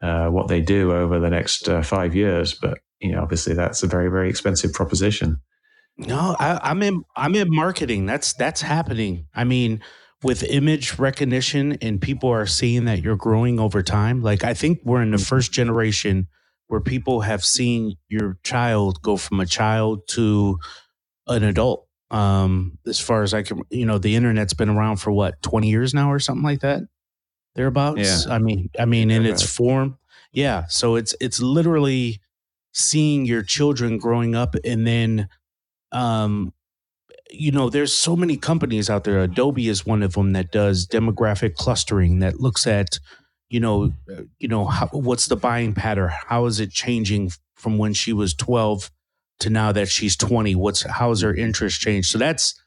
uh, 0.00 0.28
what 0.28 0.48
they 0.48 0.60
do 0.60 0.92
over 0.92 1.18
the 1.18 1.30
next 1.30 1.68
uh, 1.68 1.82
five 1.82 2.14
years. 2.14 2.54
But 2.54 2.78
you 3.00 3.12
know 3.12 3.22
obviously 3.22 3.54
that's 3.54 3.82
a 3.82 3.86
very 3.86 4.10
very 4.10 4.30
expensive 4.30 4.72
proposition. 4.72 5.40
No, 5.96 6.36
I, 6.38 6.58
I'm 6.62 6.82
in 6.82 7.04
I'm 7.16 7.34
in 7.34 7.54
marketing. 7.54 8.06
That's 8.06 8.32
that's 8.32 8.62
happening. 8.62 9.26
I 9.34 9.44
mean 9.44 9.82
with 10.24 10.42
image 10.44 10.98
recognition 10.98 11.76
and 11.82 12.00
people 12.00 12.30
are 12.30 12.46
seeing 12.46 12.86
that 12.86 13.02
you're 13.02 13.16
growing 13.16 13.60
over 13.60 13.82
time 13.82 14.22
like 14.22 14.42
i 14.42 14.54
think 14.54 14.80
we're 14.84 15.02
in 15.02 15.10
the 15.10 15.16
mm-hmm. 15.16 15.24
first 15.24 15.52
generation 15.52 16.26
where 16.68 16.80
people 16.80 17.20
have 17.20 17.44
seen 17.44 17.94
your 18.08 18.38
child 18.42 19.00
go 19.02 19.16
from 19.16 19.38
a 19.38 19.46
child 19.46 20.00
to 20.08 20.58
an 21.28 21.44
adult 21.44 21.86
um 22.10 22.78
as 22.86 22.98
far 22.98 23.22
as 23.22 23.34
i 23.34 23.42
can 23.42 23.60
you 23.70 23.84
know 23.84 23.98
the 23.98 24.16
internet's 24.16 24.54
been 24.54 24.70
around 24.70 24.96
for 24.96 25.12
what 25.12 25.40
20 25.42 25.68
years 25.68 25.94
now 25.94 26.10
or 26.10 26.18
something 26.18 26.44
like 26.44 26.60
that 26.60 26.82
thereabouts 27.54 28.26
yeah. 28.26 28.34
i 28.34 28.38
mean 28.38 28.70
i 28.78 28.84
mean 28.84 29.10
in 29.10 29.26
its 29.26 29.42
form 29.42 29.98
yeah 30.32 30.64
so 30.68 30.96
it's 30.96 31.14
it's 31.20 31.40
literally 31.40 32.20
seeing 32.72 33.24
your 33.24 33.42
children 33.42 33.98
growing 33.98 34.34
up 34.34 34.56
and 34.64 34.86
then 34.86 35.28
um 35.92 36.52
you 37.38 37.52
know, 37.52 37.68
there's 37.70 37.92
so 37.92 38.16
many 38.16 38.36
companies 38.36 38.88
out 38.88 39.04
there. 39.04 39.20
Adobe 39.20 39.68
is 39.68 39.86
one 39.86 40.02
of 40.02 40.14
them 40.14 40.32
that 40.32 40.52
does 40.52 40.86
demographic 40.86 41.54
clustering 41.54 42.20
that 42.20 42.40
looks 42.40 42.66
at, 42.66 42.98
you 43.48 43.60
know, 43.60 43.92
uh, 44.10 44.22
you 44.38 44.48
know, 44.48 44.66
how, 44.66 44.86
what's 44.88 45.26
the 45.26 45.36
buying 45.36 45.74
pattern? 45.74 46.10
How 46.26 46.46
is 46.46 46.60
it 46.60 46.70
changing 46.70 47.32
from 47.54 47.78
when 47.78 47.94
she 47.94 48.12
was 48.12 48.34
12 48.34 48.90
to 49.40 49.50
now 49.50 49.72
that 49.72 49.88
she's 49.88 50.16
20? 50.16 50.54
What's 50.54 50.82
how 50.82 51.10
has 51.10 51.20
her 51.22 51.34
interest 51.34 51.80
changed? 51.80 52.10
So 52.10 52.18
that's 52.18 52.60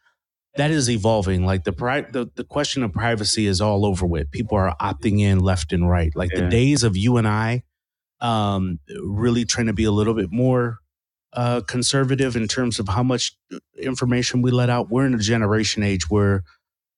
that 0.56 0.72
is 0.72 0.90
evolving. 0.90 1.46
Like 1.46 1.64
the 1.64 1.74
pri- 1.74 2.02
the, 2.02 2.30
the 2.36 2.44
question 2.44 2.84
of 2.84 2.92
privacy 2.92 3.48
is 3.48 3.62
all 3.62 3.86
over 3.86 4.06
with. 4.06 4.32
People 4.32 4.58
are 4.58 4.76
opting 4.82 5.20
in 5.22 5.40
left 5.40 5.72
and 5.72 5.90
right. 5.90 6.16
Like 6.16 6.32
yeah. 6.34 6.42
the 6.42 6.50
days 6.50 6.84
of 6.84 6.98
you 6.98 7.18
and 7.18 7.28
I 7.28 7.64
um 8.20 8.80
really 9.04 9.46
trying 9.46 9.68
to 9.68 9.74
be 9.74 9.84
a 9.84 9.92
little 9.92 10.16
bit 10.16 10.32
more 10.32 10.80
uh, 11.38 11.62
conservative 11.62 12.36
in 12.36 12.48
terms 12.48 12.80
of 12.80 12.90
how 12.90 13.04
much 13.04 13.38
information 13.80 14.42
we 14.42 14.50
let 14.50 14.72
out. 14.72 14.90
We're 14.90 15.06
in 15.06 15.14
a 15.14 15.20
generation 15.20 15.84
age 15.84 16.10
where 16.10 16.44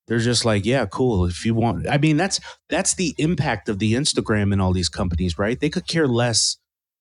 they're 0.08 0.20
just 0.20 0.46
like, 0.46 0.66
yeah, 0.66 0.86
cool. 0.86 1.26
If 1.26 1.46
you 1.46 1.54
want, 1.54 1.90
I 1.90 1.98
mean, 1.98 2.16
that's 2.16 2.40
that's 2.70 2.94
the 2.94 3.14
impact 3.18 3.68
of 3.68 3.80
the 3.80 3.94
Instagram 3.94 4.54
and 4.54 4.62
all 4.62 4.72
these 4.72 4.88
companies, 4.88 5.38
right? 5.38 5.60
They 5.60 5.70
could 5.70 5.88
care 5.88 6.08
less 6.08 6.56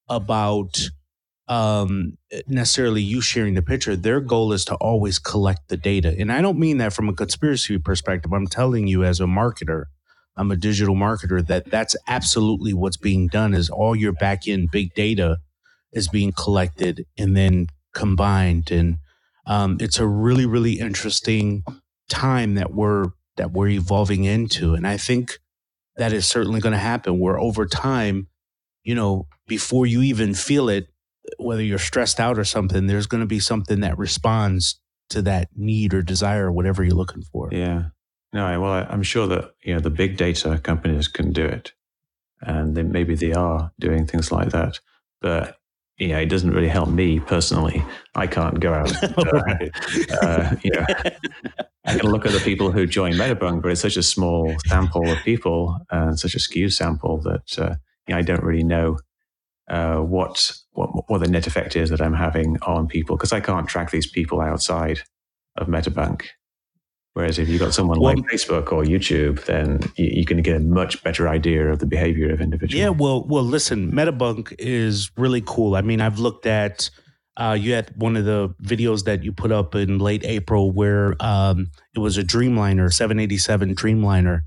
about 0.09 0.91
um, 1.47 2.19
necessarily 2.49 3.03
you 3.03 3.21
sharing 3.21 3.55
the 3.55 3.63
picture. 3.63 3.95
Their 3.95 4.21
goal 4.21 4.53
is 4.53 4.65
to 4.65 4.75
always 4.75 5.21
collect 5.21 5.69
the 5.69 5.77
data, 5.77 6.17
and 6.19 6.33
I 6.33 6.43
don't 6.43 6.59
mean 6.59 6.79
that 6.79 6.93
from 6.93 7.09
a 7.09 7.15
conspiracy 7.15 7.79
perspective. 7.79 8.33
I'm 8.33 8.49
telling 8.49 8.89
you 8.89 9.05
as 9.05 9.21
a 9.21 9.27
marketer. 9.27 9.85
I'm 10.37 10.51
a 10.51 10.57
digital 10.57 10.95
marketer 10.97 11.45
that 11.47 11.71
that's 11.71 11.97
absolutely 12.09 12.73
what's 12.73 12.97
being 12.97 13.29
done 13.29 13.55
is 13.55 13.71
all 13.71 13.97
your 13.97 14.13
back 14.13 14.47
end 14.47 14.71
big 14.71 14.95
data 14.95 15.39
is 15.93 16.09
being 16.09 16.33
collected 16.33 17.05
and 17.17 17.37
then 17.37 17.69
combined. 17.95 18.71
And 18.71 18.99
um, 19.47 19.79
it's 19.81 19.99
a 19.99 20.07
really 20.07 20.47
really 20.47 20.79
interesting 20.79 21.65
time 22.09 22.55
that 22.55 22.73
we're 22.73 23.07
that 23.37 23.53
we're 23.53 23.69
evolving 23.69 24.25
into. 24.25 24.75
And 24.75 24.87
i 24.87 24.97
think 24.97 25.39
that 25.99 26.13
is 26.13 26.27
certainly 26.27 26.61
going 26.61 26.73
to 26.73 26.79
happen 26.79 27.19
where 27.19 27.39
over 27.39 27.67
time 27.67 28.29
you 28.85 28.95
know 28.95 29.27
before 29.47 29.85
you 29.85 30.01
even 30.03 30.33
feel 30.33 30.69
it 30.69 30.87
whether 31.39 31.63
you're 31.63 31.79
stressed 31.79 32.19
out 32.19 32.39
or 32.39 32.45
something 32.45 32.87
there's 32.87 33.07
going 33.07 33.21
to 33.21 33.27
be 33.27 33.41
something 33.41 33.81
that 33.81 33.99
responds 33.99 34.81
to 35.11 35.21
that 35.23 35.49
need 35.55 35.93
or 35.93 36.03
desire 36.03 36.51
whatever 36.51 36.83
you're 36.85 36.95
looking 36.95 37.23
for. 37.23 37.49
Yeah. 37.53 37.87
No 38.33 38.61
well 38.61 38.87
i'm 38.89 39.03
sure 39.03 39.27
that 39.27 39.53
you 39.63 39.75
know 39.75 39.81
the 39.81 39.91
big 39.91 40.17
data 40.17 40.59
companies 40.63 41.09
can 41.09 41.33
do 41.33 41.45
it. 41.45 41.73
And 42.41 42.93
maybe 42.93 43.17
they 43.17 43.33
are 43.33 43.73
doing 43.81 44.07
things 44.07 44.31
like 44.31 44.51
that. 44.51 44.79
But 45.21 45.57
yeah, 45.99 46.19
it 46.19 46.27
doesn't 46.27 46.53
really 46.53 46.69
help 46.69 46.89
me 46.89 47.19
personally. 47.19 47.85
I 48.15 48.27
can't 48.27 48.61
go 48.61 48.73
out. 48.73 48.93
Uh, 49.19 49.67
uh, 50.23 50.55
you 50.63 50.71
know, 50.71 50.85
I 51.85 51.99
can 51.99 52.11
look 52.11 52.25
at 52.25 52.33
the 52.33 52.41
people 52.41 52.71
who 52.71 52.87
join 52.87 53.13
Metabunk, 53.13 53.63
but 53.63 53.73
it's 53.73 53.81
such 53.81 53.97
a 53.97 54.03
small 54.03 54.55
sample 54.67 55.11
of 55.11 55.19
people 55.19 55.79
and 55.91 56.19
such 56.19 56.35
a 56.35 56.39
skewed 56.39 56.73
sample 56.73 57.21
that 57.23 57.59
uh, 57.59 57.75
you 58.07 58.15
know, 58.15 58.19
I 58.19 58.23
don't 58.23 58.43
really 58.43 58.65
know 58.65 58.99
uh, 59.69 59.99
what, 59.99 60.53
what 60.73 61.09
what 61.11 61.19
the 61.19 61.29
net 61.29 61.47
effect 61.47 61.77
is 61.77 61.91
that 61.91 62.01
I'm 62.01 62.15
having 62.15 62.59
on 62.63 62.89
people 62.89 63.17
because 63.17 63.33
I 63.33 63.41
can't 63.41 63.69
track 63.69 63.91
these 63.91 64.07
people 64.07 64.41
outside 64.41 65.01
of 65.57 65.67
Metabunk. 65.67 66.23
Whereas 67.19 67.37
if 67.41 67.49
you've 67.49 67.59
got 67.59 67.75
someone 67.75 67.99
well, 67.99 68.15
like 68.15 68.25
Facebook 68.27 68.71
or 68.71 68.85
YouTube, 68.85 69.45
then 69.47 69.81
you, 69.97 70.25
going 70.25 70.37
to 70.37 70.43
get 70.43 70.55
a 70.55 70.61
much 70.61 71.03
better 71.03 71.29
idea 71.29 71.69
of 71.69 71.81
the 71.81 71.85
behavior 71.85 72.33
of 72.33 72.41
individuals. 72.41 72.81
Yeah, 72.81 72.91
well, 72.91 73.25
well, 73.25 73.43
listen, 73.43 73.91
Metabunk 73.91 74.55
is 74.57 75.11
really 75.17 75.43
cool. 75.45 75.75
I 75.75 75.81
mean, 75.81 76.01
I've 76.01 76.21
looked 76.21 76.47
at 76.47 76.91
uh, 77.37 77.57
you 77.59 77.73
had 77.73 77.93
one 77.97 78.17
of 78.17 78.25
the 78.25 78.51
videos 78.63 79.03
that 79.07 79.25
you 79.25 79.33
put 79.33 79.51
up 79.51 79.75
in 79.75 79.99
late 79.99 80.25
April 80.25 80.71
where 80.71 81.17
um, 81.19 81.73
it 81.93 81.99
was 81.99 82.19
a 82.19 82.23
Dreamliner, 82.23 82.93
787 82.93 83.75
Dreamliner, 83.75 84.43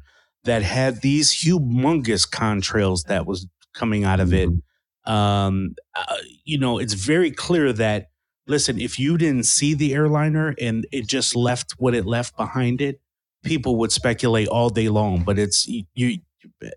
that 0.46 0.64
had 0.64 1.02
these 1.02 1.34
humongous 1.44 2.26
contrails 2.26 3.04
that 3.08 3.26
was 3.26 3.48
coming 3.74 4.06
out 4.06 4.22
of 4.22 4.34
it. 4.34 4.48
Mm-hmm. 4.50 5.12
Um, 5.12 5.76
uh, 5.94 6.16
you 6.46 6.58
know, 6.58 6.78
it's 6.78 6.94
very 6.94 7.32
clear 7.32 7.74
that 7.74 8.11
listen, 8.52 8.80
if 8.80 9.00
you 9.00 9.18
didn't 9.18 9.46
see 9.46 9.74
the 9.74 9.94
airliner 9.96 10.54
and 10.60 10.86
it 10.92 11.08
just 11.08 11.36
left 11.36 11.72
what 11.80 11.96
it 11.96 12.06
left 12.06 12.38
behind 12.38 12.82
it, 12.82 13.02
people 13.44 13.78
would 13.78 13.92
speculate 13.92 14.48
all 14.50 14.70
day 14.70 14.90
long. 14.90 15.24
But 15.24 15.40
it's 15.40 15.68
you, 15.68 16.20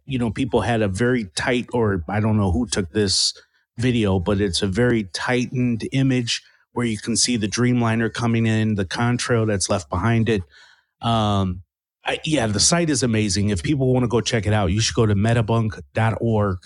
you 0.07 0.19
know, 0.19 0.31
people 0.31 0.63
had 0.63 0.81
a 0.81 0.89
very 0.89 1.25
tight, 1.37 1.67
or 1.73 2.05
I 2.09 2.21
don't 2.21 2.39
know 2.39 2.53
who 2.53 2.67
took 2.67 2.91
this 2.93 3.35
video, 3.77 4.19
but 4.21 4.41
it's 4.41 4.63
a 4.63 4.67
very 4.67 5.05
tightened 5.13 5.87
image 5.93 6.43
where 6.73 6.87
you 6.87 6.97
can 6.97 7.17
see 7.17 7.37
the 7.37 7.49
Dreamliner 7.49 8.13
coming 8.13 8.47
in, 8.47 8.77
the 8.77 8.85
contrail 8.85 9.47
that's 9.47 9.69
left 9.69 9.91
behind 9.91 10.29
it. 10.29 10.43
Um, 11.01 11.63
I, 12.07 12.21
yeah, 12.25 12.47
the 12.47 12.61
site 12.61 12.91
is 12.91 13.03
amazing. 13.03 13.49
If 13.51 13.63
people 13.63 13.93
want 13.93 14.05
to 14.05 14.09
go 14.09 14.21
check 14.21 14.47
it 14.47 14.53
out, 14.53 14.73
you 14.73 14.81
should 14.81 14.95
go 14.95 15.07
to 15.07 15.15
metabunk.org 15.15 16.59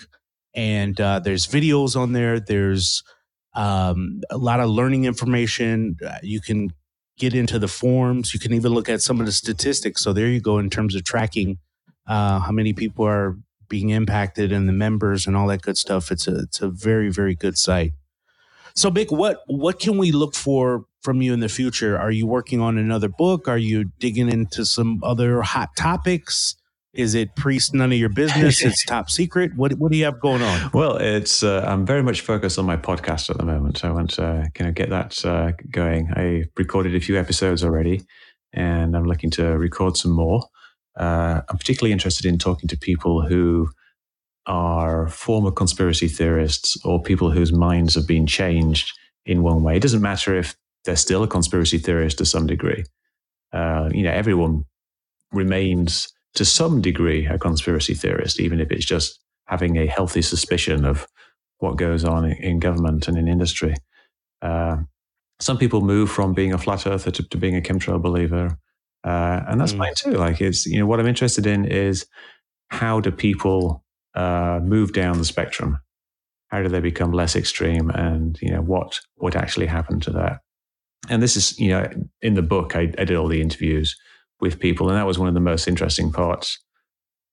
and 0.53 0.99
uh, 1.01 1.19
there's 1.19 1.47
videos 1.47 1.95
on 1.95 2.13
there. 2.13 2.39
There's 2.39 3.03
um, 3.53 4.21
a 4.29 4.37
lot 4.37 4.59
of 4.59 4.69
learning 4.69 5.05
information. 5.05 5.97
Uh, 6.05 6.17
you 6.23 6.41
can 6.41 6.71
get 7.17 7.33
into 7.33 7.59
the 7.59 7.67
forms. 7.67 8.33
You 8.33 8.39
can 8.39 8.53
even 8.53 8.73
look 8.73 8.89
at 8.89 9.01
some 9.01 9.19
of 9.19 9.25
the 9.25 9.31
statistics. 9.31 10.03
So 10.03 10.13
there 10.13 10.27
you 10.27 10.39
go 10.39 10.57
in 10.57 10.69
terms 10.69 10.95
of 10.95 11.03
tracking 11.03 11.57
uh, 12.07 12.39
how 12.39 12.51
many 12.51 12.73
people 12.73 13.05
are 13.05 13.37
being 13.67 13.89
impacted 13.89 14.51
and 14.51 14.67
the 14.67 14.73
members 14.73 15.27
and 15.27 15.37
all 15.37 15.47
that 15.47 15.61
good 15.61 15.77
stuff. 15.77 16.11
It's 16.11 16.27
a 16.27 16.39
it's 16.39 16.61
a 16.61 16.69
very 16.69 17.09
very 17.09 17.35
good 17.35 17.57
site. 17.57 17.93
So, 18.75 18.89
Mick, 18.89 19.11
what 19.15 19.43
what 19.47 19.79
can 19.79 19.97
we 19.97 20.11
look 20.11 20.35
for 20.35 20.85
from 21.01 21.21
you 21.21 21.33
in 21.33 21.39
the 21.39 21.49
future? 21.49 21.97
Are 21.97 22.11
you 22.11 22.25
working 22.27 22.61
on 22.61 22.77
another 22.77 23.09
book? 23.09 23.47
Are 23.47 23.57
you 23.57 23.91
digging 23.99 24.29
into 24.29 24.65
some 24.65 25.01
other 25.03 25.41
hot 25.41 25.75
topics? 25.77 26.55
Is 26.93 27.13
it 27.13 27.35
priest 27.35 27.73
none 27.73 27.91
of 27.91 27.97
your 27.97 28.09
business? 28.09 28.61
it's 28.65 28.83
top 28.83 29.09
secret. 29.09 29.55
What 29.55 29.73
what 29.73 29.91
do 29.91 29.97
you 29.97 30.05
have 30.05 30.19
going 30.19 30.41
on? 30.41 30.71
Well, 30.73 30.97
it's 30.97 31.43
uh, 31.43 31.63
I'm 31.67 31.85
very 31.85 32.01
much 32.01 32.21
focused 32.21 32.57
on 32.57 32.65
my 32.65 32.77
podcast 32.77 33.29
at 33.29 33.37
the 33.37 33.45
moment. 33.45 33.85
I 33.85 33.91
want 33.91 34.11
to 34.11 34.49
kind 34.55 34.69
of 34.69 34.75
get 34.75 34.89
that 34.89 35.23
uh, 35.23 35.51
going. 35.69 36.11
I 36.15 36.45
recorded 36.57 36.95
a 36.95 36.99
few 36.99 37.17
episodes 37.17 37.63
already, 37.63 38.01
and 38.53 38.95
I'm 38.95 39.05
looking 39.05 39.29
to 39.31 39.57
record 39.57 39.97
some 39.97 40.11
more. 40.11 40.43
Uh, 40.99 41.41
I'm 41.47 41.57
particularly 41.57 41.91
interested 41.91 42.25
in 42.25 42.39
talking 42.39 42.67
to 42.69 42.77
people 42.77 43.21
who 43.21 43.69
are 44.47 45.07
former 45.09 45.51
conspiracy 45.51 46.07
theorists 46.07 46.83
or 46.83 47.01
people 47.01 47.29
whose 47.29 47.53
minds 47.53 47.93
have 47.93 48.07
been 48.07 48.25
changed 48.25 48.91
in 49.25 49.43
one 49.43 49.61
way. 49.61 49.77
It 49.77 49.81
doesn't 49.83 50.01
matter 50.01 50.35
if 50.35 50.55
they're 50.85 50.95
still 50.95 51.21
a 51.21 51.27
conspiracy 51.27 51.77
theorist 51.77 52.17
to 52.17 52.25
some 52.25 52.47
degree. 52.47 52.83
Uh, 53.53 53.89
you 53.93 54.03
know, 54.03 54.11
everyone 54.11 54.65
remains 55.31 56.11
to 56.35 56.45
some 56.45 56.81
degree 56.81 57.25
a 57.25 57.37
conspiracy 57.37 57.93
theorist, 57.93 58.39
even 58.39 58.59
if 58.59 58.71
it's 58.71 58.85
just 58.85 59.19
having 59.47 59.77
a 59.77 59.87
healthy 59.87 60.21
suspicion 60.21 60.85
of 60.85 61.07
what 61.57 61.77
goes 61.77 62.05
on 62.05 62.31
in 62.31 62.59
government 62.59 63.07
and 63.07 63.17
in 63.17 63.27
industry. 63.27 63.75
Uh, 64.41 64.77
some 65.39 65.57
people 65.57 65.81
move 65.81 66.09
from 66.09 66.33
being 66.33 66.53
a 66.53 66.57
flat 66.57 66.85
earther 66.85 67.11
to, 67.11 67.23
to 67.29 67.37
being 67.37 67.55
a 67.55 67.61
chemtrail 67.61 68.01
believer, 68.01 68.57
uh, 69.03 69.41
and 69.47 69.59
that's 69.59 69.73
mm. 69.73 69.79
fine 69.79 69.93
too. 69.95 70.11
Like, 70.11 70.41
it's 70.41 70.65
you 70.65 70.79
know 70.79 70.85
what 70.85 70.99
I'm 70.99 71.07
interested 71.07 71.45
in 71.45 71.65
is 71.65 72.05
how 72.69 72.99
do 72.99 73.11
people 73.11 73.83
uh, 74.15 74.59
move 74.61 74.93
down 74.93 75.17
the 75.17 75.25
spectrum? 75.25 75.79
How 76.49 76.61
do 76.61 76.69
they 76.69 76.79
become 76.79 77.11
less 77.11 77.35
extreme, 77.35 77.89
and 77.89 78.37
you 78.41 78.51
know 78.51 78.61
what 78.61 78.99
what 79.15 79.35
actually 79.35 79.67
happened 79.67 80.03
to 80.03 80.11
that? 80.11 80.41
And 81.09 81.23
this 81.23 81.35
is 81.37 81.57
you 81.59 81.69
know 81.69 81.89
in 82.21 82.33
the 82.33 82.41
book 82.41 82.75
I, 82.75 82.81
I 82.97 83.05
did 83.05 83.15
all 83.15 83.27
the 83.27 83.41
interviews 83.41 83.95
with 84.41 84.59
people, 84.59 84.89
and 84.89 84.97
that 84.97 85.05
was 85.07 85.19
one 85.19 85.27
of 85.27 85.33
the 85.33 85.39
most 85.39 85.67
interesting 85.67 86.11
parts 86.11 86.59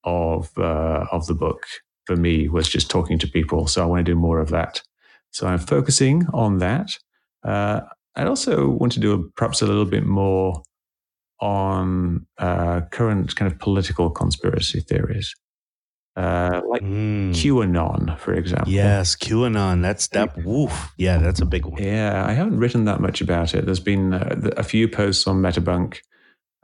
of 0.04 0.50
uh, 0.56 1.06
of 1.12 1.26
the 1.26 1.34
book 1.34 1.62
for 2.06 2.16
me 2.16 2.48
was 2.48 2.68
just 2.68 2.90
talking 2.90 3.18
to 3.18 3.28
people. 3.28 3.66
So 3.66 3.82
I 3.82 3.86
want 3.86 4.06
to 4.06 4.12
do 4.12 4.18
more 4.18 4.40
of 4.40 4.50
that. 4.50 4.82
So 5.30 5.46
I'm 5.46 5.58
focusing 5.58 6.26
on 6.32 6.58
that. 6.58 6.98
Uh, 7.44 7.80
I 8.14 8.24
also 8.24 8.68
want 8.68 8.92
to 8.92 9.00
do 9.00 9.12
a, 9.12 9.30
perhaps 9.36 9.60
a 9.60 9.66
little 9.66 9.84
bit 9.84 10.06
more 10.06 10.62
on 11.40 12.26
uh, 12.38 12.80
current 12.90 13.36
kind 13.36 13.52
of 13.52 13.58
political 13.58 14.08
conspiracy 14.08 14.80
theories, 14.80 15.34
uh, 16.16 16.62
like 16.66 16.80
mm. 16.82 17.30
QAnon, 17.30 18.18
for 18.18 18.32
example. 18.32 18.72
Yes, 18.72 19.14
QAnon. 19.16 19.82
That's 19.82 20.08
that. 20.08 20.34
Woof. 20.44 20.92
Yeah, 20.96 21.18
that's 21.18 21.40
a 21.40 21.44
big 21.44 21.66
one. 21.66 21.82
Yeah, 21.82 22.24
I 22.26 22.32
haven't 22.32 22.58
written 22.58 22.86
that 22.86 23.00
much 23.00 23.20
about 23.20 23.54
it. 23.54 23.66
There's 23.66 23.80
been 23.80 24.14
uh, 24.14 24.52
a 24.56 24.62
few 24.62 24.88
posts 24.88 25.26
on 25.26 25.42
Metabunk 25.42 25.98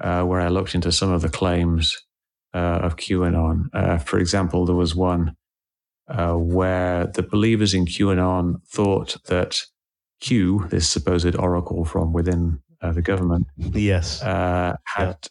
uh, 0.03 0.23
where 0.25 0.41
I 0.41 0.49
looked 0.49 0.75
into 0.75 0.93
some 0.93 1.11
of 1.11 1.23
the 1.23 1.29
claims 1.29 1.97
uh, 2.55 2.81
of 2.83 2.97
QAnon. 2.97 3.67
Uh, 3.73 3.99
for 3.99 4.19
example, 4.19 4.67
there 4.67 4.77
was 4.77 4.95
one 4.95 5.37
uh, 6.09 6.35
where 6.35 7.07
the 7.07 7.23
believers 7.23 7.75
in 7.75 7.87
QAnon 7.87 8.57
thought 8.69 9.17
that 9.27 9.63
Q, 10.21 10.67
this 10.71 10.89
supposed 10.89 11.35
oracle 11.37 11.85
from 11.85 12.13
within 12.13 12.61
uh, 12.81 12.93
the 12.93 13.03
government, 13.03 13.47
yes, 13.57 14.23
uh, 14.23 14.77
had 14.85 15.29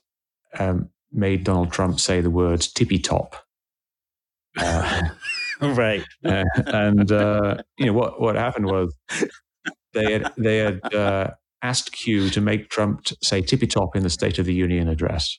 yeah. 0.54 0.70
um, 0.70 0.90
made 1.12 1.44
Donald 1.44 1.72
Trump 1.72 2.00
say 2.00 2.22
the 2.22 2.30
words 2.30 2.72
tippy 2.72 2.98
top. 2.98 3.36
right, 5.62 6.04
and 6.24 7.10
you 7.78 7.86
know 7.86 7.94
what? 7.94 8.20
What 8.20 8.36
happened 8.36 8.66
was 8.66 8.94
they 9.94 10.14
had 10.14 10.34
they 10.38 10.58
had 10.58 10.82
asked 11.62 11.92
Q 11.92 12.30
to 12.30 12.42
make 12.42 12.70
Trump 12.70 13.08
say 13.22 13.42
tippy 13.42 13.68
top 13.68 13.96
in 13.96 14.04
the 14.04 14.10
State 14.10 14.40
of 14.40 14.46
the 14.46 14.54
Union 14.54 14.88
address. 14.88 15.38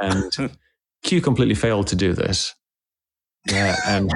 And 0.00 0.56
Q 1.02 1.20
completely 1.20 1.54
failed 1.54 1.86
to 1.88 1.96
do 1.96 2.12
this. 2.12 2.54
Yeah, 3.48 3.76
and 3.86 4.12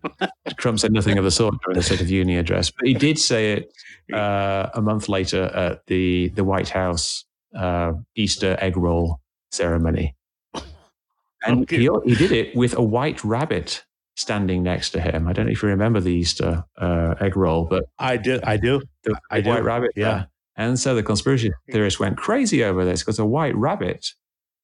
Trump 0.56 0.80
said 0.80 0.92
nothing 0.92 1.16
of 1.16 1.24
the 1.24 1.30
sort 1.30 1.54
during 1.64 1.76
the 1.76 1.82
State 1.82 2.00
of 2.00 2.08
the 2.08 2.14
Union 2.14 2.38
address, 2.38 2.70
but 2.70 2.86
he 2.86 2.94
did 2.94 3.18
say 3.18 3.52
it 3.52 3.72
uh, 4.12 4.70
a 4.74 4.82
month 4.82 5.08
later 5.08 5.44
at 5.44 5.86
the 5.86 6.28
the 6.30 6.44
White 6.44 6.68
House 6.68 7.24
uh, 7.56 7.92
Easter 8.16 8.56
egg 8.60 8.76
roll 8.76 9.20
ceremony, 9.52 10.16
and 11.44 11.68
he 11.70 11.88
he 12.04 12.14
did 12.14 12.32
it 12.32 12.56
with 12.56 12.76
a 12.76 12.82
white 12.82 13.22
rabbit 13.22 13.84
standing 14.16 14.62
next 14.62 14.90
to 14.90 15.00
him. 15.00 15.28
I 15.28 15.32
don't 15.32 15.46
know 15.46 15.52
if 15.52 15.62
you 15.62 15.68
remember 15.68 16.00
the 16.00 16.12
Easter 16.12 16.64
uh, 16.76 17.14
egg 17.20 17.36
roll, 17.36 17.64
but 17.64 17.84
I 17.98 18.16
do. 18.16 18.40
I 18.42 18.56
do. 18.56 18.82
The, 19.04 19.18
I 19.30 19.40
white 19.40 19.58
do. 19.58 19.62
rabbit. 19.62 19.92
Yeah. 19.94 20.24
And 20.56 20.78
so 20.78 20.94
the 20.94 21.02
conspiracy 21.02 21.50
theorists 21.70 21.98
went 21.98 22.18
crazy 22.18 22.62
over 22.62 22.84
this 22.84 23.00
because 23.02 23.18
a 23.18 23.24
white 23.24 23.56
rabbit 23.56 24.06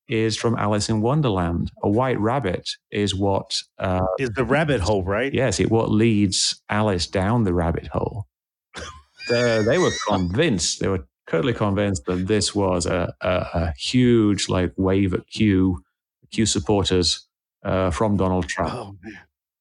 is 0.08 0.36
from 0.36 0.56
Alice 0.56 0.88
in 0.88 1.00
Wonderland. 1.00 1.70
A 1.82 1.88
white 1.88 2.18
rabbit 2.18 2.68
is 2.90 3.14
what 3.14 3.56
uh, 3.78 4.06
is 4.18 4.30
the 4.30 4.44
rabbit 4.44 4.80
hole, 4.80 5.04
right? 5.04 5.32
Yes, 5.32 5.60
it 5.60 5.70
what 5.70 5.90
leads 5.90 6.62
Alice 6.68 7.06
down 7.06 7.44
the 7.44 7.54
rabbit 7.54 7.88
hole. 7.88 8.26
so 9.26 9.62
they 9.62 9.78
were 9.78 9.92
convinced. 10.06 10.80
They 10.80 10.88
were 10.88 11.06
totally 11.28 11.52
convinced 11.52 12.04
that 12.06 12.26
this 12.26 12.54
was 12.54 12.86
a, 12.86 13.14
a, 13.20 13.28
a 13.28 13.74
huge 13.78 14.48
like 14.48 14.72
wave 14.76 15.14
at 15.14 15.26
Q, 15.28 15.82
Q 16.32 16.46
supporters 16.46 17.26
uh, 17.64 17.90
from 17.90 18.16
Donald 18.16 18.48
Trump. 18.48 18.72
Oh, 18.74 18.96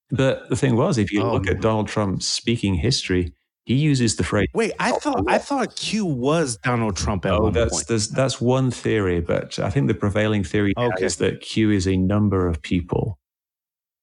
but 0.10 0.48
the 0.50 0.56
thing 0.56 0.78
was, 0.78 0.98
if 0.98 1.12
you 1.12 1.22
oh, 1.22 1.34
look 1.34 1.46
man. 1.46 1.56
at 1.56 1.62
Donald 1.62 1.90
Trump's 1.90 2.26
speaking 2.26 2.76
history, 2.76 3.34
he 3.68 3.74
uses 3.74 4.16
the 4.16 4.24
phrase. 4.24 4.48
Wait, 4.54 4.72
I 4.80 4.94
thought 4.94 5.26
I 5.28 5.38
thought 5.38 5.76
Q 5.76 6.06
was 6.06 6.58
Donald 6.64 6.96
Trump 6.96 7.26
at 7.26 7.34
oh, 7.34 7.42
one 7.42 7.54
that's, 7.54 7.74
point. 7.74 7.88
That's, 7.88 8.08
that's 8.08 8.40
one 8.40 8.72
theory, 8.72 9.20
but 9.20 9.60
I 9.60 9.70
think 9.70 9.90
the 9.90 9.94
prevailing 9.94 10.46
theory 10.46 10.74
okay. 10.78 11.06
is 11.06 11.18
that 11.18 11.42
Q 11.42 11.72
is 11.72 11.86
a 11.86 11.98
number 11.98 12.48
of 12.48 12.62
people. 12.62 13.20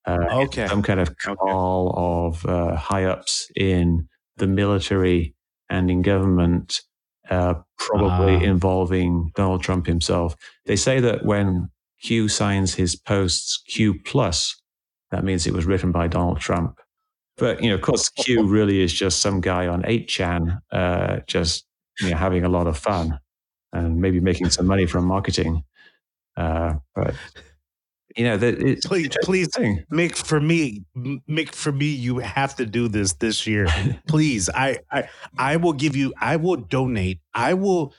Uh, 0.06 0.42
okay. 0.42 0.68
Some 0.68 0.82
kind 0.82 1.00
of 1.00 1.16
call 1.16 1.88
okay. 1.88 2.44
of 2.44 2.46
uh, 2.46 2.76
high 2.76 3.04
ups 3.04 3.50
in 3.56 4.06
the 4.36 4.46
military 4.46 5.34
and 5.70 5.90
in 5.90 6.02
government, 6.02 6.82
uh, 7.30 7.54
probably 7.78 8.36
uh. 8.36 8.40
involving 8.40 9.32
Donald 9.34 9.62
Trump 9.62 9.86
himself. 9.86 10.36
They 10.66 10.76
say 10.76 11.00
that 11.00 11.24
when 11.24 11.70
Q 12.02 12.28
signs 12.28 12.74
his 12.74 12.96
posts 12.96 13.62
Q 13.66 13.98
plus, 14.04 14.60
that 15.10 15.24
means 15.24 15.46
it 15.46 15.54
was 15.54 15.64
written 15.64 15.90
by 15.90 16.06
Donald 16.06 16.40
Trump. 16.40 16.78
But 17.36 17.62
you 17.62 17.68
know, 17.68 17.74
of 17.74 17.82
course, 17.82 18.08
Q 18.08 18.44
really 18.46 18.80
is 18.80 18.92
just 18.92 19.20
some 19.20 19.40
guy 19.40 19.66
on 19.66 19.82
8chan, 19.82 20.58
uh, 20.70 21.20
just 21.26 21.66
you 22.00 22.10
know, 22.10 22.16
having 22.16 22.44
a 22.44 22.48
lot 22.48 22.66
of 22.66 22.78
fun 22.78 23.18
and 23.72 24.00
maybe 24.00 24.20
making 24.20 24.50
some 24.50 24.66
money 24.66 24.86
from 24.86 25.04
marketing. 25.04 25.64
Uh, 26.36 26.74
but 26.94 27.14
you 28.16 28.24
know, 28.24 28.36
that 28.36 28.60
it's 28.60 28.86
please, 28.86 29.10
please, 29.22 29.48
make 29.90 30.16
for 30.16 30.40
me, 30.40 30.84
make 31.26 31.52
for 31.52 31.72
me. 31.72 31.86
You 31.86 32.18
have 32.18 32.54
to 32.56 32.66
do 32.66 32.86
this 32.86 33.14
this 33.14 33.46
year, 33.46 33.66
please. 34.08 34.48
I, 34.50 34.78
I, 34.90 35.08
I 35.36 35.56
will 35.56 35.72
give 35.72 35.96
you. 35.96 36.14
I 36.20 36.36
will 36.36 36.56
donate. 36.56 37.18
I 37.34 37.54
will. 37.54 37.92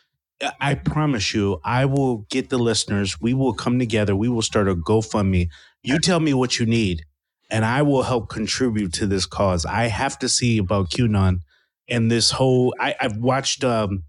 I 0.59 0.75
promise 0.75 1.33
you, 1.33 1.59
I 1.63 1.85
will 1.85 2.19
get 2.29 2.49
the 2.49 2.57
listeners. 2.57 3.19
We 3.21 3.33
will 3.33 3.53
come 3.53 3.79
together. 3.79 4.15
We 4.15 4.27
will 4.27 4.41
start 4.41 4.67
a 4.67 4.75
GoFundMe. 4.75 5.47
You 5.81 5.97
tell 5.99 6.19
me 6.19 6.33
what 6.33 6.59
you 6.59 6.65
need 6.65 7.05
and 7.49 7.63
I 7.63 7.81
will 7.81 8.03
help 8.03 8.29
contribute 8.29 8.93
to 8.93 9.07
this 9.07 9.25
cause. 9.25 9.65
I 9.65 9.85
have 9.87 10.17
to 10.19 10.29
see 10.29 10.57
about 10.57 10.89
QAnon 10.89 11.39
and 11.87 12.09
this 12.09 12.31
whole. 12.31 12.75
I, 12.79 12.95
have 12.99 13.17
watched, 13.17 13.63
um, 13.63 14.03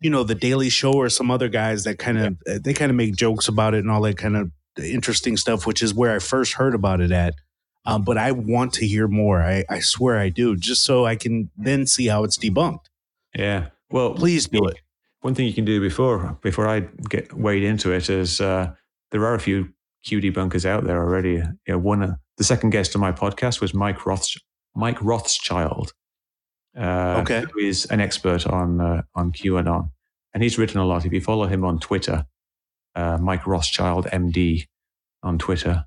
you 0.00 0.10
know, 0.10 0.24
the 0.24 0.34
Daily 0.34 0.68
Show 0.68 0.92
or 0.92 1.08
some 1.08 1.30
other 1.30 1.48
guys 1.48 1.84
that 1.84 1.98
kind 1.98 2.18
of 2.18 2.36
yeah. 2.46 2.58
they 2.62 2.74
kind 2.74 2.90
of 2.90 2.96
make 2.96 3.16
jokes 3.16 3.48
about 3.48 3.74
it 3.74 3.78
and 3.78 3.90
all 3.90 4.02
that 4.02 4.18
kind 4.18 4.36
of 4.36 4.50
interesting 4.78 5.36
stuff, 5.36 5.66
which 5.66 5.82
is 5.82 5.94
where 5.94 6.14
I 6.14 6.18
first 6.18 6.54
heard 6.54 6.74
about 6.74 7.00
it 7.00 7.12
at. 7.12 7.34
Um, 7.86 8.02
but 8.02 8.18
I 8.18 8.32
want 8.32 8.72
to 8.74 8.86
hear 8.86 9.06
more. 9.06 9.40
I, 9.40 9.64
I 9.70 9.78
swear 9.78 10.18
I 10.18 10.28
do, 10.28 10.56
just 10.56 10.84
so 10.84 11.06
I 11.06 11.14
can 11.14 11.50
then 11.56 11.86
see 11.86 12.08
how 12.08 12.24
it's 12.24 12.36
debunked. 12.36 12.86
Yeah. 13.34 13.68
Well, 13.90 14.12
please 14.14 14.48
do 14.48 14.66
it. 14.66 14.78
One 15.20 15.34
thing 15.34 15.46
you 15.46 15.54
can 15.54 15.64
do 15.64 15.80
before 15.80 16.36
before 16.42 16.68
I 16.68 16.80
get 17.08 17.32
weighed 17.32 17.62
into 17.62 17.92
it 17.92 18.10
is 18.10 18.40
uh, 18.40 18.72
there 19.12 19.24
are 19.24 19.34
a 19.34 19.40
few 19.40 19.72
Q 20.04 20.20
debunkers 20.20 20.64
out 20.64 20.84
there 20.84 20.98
already. 20.98 21.34
You 21.34 21.56
know, 21.68 21.78
one 21.78 22.18
the 22.36 22.44
second 22.44 22.70
guest 22.70 22.94
on 22.94 23.00
my 23.00 23.12
podcast 23.12 23.60
was 23.60 23.74
Mike 23.74 23.98
Roths- 24.00 24.40
Mike 24.74 25.00
Rothschild. 25.02 25.92
Uh, 26.78 27.20
okay, 27.22 27.44
who 27.52 27.60
is 27.60 27.86
an 27.86 28.00
expert 28.00 28.46
on 28.46 28.80
uh, 28.80 29.02
on 29.14 29.32
QAnon, 29.32 29.90
and 30.34 30.42
he's 30.42 30.58
written 30.58 30.78
a 30.78 30.84
lot. 30.84 31.06
If 31.06 31.12
you 31.12 31.20
follow 31.22 31.46
him 31.46 31.64
on 31.64 31.78
Twitter, 31.78 32.26
uh, 32.94 33.16
Mike 33.18 33.46
Rothschild 33.46 34.06
MD 34.06 34.66
on 35.22 35.38
Twitter, 35.38 35.86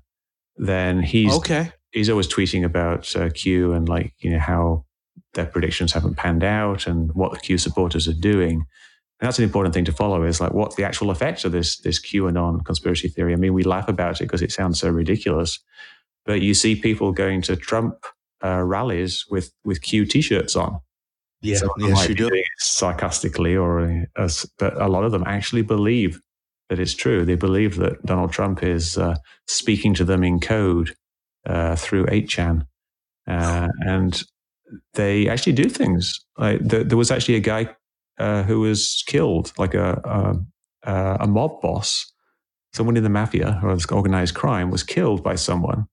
then 0.56 1.02
he's 1.02 1.32
okay. 1.34 1.72
He's 1.92 2.10
always 2.10 2.28
tweeting 2.28 2.64
about 2.64 3.14
uh, 3.16 3.30
Q 3.30 3.72
and 3.72 3.88
like 3.88 4.14
you 4.18 4.30
know 4.30 4.38
how 4.40 4.84
their 5.34 5.46
predictions 5.46 5.92
haven't 5.92 6.16
panned 6.16 6.42
out 6.42 6.86
and 6.88 7.12
what 7.14 7.32
the 7.32 7.38
Q 7.38 7.58
supporters 7.58 8.08
are 8.08 8.12
doing. 8.12 8.64
And 9.20 9.26
that's 9.26 9.38
an 9.38 9.44
important 9.44 9.74
thing 9.74 9.84
to 9.84 9.92
follow 9.92 10.24
is 10.24 10.40
like 10.40 10.52
what's 10.52 10.76
the 10.76 10.84
actual 10.84 11.10
effects 11.10 11.44
of 11.44 11.52
this 11.52 11.78
this 11.80 12.00
QAnon 12.00 12.64
conspiracy 12.64 13.08
theory. 13.08 13.32
I 13.32 13.36
mean, 13.36 13.54
we 13.54 13.62
laugh 13.62 13.88
about 13.88 14.20
it 14.20 14.24
because 14.24 14.42
it 14.42 14.50
sounds 14.50 14.80
so 14.80 14.88
ridiculous, 14.88 15.60
but 16.26 16.40
you 16.40 16.54
see 16.54 16.76
people 16.76 17.12
going 17.12 17.42
to 17.42 17.56
Trump 17.56 17.94
uh, 18.44 18.62
rallies 18.62 19.24
with 19.30 19.52
with 19.64 19.82
Q 19.82 20.06
T-shirts 20.06 20.56
on. 20.56 20.80
Yeah, 21.42 21.56
so 21.56 21.68
yes, 21.78 22.08
you 22.08 22.14
do. 22.14 22.30
Sarcastically, 22.58 23.56
or 23.56 24.06
as, 24.16 24.46
but 24.58 24.80
a 24.80 24.88
lot 24.88 25.04
of 25.04 25.12
them 25.12 25.24
actually 25.26 25.62
believe 25.62 26.20
that 26.68 26.78
it's 26.78 26.94
true. 26.94 27.24
They 27.24 27.34
believe 27.34 27.76
that 27.76 28.04
Donald 28.04 28.32
Trump 28.32 28.62
is 28.62 28.98
uh, 28.98 29.16
speaking 29.46 29.94
to 29.94 30.04
them 30.04 30.22
in 30.22 30.38
code 30.38 30.94
uh, 31.46 31.76
through 31.76 32.06
8chan. 32.06 32.66
Uh, 33.26 33.68
and 33.86 34.22
they 34.94 35.28
actually 35.28 35.52
do 35.52 35.68
things. 35.68 36.20
Like 36.38 36.60
the, 36.66 36.84
there 36.84 36.96
was 36.96 37.10
actually 37.10 37.36
a 37.36 37.40
guy 37.40 37.74
uh, 38.18 38.44
who 38.44 38.60
was 38.60 39.02
killed, 39.06 39.52
like 39.58 39.74
a, 39.74 40.38
a, 40.84 41.16
a 41.20 41.26
mob 41.26 41.60
boss, 41.60 42.12
someone 42.72 42.96
in 42.96 43.02
the 43.02 43.08
mafia 43.08 43.60
or 43.62 43.76
organized 43.90 44.34
crime 44.34 44.70
was 44.70 44.82
killed 44.82 45.22
by 45.22 45.34
someone 45.34 45.86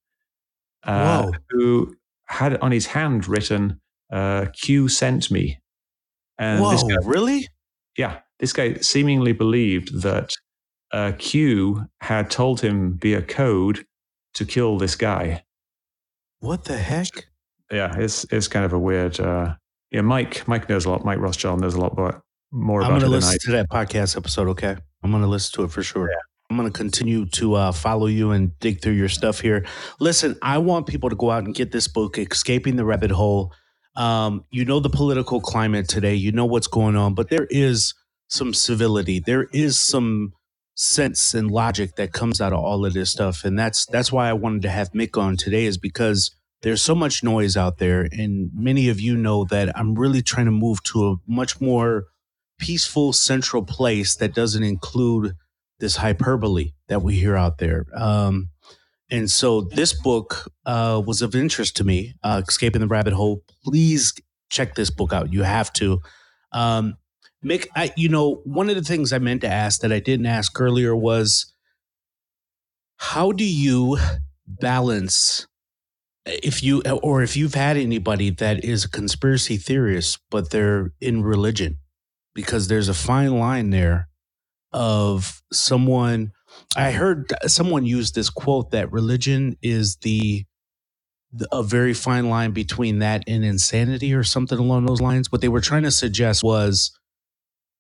uh, 0.88 1.32
who 1.50 1.96
had 2.26 2.58
on 2.58 2.72
his 2.72 2.88
hand 2.88 3.28
written 3.28 3.80
uh, 4.12 4.46
"Q 4.54 4.88
sent 4.88 5.30
me." 5.30 5.60
And 6.40 6.62
Whoa! 6.62 6.78
Guy, 6.78 6.96
really? 7.04 7.48
Yeah, 7.98 8.20
this 8.40 8.54
guy 8.54 8.76
seemingly 8.76 9.34
believed 9.34 10.02
that 10.02 10.36
uh, 10.92 11.14
Q 11.18 11.88
had 12.02 12.30
told 12.30 12.62
him 12.62 12.98
via 12.98 13.22
code 13.22 13.86
to 14.36 14.46
kill 14.46 14.78
this 14.78 14.96
guy. 14.96 15.44
What 16.40 16.66
the 16.66 16.78
heck? 16.78 17.28
Yeah, 17.72 17.96
it's 17.98 18.26
it's 18.32 18.48
kind 18.48 18.66
of 18.66 18.74
a 18.74 18.80
weird. 18.80 19.20
Uh, 19.20 19.56
yeah, 19.92 20.02
Mike 20.02 20.48
Mike 20.48 20.70
knows 20.70 20.86
a 20.86 20.90
lot. 20.90 21.04
Mike 21.04 21.20
Rothschild 21.20 21.60
knows 21.60 21.74
a 21.74 21.82
lot 21.82 21.94
about 21.94 22.22
more. 22.52 22.82
I'm 22.82 22.90
going 22.92 23.02
to 23.02 23.08
listen 23.08 23.38
to 23.42 23.52
that 23.54 23.70
podcast 23.70 24.16
episode. 24.16 24.48
Okay, 24.50 24.76
I'm 25.04 25.12
going 25.12 25.24
to 25.24 25.30
listen 25.30 25.54
to 25.56 25.64
it 25.64 25.72
for 25.72 25.84
sure. 25.84 26.10
Yeah. 26.10 26.16
I'm 26.50 26.56
going 26.56 26.72
to 26.72 26.78
continue 26.78 27.26
to 27.26 27.56
uh, 27.56 27.72
follow 27.74 28.06
you 28.06 28.32
and 28.32 28.58
dig 28.60 28.82
through 28.82 28.94
your 28.94 29.10
stuff 29.10 29.42
here. 29.42 29.66
Listen, 30.00 30.38
I 30.42 30.60
want 30.60 30.88
people 30.88 31.10
to 31.10 31.16
go 31.16 31.30
out 31.30 31.44
and 31.44 31.54
get 31.54 31.72
this 31.72 31.90
book, 31.90 32.18
Escaping 32.18 32.78
the 32.78 32.86
Rabbit 32.86 33.12
Hole. 33.12 33.54
Um, 33.98 34.46
you 34.50 34.64
know 34.64 34.80
the 34.80 34.90
political 34.90 35.42
climate 35.42 35.90
today. 35.90 36.16
You 36.16 36.32
know 36.32 36.46
what's 36.46 36.68
going 36.68 36.96
on, 36.96 37.16
but 37.16 37.30
there 37.30 37.48
is 37.50 37.94
some 38.30 38.54
civility. 38.54 39.20
There 39.20 39.48
is 39.52 39.78
some 39.78 40.34
sense 40.76 41.34
and 41.34 41.52
logic 41.52 41.96
that 41.96 42.14
comes 42.14 42.40
out 42.40 42.54
of 42.54 42.60
all 42.60 42.86
of 42.86 42.94
this 42.94 43.10
stuff, 43.10 43.44
and 43.44 43.58
that's 43.58 43.86
that's 43.88 44.12
why 44.12 44.30
I 44.30 44.34
wanted 44.34 44.62
to 44.62 44.70
have 44.70 44.92
Mick 44.92 45.20
on 45.20 45.36
today. 45.36 45.66
Is 45.66 45.78
because 45.78 46.32
there's 46.62 46.82
so 46.82 46.96
much 46.96 47.24
noise 47.24 47.58
out 47.58 47.80
there, 47.80 48.08
and 48.12 48.52
many 48.54 48.88
of 48.88 49.02
you 49.02 49.18
know 49.18 49.46
that 49.46 49.76
I'm 49.78 49.96
really 49.96 50.22
trying 50.22 50.46
to 50.46 50.52
move 50.52 50.82
to 50.84 51.08
a 51.08 51.16
much 51.28 51.60
more 51.60 52.06
peaceful 52.60 53.14
central 53.14 53.64
place 53.64 54.16
that 54.16 54.34
doesn't 54.34 54.64
include 54.64 55.34
this 55.80 55.98
hyperbole 55.98 56.74
that 56.88 57.02
we 57.02 57.16
hear 57.16 57.36
out 57.36 57.58
there. 57.58 57.86
Um, 57.94 58.50
and 59.10 59.30
so 59.32 59.62
this 59.62 59.94
book 59.94 60.52
uh, 60.66 61.02
was 61.06 61.22
of 61.22 61.36
interest 61.36 61.78
to 61.78 61.84
me, 61.84 62.16
uh, 62.24 62.42
Escaping 62.48 62.82
the 62.82 62.88
Rabbit 62.88 63.14
Hole. 63.14 63.44
Please 63.64 64.14
check 64.50 64.76
this 64.76 64.90
book 64.90 65.14
out. 65.14 65.32
You 65.32 65.44
have 65.44 65.72
to. 65.74 66.02
Um, 66.52 66.98
Mick, 67.46 67.68
I, 67.76 67.94
you 67.96 68.10
know, 68.10 68.42
one 68.46 68.70
of 68.70 68.76
the 68.76 68.82
things 68.82 69.14
I 69.14 69.20
meant 69.20 69.42
to 69.42 69.48
ask 69.48 69.82
that 69.82 69.94
I 69.94 70.00
didn't 70.00 70.26
ask 70.26 70.60
earlier 70.60 70.96
was 70.96 71.54
how 72.98 73.32
do 73.32 73.46
you 73.46 73.98
balance 74.48 75.48
if 76.26 76.64
you 76.64 76.82
or 76.82 77.22
if 77.22 77.38
you've 77.38 77.54
had 77.54 77.78
anybody 77.78 78.30
that 78.30 78.64
is 78.64 78.86
a 78.86 78.90
conspiracy 78.90 79.58
theorist 79.58 80.20
but 80.30 80.50
they're 80.50 80.92
in 81.00 81.22
religion 81.22 81.78
because 82.34 82.68
there's 82.68 82.90
a 82.90 82.94
fine 82.94 83.38
line 83.40 83.70
there 83.70 84.10
of 84.74 85.42
someone 85.52 86.32
I 86.76 86.92
heard 86.92 87.32
someone 87.46 87.86
use 87.86 88.12
this 88.12 88.30
quote 88.30 88.72
that 88.72 88.92
religion 88.92 89.58
is 89.62 89.98
the, 89.98 90.46
the, 91.32 91.48
a 91.52 91.64
very 91.64 91.94
fine 91.94 92.30
line 92.30 92.52
between 92.52 93.00
that 93.00 93.24
and 93.28 93.44
insanity 93.44 94.14
or 94.14 94.24
something 94.24 94.58
along 94.58 94.86
those 94.86 95.02
lines. 95.02 95.32
What 95.32 95.42
they 95.42 95.48
were 95.48 95.62
trying 95.62 95.84
to 95.84 95.92
suggest 95.92 96.44
was, 96.44 96.92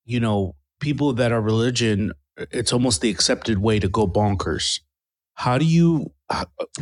you 0.05 0.19
know, 0.19 0.55
people 0.79 1.13
that 1.13 1.31
are 1.31 1.41
religion, 1.41 2.13
it's 2.51 2.73
almost 2.73 3.01
the 3.01 3.09
accepted 3.09 3.59
way 3.59 3.79
to 3.79 3.89
go 3.89 4.07
bonkers. 4.07 4.79
How 5.35 5.57
do 5.57 5.65
you 5.65 6.11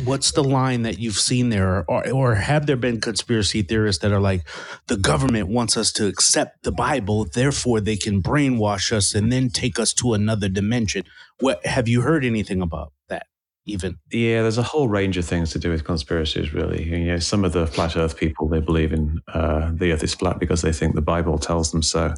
what's 0.04 0.32
the 0.32 0.42
line 0.42 0.82
that 0.82 0.98
you've 0.98 1.18
seen 1.18 1.50
there? 1.50 1.84
Or, 1.88 2.10
or 2.10 2.34
have 2.34 2.66
there 2.66 2.76
been 2.76 3.00
conspiracy 3.00 3.62
theorists 3.62 4.02
that 4.02 4.12
are 4.12 4.20
like 4.20 4.46
the 4.88 4.96
government 4.96 5.48
wants 5.48 5.76
us 5.76 5.92
to 5.92 6.06
accept 6.06 6.64
the 6.64 6.72
bible 6.72 7.26
therefore 7.26 7.80
they 7.80 7.96
can 7.96 8.22
brainwash 8.22 8.92
us 8.92 9.14
and 9.14 9.32
then 9.32 9.50
take 9.50 9.78
us 9.78 9.92
to 9.94 10.14
another 10.14 10.48
dimension? 10.48 11.04
What 11.40 11.64
have 11.64 11.86
you 11.86 12.00
heard 12.00 12.24
anything 12.24 12.60
about 12.60 12.92
that 13.08 13.26
even? 13.66 13.98
Yeah 14.10 14.42
there's 14.42 14.58
a 14.58 14.64
whole 14.64 14.88
range 14.88 15.16
of 15.16 15.24
things 15.24 15.50
to 15.52 15.58
do 15.58 15.70
with 15.70 15.84
conspiracies 15.84 16.52
really. 16.52 16.82
You 16.82 16.98
know 16.98 17.18
some 17.18 17.44
of 17.44 17.52
the 17.52 17.66
flat 17.66 17.96
earth 17.96 18.16
people 18.16 18.48
they 18.48 18.60
believe 18.60 18.92
in 18.92 19.20
uh, 19.32 19.70
the 19.72 19.92
earth 19.92 20.02
is 20.02 20.14
flat 20.14 20.40
because 20.40 20.62
they 20.62 20.72
think 20.72 20.94
the 20.94 21.02
bible 21.02 21.38
tells 21.38 21.70
them 21.70 21.82
so. 21.82 22.14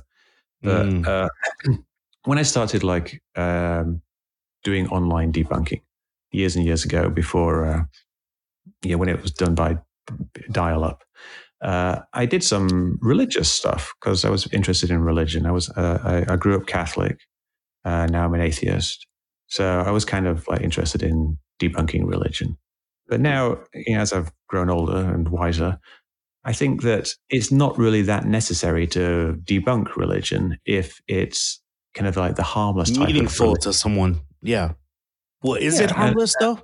But 0.62 0.86
mm. 0.86 1.06
uh, 1.06 1.28
when 2.24 2.38
i 2.38 2.42
started 2.42 2.82
like 2.82 3.22
um, 3.36 4.02
doing 4.64 4.88
online 4.88 5.32
debunking 5.32 5.82
years 6.30 6.56
and 6.56 6.64
years 6.64 6.84
ago 6.84 7.08
before, 7.08 7.66
uh, 7.66 7.82
you 8.82 8.92
know, 8.92 8.98
when 8.98 9.08
it 9.08 9.22
was 9.22 9.32
done 9.32 9.54
by 9.54 9.78
dial 10.50 10.84
up. 10.84 11.02
Uh, 11.62 12.00
I 12.14 12.26
did 12.26 12.44
some 12.44 12.98
religious 13.02 13.50
stuff 13.50 13.92
because 14.00 14.24
I 14.24 14.30
was 14.30 14.46
interested 14.52 14.90
in 14.90 15.00
religion. 15.00 15.44
I 15.44 15.50
was 15.50 15.68
uh, 15.70 15.98
I, 16.28 16.32
I, 16.32 16.36
grew 16.36 16.56
up 16.56 16.66
Catholic. 16.66 17.18
Uh, 17.84 18.06
now 18.06 18.24
I'm 18.24 18.34
an 18.34 18.40
atheist, 18.40 19.06
so 19.48 19.80
I 19.80 19.90
was 19.90 20.04
kind 20.04 20.28
of 20.28 20.46
like 20.46 20.60
interested 20.60 21.02
in 21.02 21.36
debunking 21.60 22.06
religion. 22.06 22.56
But 23.08 23.20
now, 23.20 23.58
you 23.74 23.96
know, 23.96 24.02
as 24.02 24.12
I've 24.12 24.30
grown 24.48 24.70
older 24.70 24.98
and 24.98 25.28
wiser, 25.30 25.78
I 26.44 26.52
think 26.52 26.82
that 26.82 27.12
it's 27.28 27.50
not 27.50 27.76
really 27.76 28.02
that 28.02 28.24
necessary 28.24 28.86
to 28.88 29.40
debunk 29.44 29.96
religion 29.96 30.58
if 30.64 31.00
it's 31.08 31.60
kind 31.94 32.06
of 32.06 32.16
like 32.16 32.36
the 32.36 32.42
harmless 32.44 32.96
meaningful 32.96 33.56
to 33.56 33.72
someone. 33.72 34.20
Yeah, 34.42 34.72
well, 35.42 35.54
is 35.54 35.78
yeah, 35.78 35.84
it 35.84 35.90
harmless 35.90 36.34
though? 36.40 36.60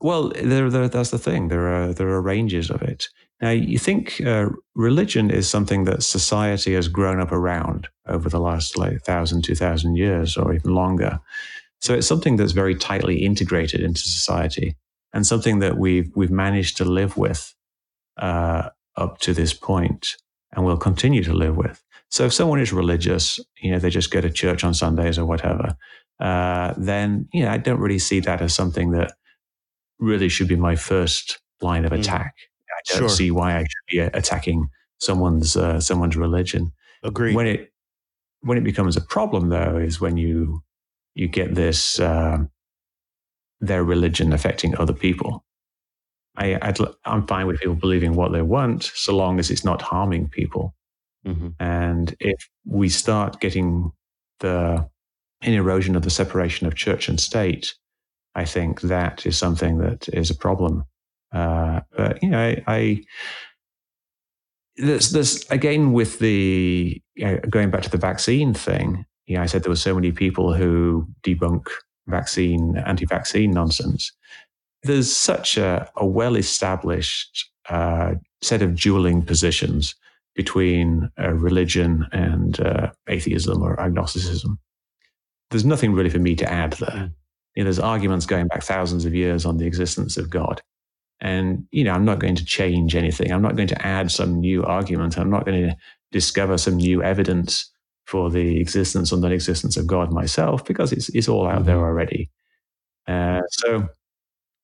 Well, 0.00 0.30
there, 0.30 0.68
there, 0.68 0.88
that's 0.88 1.10
the 1.10 1.18
thing. 1.18 1.48
There 1.48 1.68
are 1.68 1.92
there 1.92 2.08
are 2.08 2.20
ranges 2.20 2.70
of 2.70 2.82
it. 2.82 3.08
Now, 3.40 3.50
you 3.50 3.78
think 3.78 4.20
uh, 4.24 4.48
religion 4.74 5.30
is 5.30 5.48
something 5.48 5.84
that 5.84 6.02
society 6.02 6.74
has 6.74 6.88
grown 6.88 7.20
up 7.20 7.32
around 7.32 7.88
over 8.06 8.28
the 8.28 8.40
last 8.40 8.76
like 8.78 9.02
thousand, 9.02 9.42
two 9.42 9.54
thousand 9.54 9.96
years, 9.96 10.36
or 10.36 10.54
even 10.54 10.74
longer. 10.74 11.20
So 11.80 11.94
it's 11.94 12.06
something 12.06 12.36
that's 12.36 12.52
very 12.52 12.74
tightly 12.74 13.24
integrated 13.24 13.80
into 13.80 14.00
society, 14.00 14.76
and 15.12 15.26
something 15.26 15.60
that 15.60 15.78
we've 15.78 16.10
we've 16.14 16.30
managed 16.30 16.76
to 16.78 16.84
live 16.84 17.16
with 17.16 17.54
uh, 18.16 18.70
up 18.96 19.18
to 19.20 19.32
this 19.32 19.54
point, 19.54 20.16
and 20.52 20.64
will 20.64 20.78
continue 20.78 21.22
to 21.24 21.34
live 21.34 21.56
with. 21.56 21.82
So 22.10 22.24
if 22.24 22.32
someone 22.32 22.60
is 22.60 22.72
religious, 22.72 23.40
you 23.60 23.70
know, 23.70 23.78
they 23.78 23.90
just 23.90 24.10
go 24.10 24.20
to 24.20 24.30
church 24.30 24.64
on 24.64 24.74
Sundays 24.74 25.18
or 25.18 25.26
whatever, 25.26 25.76
uh, 26.20 26.74
then 26.76 27.28
you 27.32 27.42
know 27.42 27.50
I 27.50 27.58
don't 27.58 27.80
really 27.80 27.98
see 27.98 28.20
that 28.20 28.40
as 28.40 28.54
something 28.54 28.90
that 28.92 29.12
really 29.98 30.28
should 30.28 30.48
be 30.48 30.56
my 30.56 30.76
first 30.76 31.40
line 31.60 31.84
of 31.84 31.92
mm. 31.92 32.00
attack. 32.00 32.34
Mm. 32.36 32.72
I 32.72 32.92
don't 32.92 33.08
sure. 33.08 33.08
see 33.08 33.30
why 33.30 33.56
I 33.56 33.60
should 33.60 33.86
be 33.88 33.98
attacking 33.98 34.68
someone's 34.98 35.56
uh, 35.56 35.80
someone's 35.80 36.16
religion. 36.16 36.72
Agree. 37.02 37.34
When 37.34 37.46
it 37.46 37.72
when 38.40 38.58
it 38.58 38.64
becomes 38.64 38.96
a 38.96 39.00
problem, 39.00 39.48
though, 39.48 39.76
is 39.76 40.00
when 40.00 40.16
you 40.16 40.62
you 41.14 41.28
get 41.28 41.54
this 41.54 41.98
uh, 41.98 42.38
their 43.60 43.84
religion 43.84 44.32
affecting 44.32 44.76
other 44.76 44.92
people. 44.92 45.44
I, 46.38 46.54
i 46.60 46.74
am 47.06 47.26
fine 47.26 47.46
with 47.46 47.60
people 47.60 47.76
believing 47.76 48.14
what 48.14 48.32
they 48.32 48.42
want, 48.42 48.84
so 48.94 49.16
long 49.16 49.38
as 49.38 49.50
it's 49.50 49.64
not 49.64 49.80
harming 49.80 50.28
people. 50.28 50.74
Mm-hmm. 51.26 51.48
And 51.58 52.14
if 52.20 52.48
we 52.66 52.90
start 52.90 53.40
getting 53.40 53.90
the 54.40 54.86
an 55.42 55.52
erosion 55.52 55.96
of 55.96 56.02
the 56.02 56.10
separation 56.10 56.66
of 56.66 56.74
church 56.74 57.08
and 57.08 57.20
state, 57.20 57.74
I 58.34 58.44
think 58.44 58.82
that 58.82 59.26
is 59.26 59.36
something 59.36 59.78
that 59.78 60.08
is 60.08 60.30
a 60.30 60.34
problem. 60.34 60.84
Uh, 61.32 61.80
but 61.96 62.22
you 62.22 62.30
know, 62.30 62.40
I, 62.40 62.62
I 62.66 63.04
there's, 64.76 65.10
there's 65.10 65.44
again 65.50 65.92
with 65.92 66.18
the 66.18 67.02
you 67.14 67.24
know, 67.24 67.38
going 67.48 67.70
back 67.70 67.82
to 67.82 67.90
the 67.90 67.96
vaccine 67.96 68.54
thing. 68.54 69.04
Yeah, 69.26 69.42
I 69.42 69.46
said 69.46 69.62
there 69.62 69.70
were 69.70 69.76
so 69.76 69.94
many 69.94 70.12
people 70.12 70.54
who 70.54 71.08
debunk 71.22 71.66
vaccine, 72.06 72.76
anti-vaccine 72.76 73.50
nonsense. 73.50 74.12
There's 74.84 75.14
such 75.14 75.56
a, 75.56 75.90
a 75.96 76.06
well-established 76.06 77.50
uh, 77.68 78.14
set 78.40 78.62
of 78.62 78.76
dueling 78.76 79.22
positions 79.22 79.96
between 80.36 81.10
uh, 81.18 81.32
religion 81.32 82.06
and 82.12 82.60
uh, 82.60 82.92
atheism 83.08 83.62
or 83.62 83.80
agnosticism 83.80 84.60
there's 85.50 85.64
nothing 85.64 85.92
really 85.92 86.10
for 86.10 86.18
me 86.18 86.34
to 86.36 86.50
add 86.50 86.72
there. 86.74 86.88
Mm. 86.88 87.12
You 87.54 87.62
know, 87.62 87.64
there's 87.64 87.78
arguments 87.78 88.26
going 88.26 88.48
back 88.48 88.62
thousands 88.62 89.04
of 89.04 89.14
years 89.14 89.46
on 89.46 89.56
the 89.56 89.66
existence 89.66 90.16
of 90.16 90.28
God. 90.28 90.60
And, 91.20 91.66
you 91.70 91.84
know, 91.84 91.92
I'm 91.92 92.04
not 92.04 92.18
going 92.18 92.34
to 92.36 92.44
change 92.44 92.94
anything. 92.94 93.32
I'm 93.32 93.40
not 93.40 93.56
going 93.56 93.68
to 93.68 93.86
add 93.86 94.10
some 94.10 94.40
new 94.40 94.62
argument. 94.64 95.18
I'm 95.18 95.30
not 95.30 95.46
going 95.46 95.68
to 95.68 95.76
discover 96.12 96.58
some 96.58 96.76
new 96.76 97.02
evidence 97.02 97.70
for 98.04 98.30
the 98.30 98.60
existence 98.60 99.12
or 99.12 99.18
non 99.18 99.32
existence 99.32 99.76
of 99.76 99.86
God 99.86 100.12
myself 100.12 100.64
because 100.64 100.92
it's, 100.92 101.08
it's 101.10 101.28
all 101.28 101.48
out 101.48 101.64
there 101.64 101.76
mm-hmm. 101.76 101.84
already. 101.84 102.30
Uh, 103.08 103.40
so 103.50 103.88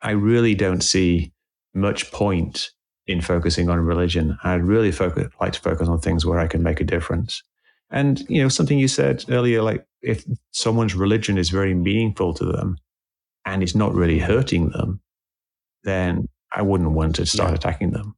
I 0.02 0.10
really 0.10 0.54
don't 0.54 0.82
see 0.82 1.32
much 1.74 2.10
point 2.12 2.70
in 3.06 3.20
focusing 3.20 3.68
on 3.68 3.80
religion. 3.80 4.38
I'd 4.44 4.64
really 4.64 4.92
focus, 4.92 5.28
like 5.40 5.54
to 5.54 5.60
focus 5.60 5.88
on 5.88 6.00
things 6.00 6.26
where 6.26 6.38
I 6.38 6.46
can 6.46 6.62
make 6.62 6.80
a 6.80 6.84
difference. 6.84 7.42
And 7.90 8.20
you 8.28 8.42
know, 8.42 8.48
something 8.48 8.78
you 8.78 8.88
said 8.88 9.24
earlier, 9.28 9.62
like 9.62 9.86
if 10.02 10.24
someone's 10.50 10.94
religion 10.94 11.38
is 11.38 11.50
very 11.50 11.74
meaningful 11.74 12.34
to 12.34 12.44
them 12.44 12.76
and 13.46 13.62
it's 13.62 13.74
not 13.74 13.94
really 13.94 14.18
hurting 14.18 14.70
them, 14.70 15.00
then 15.84 16.28
I 16.54 16.62
wouldn't 16.62 16.92
want 16.92 17.16
to 17.16 17.26
start 17.26 17.50
Yeah. 17.50 17.56
attacking 17.56 17.90
them. 17.92 18.14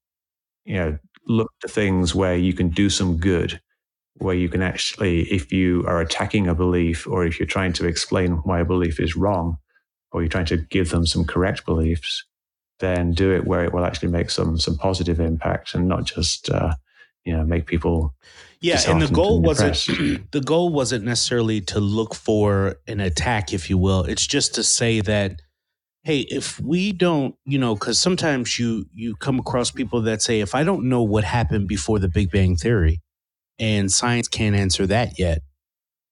You 0.64 0.74
know, 0.76 0.98
look 1.26 1.50
to 1.60 1.68
things 1.68 2.14
where 2.14 2.36
you 2.36 2.52
can 2.52 2.68
do 2.68 2.90
some 2.90 3.16
good, 3.18 3.60
where 4.14 4.34
you 4.34 4.48
can 4.48 4.62
actually, 4.62 5.22
if 5.32 5.52
you 5.52 5.84
are 5.86 6.00
attacking 6.00 6.48
a 6.48 6.54
belief 6.54 7.06
or 7.06 7.24
if 7.24 7.38
you're 7.38 7.46
trying 7.46 7.72
to 7.74 7.86
explain 7.86 8.32
why 8.44 8.60
a 8.60 8.64
belief 8.64 8.98
is 9.00 9.16
wrong, 9.16 9.56
or 10.12 10.22
you're 10.22 10.28
trying 10.28 10.46
to 10.46 10.56
give 10.56 10.90
them 10.90 11.06
some 11.06 11.24
correct 11.24 11.66
beliefs, 11.66 12.24
then 12.78 13.12
do 13.12 13.32
it 13.32 13.46
where 13.46 13.64
it 13.64 13.72
will 13.72 13.84
actually 13.84 14.10
make 14.10 14.30
some 14.30 14.58
some 14.58 14.76
positive 14.76 15.18
impact 15.20 15.74
and 15.74 15.88
not 15.88 16.04
just 16.04 16.50
uh, 16.50 16.74
you 17.24 17.36
know 17.36 17.44
make 17.44 17.66
people 17.66 18.14
Yeah, 18.60 18.80
and 18.88 19.02
the 19.02 19.08
goal 19.08 19.40
wasn't 19.40 19.74
the 20.30 20.40
goal 20.40 20.70
wasn't 20.70 21.04
necessarily 21.04 21.60
to 21.62 21.80
look 21.80 22.14
for 22.14 22.76
an 22.86 23.00
attack, 23.00 23.52
if 23.52 23.68
you 23.68 23.78
will. 23.78 24.02
It's 24.04 24.26
just 24.26 24.54
to 24.54 24.62
say 24.62 25.00
that, 25.02 25.42
hey, 26.02 26.20
if 26.20 26.60
we 26.60 26.92
don't, 26.92 27.34
you 27.44 27.58
know, 27.58 27.74
because 27.74 27.98
sometimes 27.98 28.58
you 28.58 28.86
you 28.92 29.16
come 29.16 29.38
across 29.38 29.70
people 29.70 30.02
that 30.02 30.22
say, 30.22 30.40
if 30.40 30.54
I 30.54 30.64
don't 30.64 30.88
know 30.88 31.02
what 31.02 31.24
happened 31.24 31.68
before 31.68 31.98
the 31.98 32.08
Big 32.08 32.30
Bang 32.30 32.56
Theory, 32.56 33.00
and 33.58 33.90
science 33.90 34.28
can't 34.28 34.56
answer 34.56 34.86
that 34.86 35.18
yet, 35.18 35.40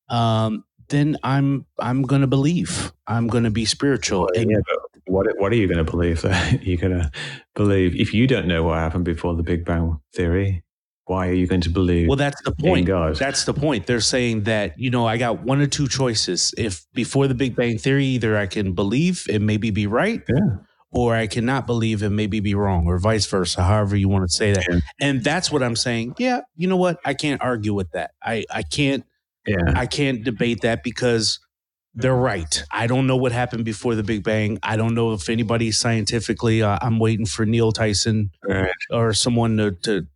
um, 0.09 0.65
then 0.89 1.17
I'm 1.23 1.67
I'm 1.79 2.03
gonna 2.03 2.27
believe. 2.27 2.93
I'm 3.07 3.29
gonna 3.29 3.51
be 3.51 3.65
spiritual. 3.65 4.29
Yeah, 4.35 4.59
what 5.07 5.27
what 5.39 5.53
are 5.53 5.57
you 5.57 5.67
going 5.67 5.85
to 5.85 5.91
believe? 5.91 6.23
you're 6.63 6.79
going 6.79 6.99
to 6.99 7.11
believe 7.55 7.97
if 7.97 8.15
you 8.15 8.27
don't 8.27 8.47
know 8.47 8.63
what 8.63 8.79
happened 8.79 9.05
before 9.05 9.35
the 9.35 9.43
Big 9.43 9.65
Bang 9.65 10.01
Theory. 10.15 10.63
Why 11.07 11.28
are 11.28 11.32
you 11.32 11.46
going 11.46 11.61
to 11.62 11.70
believe 11.70 12.09
well, 12.09 12.16
that's 12.16 12.40
the 12.42 12.53
point. 12.53 12.86
That's 13.18 13.44
the 13.44 13.53
point. 13.55 13.86
They're 13.86 14.00
saying 14.00 14.44
that, 14.44 14.78
you 14.78 14.90
know, 14.90 15.07
I 15.07 15.16
got 15.18 15.42
one 15.42 15.61
or 15.61 15.66
two 15.66 15.88
choices. 15.88 16.55
If 16.57 16.86
before 16.94 17.26
the 17.26 17.34
Big 17.34 17.57
Bang 17.57 17.76
Theory, 17.78 18.07
either 18.07 18.36
I 18.36 18.46
can 18.46 18.72
believe 18.72 19.26
and 19.28 19.44
maybe 19.44 19.70
be 19.70 19.86
right, 19.86 20.22
yeah, 20.28 20.57
or 20.92 21.14
I 21.14 21.26
cannot 21.26 21.66
believe 21.66 22.03
and 22.03 22.14
maybe 22.14 22.38
be 22.40 22.55
wrong, 22.55 22.86
or 22.86 22.98
vice 22.98 23.26
versa, 23.26 23.62
however 23.62 23.96
you 23.96 24.09
want 24.09 24.30
to 24.30 24.34
say 24.34 24.53
that. 24.53 24.64
Yeah. 24.70 24.78
And 25.00 25.24
that's 25.24 25.50
what 25.50 25.62
I'm 25.62 25.76
saying. 25.76 26.14
Yeah, 26.18 26.42
you 26.57 26.68
know 26.68 26.76
what? 26.76 27.00
I 27.05 27.14
can't 27.14 27.42
argue 27.42 27.74
with 27.74 27.90
that. 27.92 28.12
I, 28.22 28.44
I 28.50 28.62
can't 28.62 29.05
yeah. 29.46 29.57
I 29.74 29.86
can't 29.86 30.22
debate 30.22 30.61
that 30.61 30.84
because 30.84 31.40
they're 31.94 32.14
right. 32.14 32.62
I 32.70 32.86
don't 32.86 33.07
know 33.07 33.16
what 33.16 33.32
happened 33.32 33.64
before 33.64 33.94
the 33.94 34.03
Big 34.03 34.22
Bang. 34.24 34.59
I 34.62 34.76
don't 34.76 34.94
know 34.94 35.12
if 35.12 35.28
anybody 35.28 35.72
scientifically. 35.72 36.62
Uh, 36.62 36.78
I'm 36.80 36.98
waiting 36.98 37.26
for 37.26 37.44
Neil 37.44 37.72
Tyson 37.72 38.30
Right. 38.48 38.70
or 38.90 39.12
someone 39.12 39.57
to, 39.59 39.72
to 39.82 40.07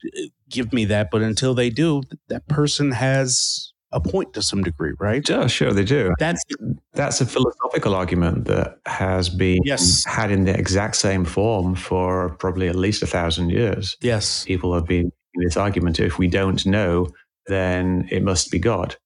give 0.51 0.73
me 0.73 0.85
that. 0.87 1.11
But 1.11 1.23
until 1.23 1.55
they 1.55 1.71
do, 1.71 2.03
that 2.29 2.47
person 2.49 2.93
has 2.93 3.73
a 3.93 4.01
point 4.01 4.35
to 4.35 4.43
some 4.43 4.63
degree, 4.63 4.93
right? 4.99 5.27
Yeah, 5.29 5.47
sure, 5.47 5.73
they 5.73 5.85
do. 5.85 6.13
That's 6.19 6.43
That's 6.95 7.21
a 7.21 7.27
philosophical 7.27 7.95
argument 7.95 8.47
that 8.47 8.79
has 8.87 9.29
been 9.29 9.61
Yes. 9.65 10.05
had 10.07 10.31
in 10.31 10.45
the 10.45 10.57
exact 10.59 10.97
same 10.97 11.25
form 11.25 11.75
for 11.75 12.31
probably 12.37 12.69
at 12.69 12.77
least 12.77 13.03
a 13.03 13.07
thousand 13.07 13.51
years. 13.51 13.97
yes, 14.01 14.45
People 14.45 14.75
have 14.75 14.87
been 14.87 15.13
in 15.35 15.45
this 15.45 15.57
argument: 15.57 16.01
if 16.01 16.19
we 16.19 16.27
don't 16.29 16.65
know, 16.67 17.09
then 17.47 18.09
it 18.11 18.23
must 18.23 18.51
be 18.51 18.59
God. 18.59 18.97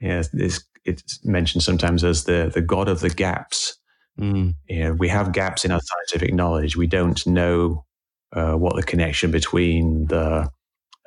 Yeah, 0.00 0.22
this 0.32 0.62
it's 0.84 1.24
mentioned 1.24 1.62
sometimes 1.62 2.02
as 2.04 2.24
the 2.24 2.50
the 2.52 2.60
God 2.62 2.88
of 2.88 3.00
the 3.00 3.10
gaps. 3.10 3.76
Mm, 4.20 4.54
you 4.68 4.82
know, 4.84 4.92
we 4.92 5.08
have 5.08 5.32
gaps 5.32 5.64
in 5.64 5.70
our 5.70 5.80
scientific 5.80 6.34
knowledge. 6.34 6.76
We 6.76 6.86
don't 6.86 7.24
know 7.26 7.84
uh, 8.32 8.54
what 8.54 8.76
the 8.76 8.82
connection 8.82 9.30
between 9.30 10.06
the 10.08 10.50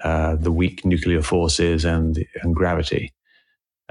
uh, 0.04 0.36
the 0.36 0.52
weak 0.52 0.86
nuclear 0.86 1.22
forces 1.22 1.86
and 1.86 2.26
and 2.44 2.56
gravity. 2.56 3.14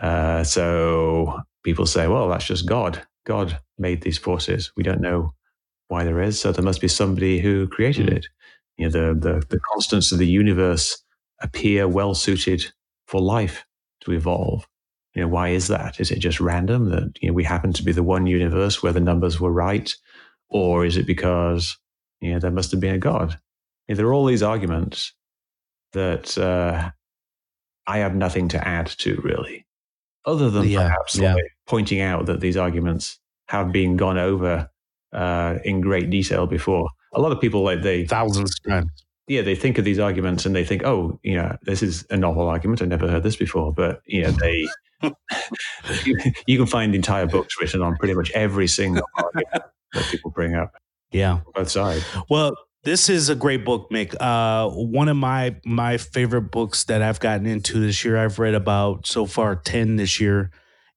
Uh, 0.03 0.45
so 0.45 1.41
people 1.65 1.87
say, 1.87 2.09
"Well, 2.09 2.29
that's 2.29 2.47
just 2.47 2.69
God. 2.69 3.03
God 3.27 3.61
made 3.79 4.03
these 4.03 4.19
forces. 4.19 4.73
We 4.77 4.85
don't 4.85 5.03
know 5.03 5.35
why 5.89 6.05
there 6.05 6.23
is. 6.23 6.41
So 6.41 6.53
there 6.53 6.65
must 6.65 6.81
be 6.83 6.89
somebody 6.89 7.41
who 7.41 7.69
created 7.69 8.09
Mm. 8.09 8.17
it." 8.19 8.27
You 8.79 8.91
know, 8.91 8.93
the, 9.15 9.21
the 9.21 9.47
the 9.49 9.61
constants 9.73 10.13
of 10.13 10.19
the 10.19 10.27
universe 10.29 11.03
appear 11.43 11.89
well 11.89 12.15
suited 12.15 12.65
for 13.09 13.21
life 13.21 13.67
to 14.03 14.13
evolve. 14.13 14.67
You 15.15 15.23
know, 15.23 15.29
why 15.29 15.51
is 15.51 15.69
that? 15.69 16.01
Is 16.01 16.11
it 16.13 16.21
just 16.21 16.41
random 16.41 16.91
that 16.91 17.15
you 17.23 17.29
know 17.29 17.35
we 17.35 17.45
happen 17.45 17.73
to 17.75 17.85
be 17.85 17.93
the 17.93 18.03
one 18.05 18.27
universe 18.27 18.83
where 18.83 18.93
the 18.95 19.01
numbers 19.01 19.41
were 19.41 19.53
right, 19.53 19.95
or 20.51 20.85
is 20.87 20.97
it 20.99 21.07
because 21.07 21.79
you 22.21 22.33
know 22.33 22.41
there 22.41 22.51
must 22.53 22.73
have 22.73 22.81
been 22.81 22.97
a 22.97 22.99
god? 22.99 23.39
You 23.89 23.95
know, 23.95 23.99
there 23.99 24.07
are 24.09 24.15
all 24.15 24.27
these 24.27 24.45
arguments 24.45 25.13
that 25.95 26.37
uh, 26.39 26.91
I 27.87 27.99
have 27.99 28.15
nothing 28.15 28.49
to 28.49 28.69
add 28.69 28.87
to 28.99 29.21
really, 29.25 29.67
other 30.27 30.51
than 30.51 30.69
Yeah, 30.69 30.83
perhaps 30.89 31.17
yeah. 31.19 31.35
like 31.35 31.45
pointing 31.67 32.01
out 32.01 32.27
that 32.27 32.41
these 32.41 32.57
arguments 32.57 33.19
have 33.49 33.73
been 33.73 33.97
gone 33.97 34.19
over 34.19 34.69
uh, 35.13 35.57
in 35.65 35.81
great 35.81 36.11
detail 36.11 36.47
before. 36.47 36.89
A 37.15 37.21
lot 37.21 37.33
of 37.33 37.41
people 37.41 37.63
like 37.63 37.83
they 37.83 38.05
thousands 38.07 38.55
of 38.65 38.71
times. 38.71 38.91
yeah, 39.29 39.43
they 39.43 39.55
think 39.55 39.79
of 39.79 39.85
these 39.85 39.99
arguments 39.99 40.45
and 40.47 40.55
they 40.55 40.65
think, 40.65 40.83
oh, 40.85 41.19
you 41.23 41.37
know, 41.37 41.57
this 41.63 41.83
is 41.83 42.05
a 42.11 42.17
novel 42.17 42.49
argument. 42.49 42.83
I've 42.83 42.89
never 42.89 43.09
heard 43.09 43.23
this 43.23 43.37
before. 43.37 43.73
But, 43.73 44.01
you 44.07 44.23
know, 44.23 44.31
they, 44.33 44.67
you, 46.05 46.17
you 46.47 46.59
can 46.59 46.67
find 46.67 46.95
entire 46.95 47.27
books 47.27 47.55
written 47.61 47.83
on 47.83 47.97
pretty 47.97 48.15
much 48.15 48.31
every 48.33 48.67
single 48.67 49.07
argument 49.17 49.65
that 49.93 50.05
people 50.11 50.31
bring 50.33 50.55
up, 50.57 50.73
Yeah. 51.13 51.41
both 51.55 51.71
sides. 51.71 52.05
Well, 52.29 52.55
this 52.85 53.09
is 53.09 53.31
a 53.31 53.35
great 53.35 53.65
book, 53.65 53.91
Mick. 53.91 54.15
Uh, 54.21 54.69
one 54.71 55.09
of 55.09 55.17
my 55.17 55.57
my 55.65 55.97
favorite 55.97 56.51
books 56.51 56.85
that 56.85 57.03
I've 57.03 57.19
gotten 57.19 57.47
into 57.47 57.81
this 57.81 58.05
year. 58.05 58.17
I've 58.17 58.39
read 58.39 58.55
about 58.55 59.07
so 59.07 59.27
far 59.27 59.57
ten 59.57 59.97
this 59.97 60.21
year, 60.21 60.51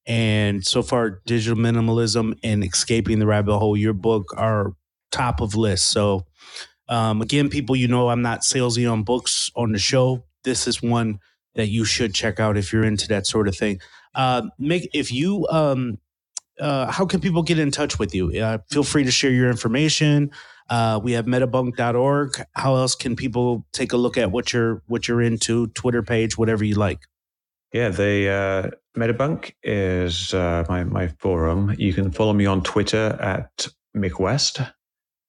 and 0.06 0.66
so 0.66 0.84
far, 0.84 1.22
digital 1.26 1.58
minimalism 1.58 2.38
and 2.44 2.64
escaping 2.64 3.20
the 3.20 3.28
rabbit 3.28 3.58
hole. 3.58 3.78
Your 3.78 3.94
book 3.94 4.34
are 4.38 4.74
top 5.12 5.40
of 5.40 5.56
list. 5.56 5.90
So, 5.90 6.26
um, 6.90 7.22
again, 7.22 7.50
people, 7.50 7.76
you 7.76 7.88
know, 7.88 8.10
I'm 8.10 8.22
not 8.22 8.42
salesy 8.42 8.92
on 8.92 9.04
books 9.04 9.50
on 9.56 9.72
the 9.72 9.80
show. 9.80 10.26
This 10.44 10.68
is 10.68 10.82
one 10.82 11.20
that 11.56 11.68
you 11.68 11.86
should 11.86 12.14
check 12.14 12.40
out 12.40 12.58
if 12.58 12.72
you're 12.72 12.84
into 12.84 13.08
that 13.08 13.26
sort 13.26 13.48
of 13.48 13.56
thing. 13.56 13.80
Uh, 14.14 14.44
Mick, 14.60 14.88
if 14.94 15.12
you 15.12 15.48
um, 15.50 16.00
uh, 16.60 16.92
how 16.92 17.06
can 17.06 17.20
people 17.20 17.44
get 17.44 17.60
in 17.60 17.72
touch 17.72 18.00
with 18.00 18.14
you? 18.14 18.32
Uh, 18.40 18.58
feel 18.70 18.84
free 18.84 19.04
to 19.04 19.12
share 19.12 19.32
your 19.32 19.50
information. 19.50 20.32
Uh, 20.70 20.99
we 21.01 21.13
have 21.13 21.26
metabunk.org. 21.26 22.41
How 22.53 22.76
else 22.76 22.95
can 22.95 23.15
people 23.15 23.65
take 23.72 23.93
a 23.93 23.97
look 23.97 24.18
at 24.18 24.32
what 24.32 24.53
you're 24.53 24.82
what 24.88 25.07
you're 25.07 25.22
into? 25.22 25.68
Twitter 25.68 26.03
page, 26.03 26.38
whatever 26.38 26.63
you 26.63 26.76
like. 26.76 26.99
Yeah, 27.74 27.89
the 27.89 28.30
uh, 28.30 28.70
Metabunk 28.97 29.53
is 29.61 30.34
uh, 30.34 30.63
my, 30.70 30.84
my 30.86 31.07
forum. 31.20 31.76
You 31.78 31.93
can 31.93 32.11
follow 32.11 32.34
me 32.34 32.45
on 32.45 32.63
Twitter 32.63 33.18
at 33.20 33.68
Mick 33.95 34.20
West, 34.20 34.61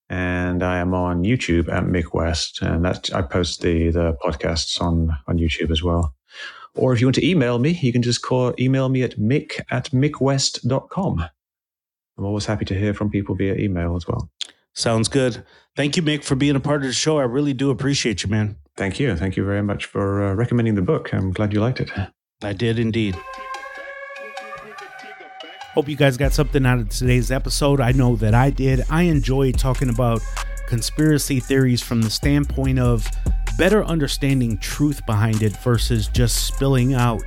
and 0.09 0.62
I 0.62 0.78
am 0.78 0.95
on 0.95 1.24
YouTube 1.24 1.68
at 1.72 1.84
Mick 1.84 2.14
West, 2.14 2.62
and 2.62 2.84
that 2.84 3.12
I 3.14 3.22
post 3.22 3.62
the 3.62 3.91
the 3.91 4.16
podcasts 4.22 4.80
on 4.80 5.16
on 5.26 5.39
YouTube 5.39 5.70
as 5.70 5.82
well. 5.82 6.14
Or 6.74 6.93
if 6.93 7.01
you 7.01 7.07
want 7.07 7.16
to 7.16 7.26
email 7.26 7.59
me, 7.59 7.70
you 7.82 7.93
can 7.93 8.03
just 8.03 8.22
call 8.22 8.55
email 8.59 8.89
me 8.89 9.03
at 9.03 9.18
mick 9.18 9.61
at 9.70 9.91
mickwest.com. 9.91 11.24
I'm 12.18 12.24
always 12.24 12.47
happy 12.47 12.64
to 12.66 12.74
hear 12.74 12.95
from 12.95 13.11
people 13.11 13.34
via 13.34 13.55
email 13.55 13.97
as 13.97 14.07
well. 14.07 14.30
Sounds 14.75 15.09
good. 15.09 15.45
Thank 15.77 15.97
you, 15.97 16.03
Mick, 16.03 16.25
for 16.25 16.35
being 16.35 16.57
a 16.57 16.61
part 16.61 16.83
of 16.83 16.89
the 16.89 16.93
show. 16.93 17.19
I 17.19 17.25
really 17.25 17.53
do 17.53 17.71
appreciate 17.71 18.23
you, 18.23 18.31
man. 18.31 18.57
Thank 18.77 19.01
you. 19.01 19.16
Thank 19.16 19.37
you 19.37 19.45
very 19.45 19.62
much 19.62 19.87
for 19.87 20.25
uh, 20.25 20.35
recommending 20.35 20.75
the 20.75 20.83
book. 20.83 21.12
I'm 21.12 21.33
glad 21.33 21.53
you 21.53 21.61
liked 21.61 21.81
it. 21.81 21.91
I 22.43 22.53
did 22.53 22.79
indeed. 22.79 23.16
Hope 25.75 25.89
you 25.89 25.97
guys 25.97 26.16
got 26.16 26.33
something 26.33 26.64
out 26.66 26.79
of 26.79 26.89
today's 26.89 27.31
episode. 27.31 27.81
I 27.81 27.93
know 27.93 28.16
that 28.16 28.35
I 28.35 28.51
did. 28.51 28.85
I 28.91 29.03
enjoyed 29.03 29.59
talking 29.59 29.89
about 29.89 30.21
conspiracy 30.66 31.41
theories 31.41 31.83
from 31.83 32.03
the 32.03 32.11
standpoint 32.11 32.79
of 32.79 33.07
better 33.57 33.85
understanding 33.85 34.59
truth 34.59 35.05
behind 35.07 35.43
it 35.43 35.57
versus 35.59 36.09
just 36.09 36.47
spilling 36.47 36.95
out 36.95 37.23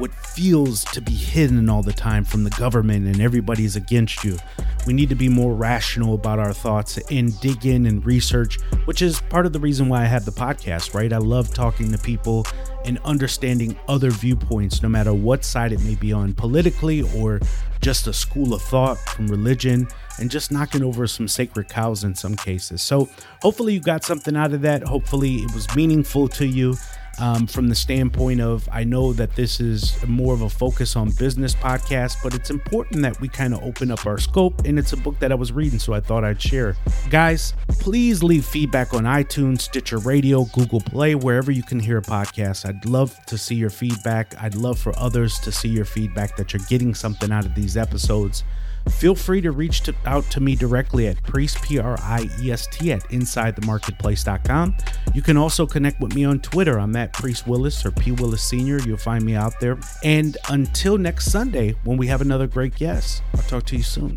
what 0.00 0.14
feels 0.14 0.82
to 0.84 1.00
be 1.00 1.12
hidden 1.12 1.68
all 1.68 1.82
the 1.82 1.92
time 1.92 2.24
from 2.24 2.42
the 2.42 2.50
government 2.50 3.06
and 3.06 3.20
everybody's 3.20 3.76
against 3.76 4.24
you. 4.24 4.38
We 4.86 4.94
need 4.94 5.10
to 5.10 5.14
be 5.14 5.28
more 5.28 5.54
rational 5.54 6.14
about 6.14 6.38
our 6.38 6.54
thoughts 6.54 6.98
and 7.10 7.38
dig 7.40 7.66
in 7.66 7.84
and 7.84 8.04
research, 8.04 8.58
which 8.86 9.02
is 9.02 9.20
part 9.20 9.44
of 9.44 9.52
the 9.52 9.60
reason 9.60 9.90
why 9.90 10.02
I 10.02 10.06
have 10.06 10.24
the 10.24 10.32
podcast, 10.32 10.94
right? 10.94 11.12
I 11.12 11.18
love 11.18 11.52
talking 11.52 11.92
to 11.92 11.98
people 11.98 12.46
and 12.86 12.98
understanding 13.04 13.78
other 13.88 14.10
viewpoints, 14.10 14.82
no 14.82 14.88
matter 14.88 15.12
what 15.12 15.44
side 15.44 15.72
it 15.72 15.82
may 15.82 15.96
be 15.96 16.14
on 16.14 16.32
politically 16.32 17.02
or 17.14 17.38
just 17.82 18.06
a 18.06 18.12
school 18.12 18.54
of 18.54 18.62
thought 18.62 18.98
from 18.98 19.26
religion 19.26 19.86
and 20.18 20.30
just 20.30 20.50
knocking 20.50 20.82
over 20.82 21.06
some 21.06 21.28
sacred 21.28 21.68
cows 21.68 22.04
in 22.04 22.14
some 22.14 22.36
cases. 22.36 22.80
So, 22.80 23.08
hopefully, 23.42 23.74
you 23.74 23.80
got 23.80 24.04
something 24.04 24.36
out 24.36 24.52
of 24.52 24.62
that. 24.62 24.82
Hopefully, 24.82 25.36
it 25.36 25.54
was 25.54 25.74
meaningful 25.76 26.28
to 26.28 26.46
you. 26.46 26.76
Um, 27.20 27.46
from 27.46 27.68
the 27.68 27.74
standpoint 27.74 28.40
of 28.40 28.68
I 28.72 28.84
know 28.84 29.12
that 29.12 29.36
this 29.36 29.60
is 29.60 29.94
more 30.06 30.34
of 30.34 30.42
a 30.42 30.48
focus 30.48 30.96
on 30.96 31.10
business 31.10 31.54
podcast, 31.54 32.16
but 32.22 32.34
it's 32.34 32.50
important 32.50 33.02
that 33.02 33.20
we 33.20 33.28
kind 33.28 33.54
of 33.54 33.62
open 33.62 33.90
up 33.90 34.06
our 34.06 34.18
scope. 34.18 34.64
And 34.64 34.78
it's 34.78 34.92
a 34.92 34.96
book 34.96 35.18
that 35.20 35.30
I 35.30 35.34
was 35.34 35.52
reading, 35.52 35.78
so 35.78 35.92
I 35.92 36.00
thought 36.00 36.24
I'd 36.24 36.40
share. 36.40 36.76
Guys, 37.10 37.54
please 37.68 38.22
leave 38.22 38.44
feedback 38.44 38.94
on 38.94 39.04
iTunes, 39.04 39.60
Stitcher 39.60 39.98
Radio, 39.98 40.44
Google 40.46 40.80
Play, 40.80 41.14
wherever 41.14 41.52
you 41.52 41.62
can 41.62 41.78
hear 41.78 41.98
a 41.98 42.02
podcast. 42.02 42.66
I'd 42.66 42.84
love 42.86 43.14
to 43.26 43.36
see 43.36 43.54
your 43.54 43.70
feedback. 43.70 44.34
I'd 44.42 44.54
love 44.54 44.78
for 44.78 44.98
others 44.98 45.38
to 45.40 45.52
see 45.52 45.68
your 45.68 45.84
feedback 45.84 46.36
that 46.36 46.52
you're 46.52 46.62
getting 46.68 46.94
something 46.94 47.30
out 47.30 47.44
of 47.44 47.54
these 47.54 47.76
episodes 47.76 48.44
feel 48.88 49.14
free 49.14 49.40
to 49.40 49.50
reach 49.50 49.82
to, 49.82 49.94
out 50.06 50.24
to 50.30 50.40
me 50.40 50.54
directly 50.54 51.06
at 51.06 51.22
priest 51.22 51.60
p-r-i-e-s-t 51.62 52.92
at 52.92 53.02
insidethemarketplace.com 53.04 54.76
you 55.14 55.22
can 55.22 55.36
also 55.36 55.66
connect 55.66 56.00
with 56.00 56.14
me 56.14 56.24
on 56.24 56.40
twitter 56.40 56.78
i'm 56.78 56.96
at 56.96 57.12
priest 57.12 57.46
willis 57.46 57.84
or 57.84 57.90
p 57.90 58.12
willis 58.12 58.42
senior 58.42 58.78
you'll 58.80 58.96
find 58.96 59.24
me 59.24 59.34
out 59.34 59.58
there 59.60 59.78
and 60.02 60.36
until 60.48 60.98
next 60.98 61.30
sunday 61.30 61.74
when 61.84 61.96
we 61.96 62.06
have 62.06 62.20
another 62.20 62.46
great 62.46 62.74
guest 62.74 63.22
i'll 63.34 63.42
talk 63.42 63.64
to 63.64 63.76
you 63.76 63.82
soon 63.82 64.16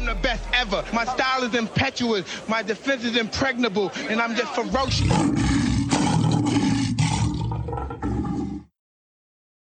I'm 0.00 0.06
the 0.06 0.14
best 0.14 0.42
ever. 0.54 0.82
My 0.94 1.04
style 1.04 1.42
is 1.42 1.54
impetuous. 1.54 2.24
My 2.48 2.62
defense 2.62 3.04
is 3.04 3.18
impregnable. 3.18 3.92
And 4.08 4.18
I'm 4.18 4.34
just 4.34 4.54
ferocious. 4.54 5.10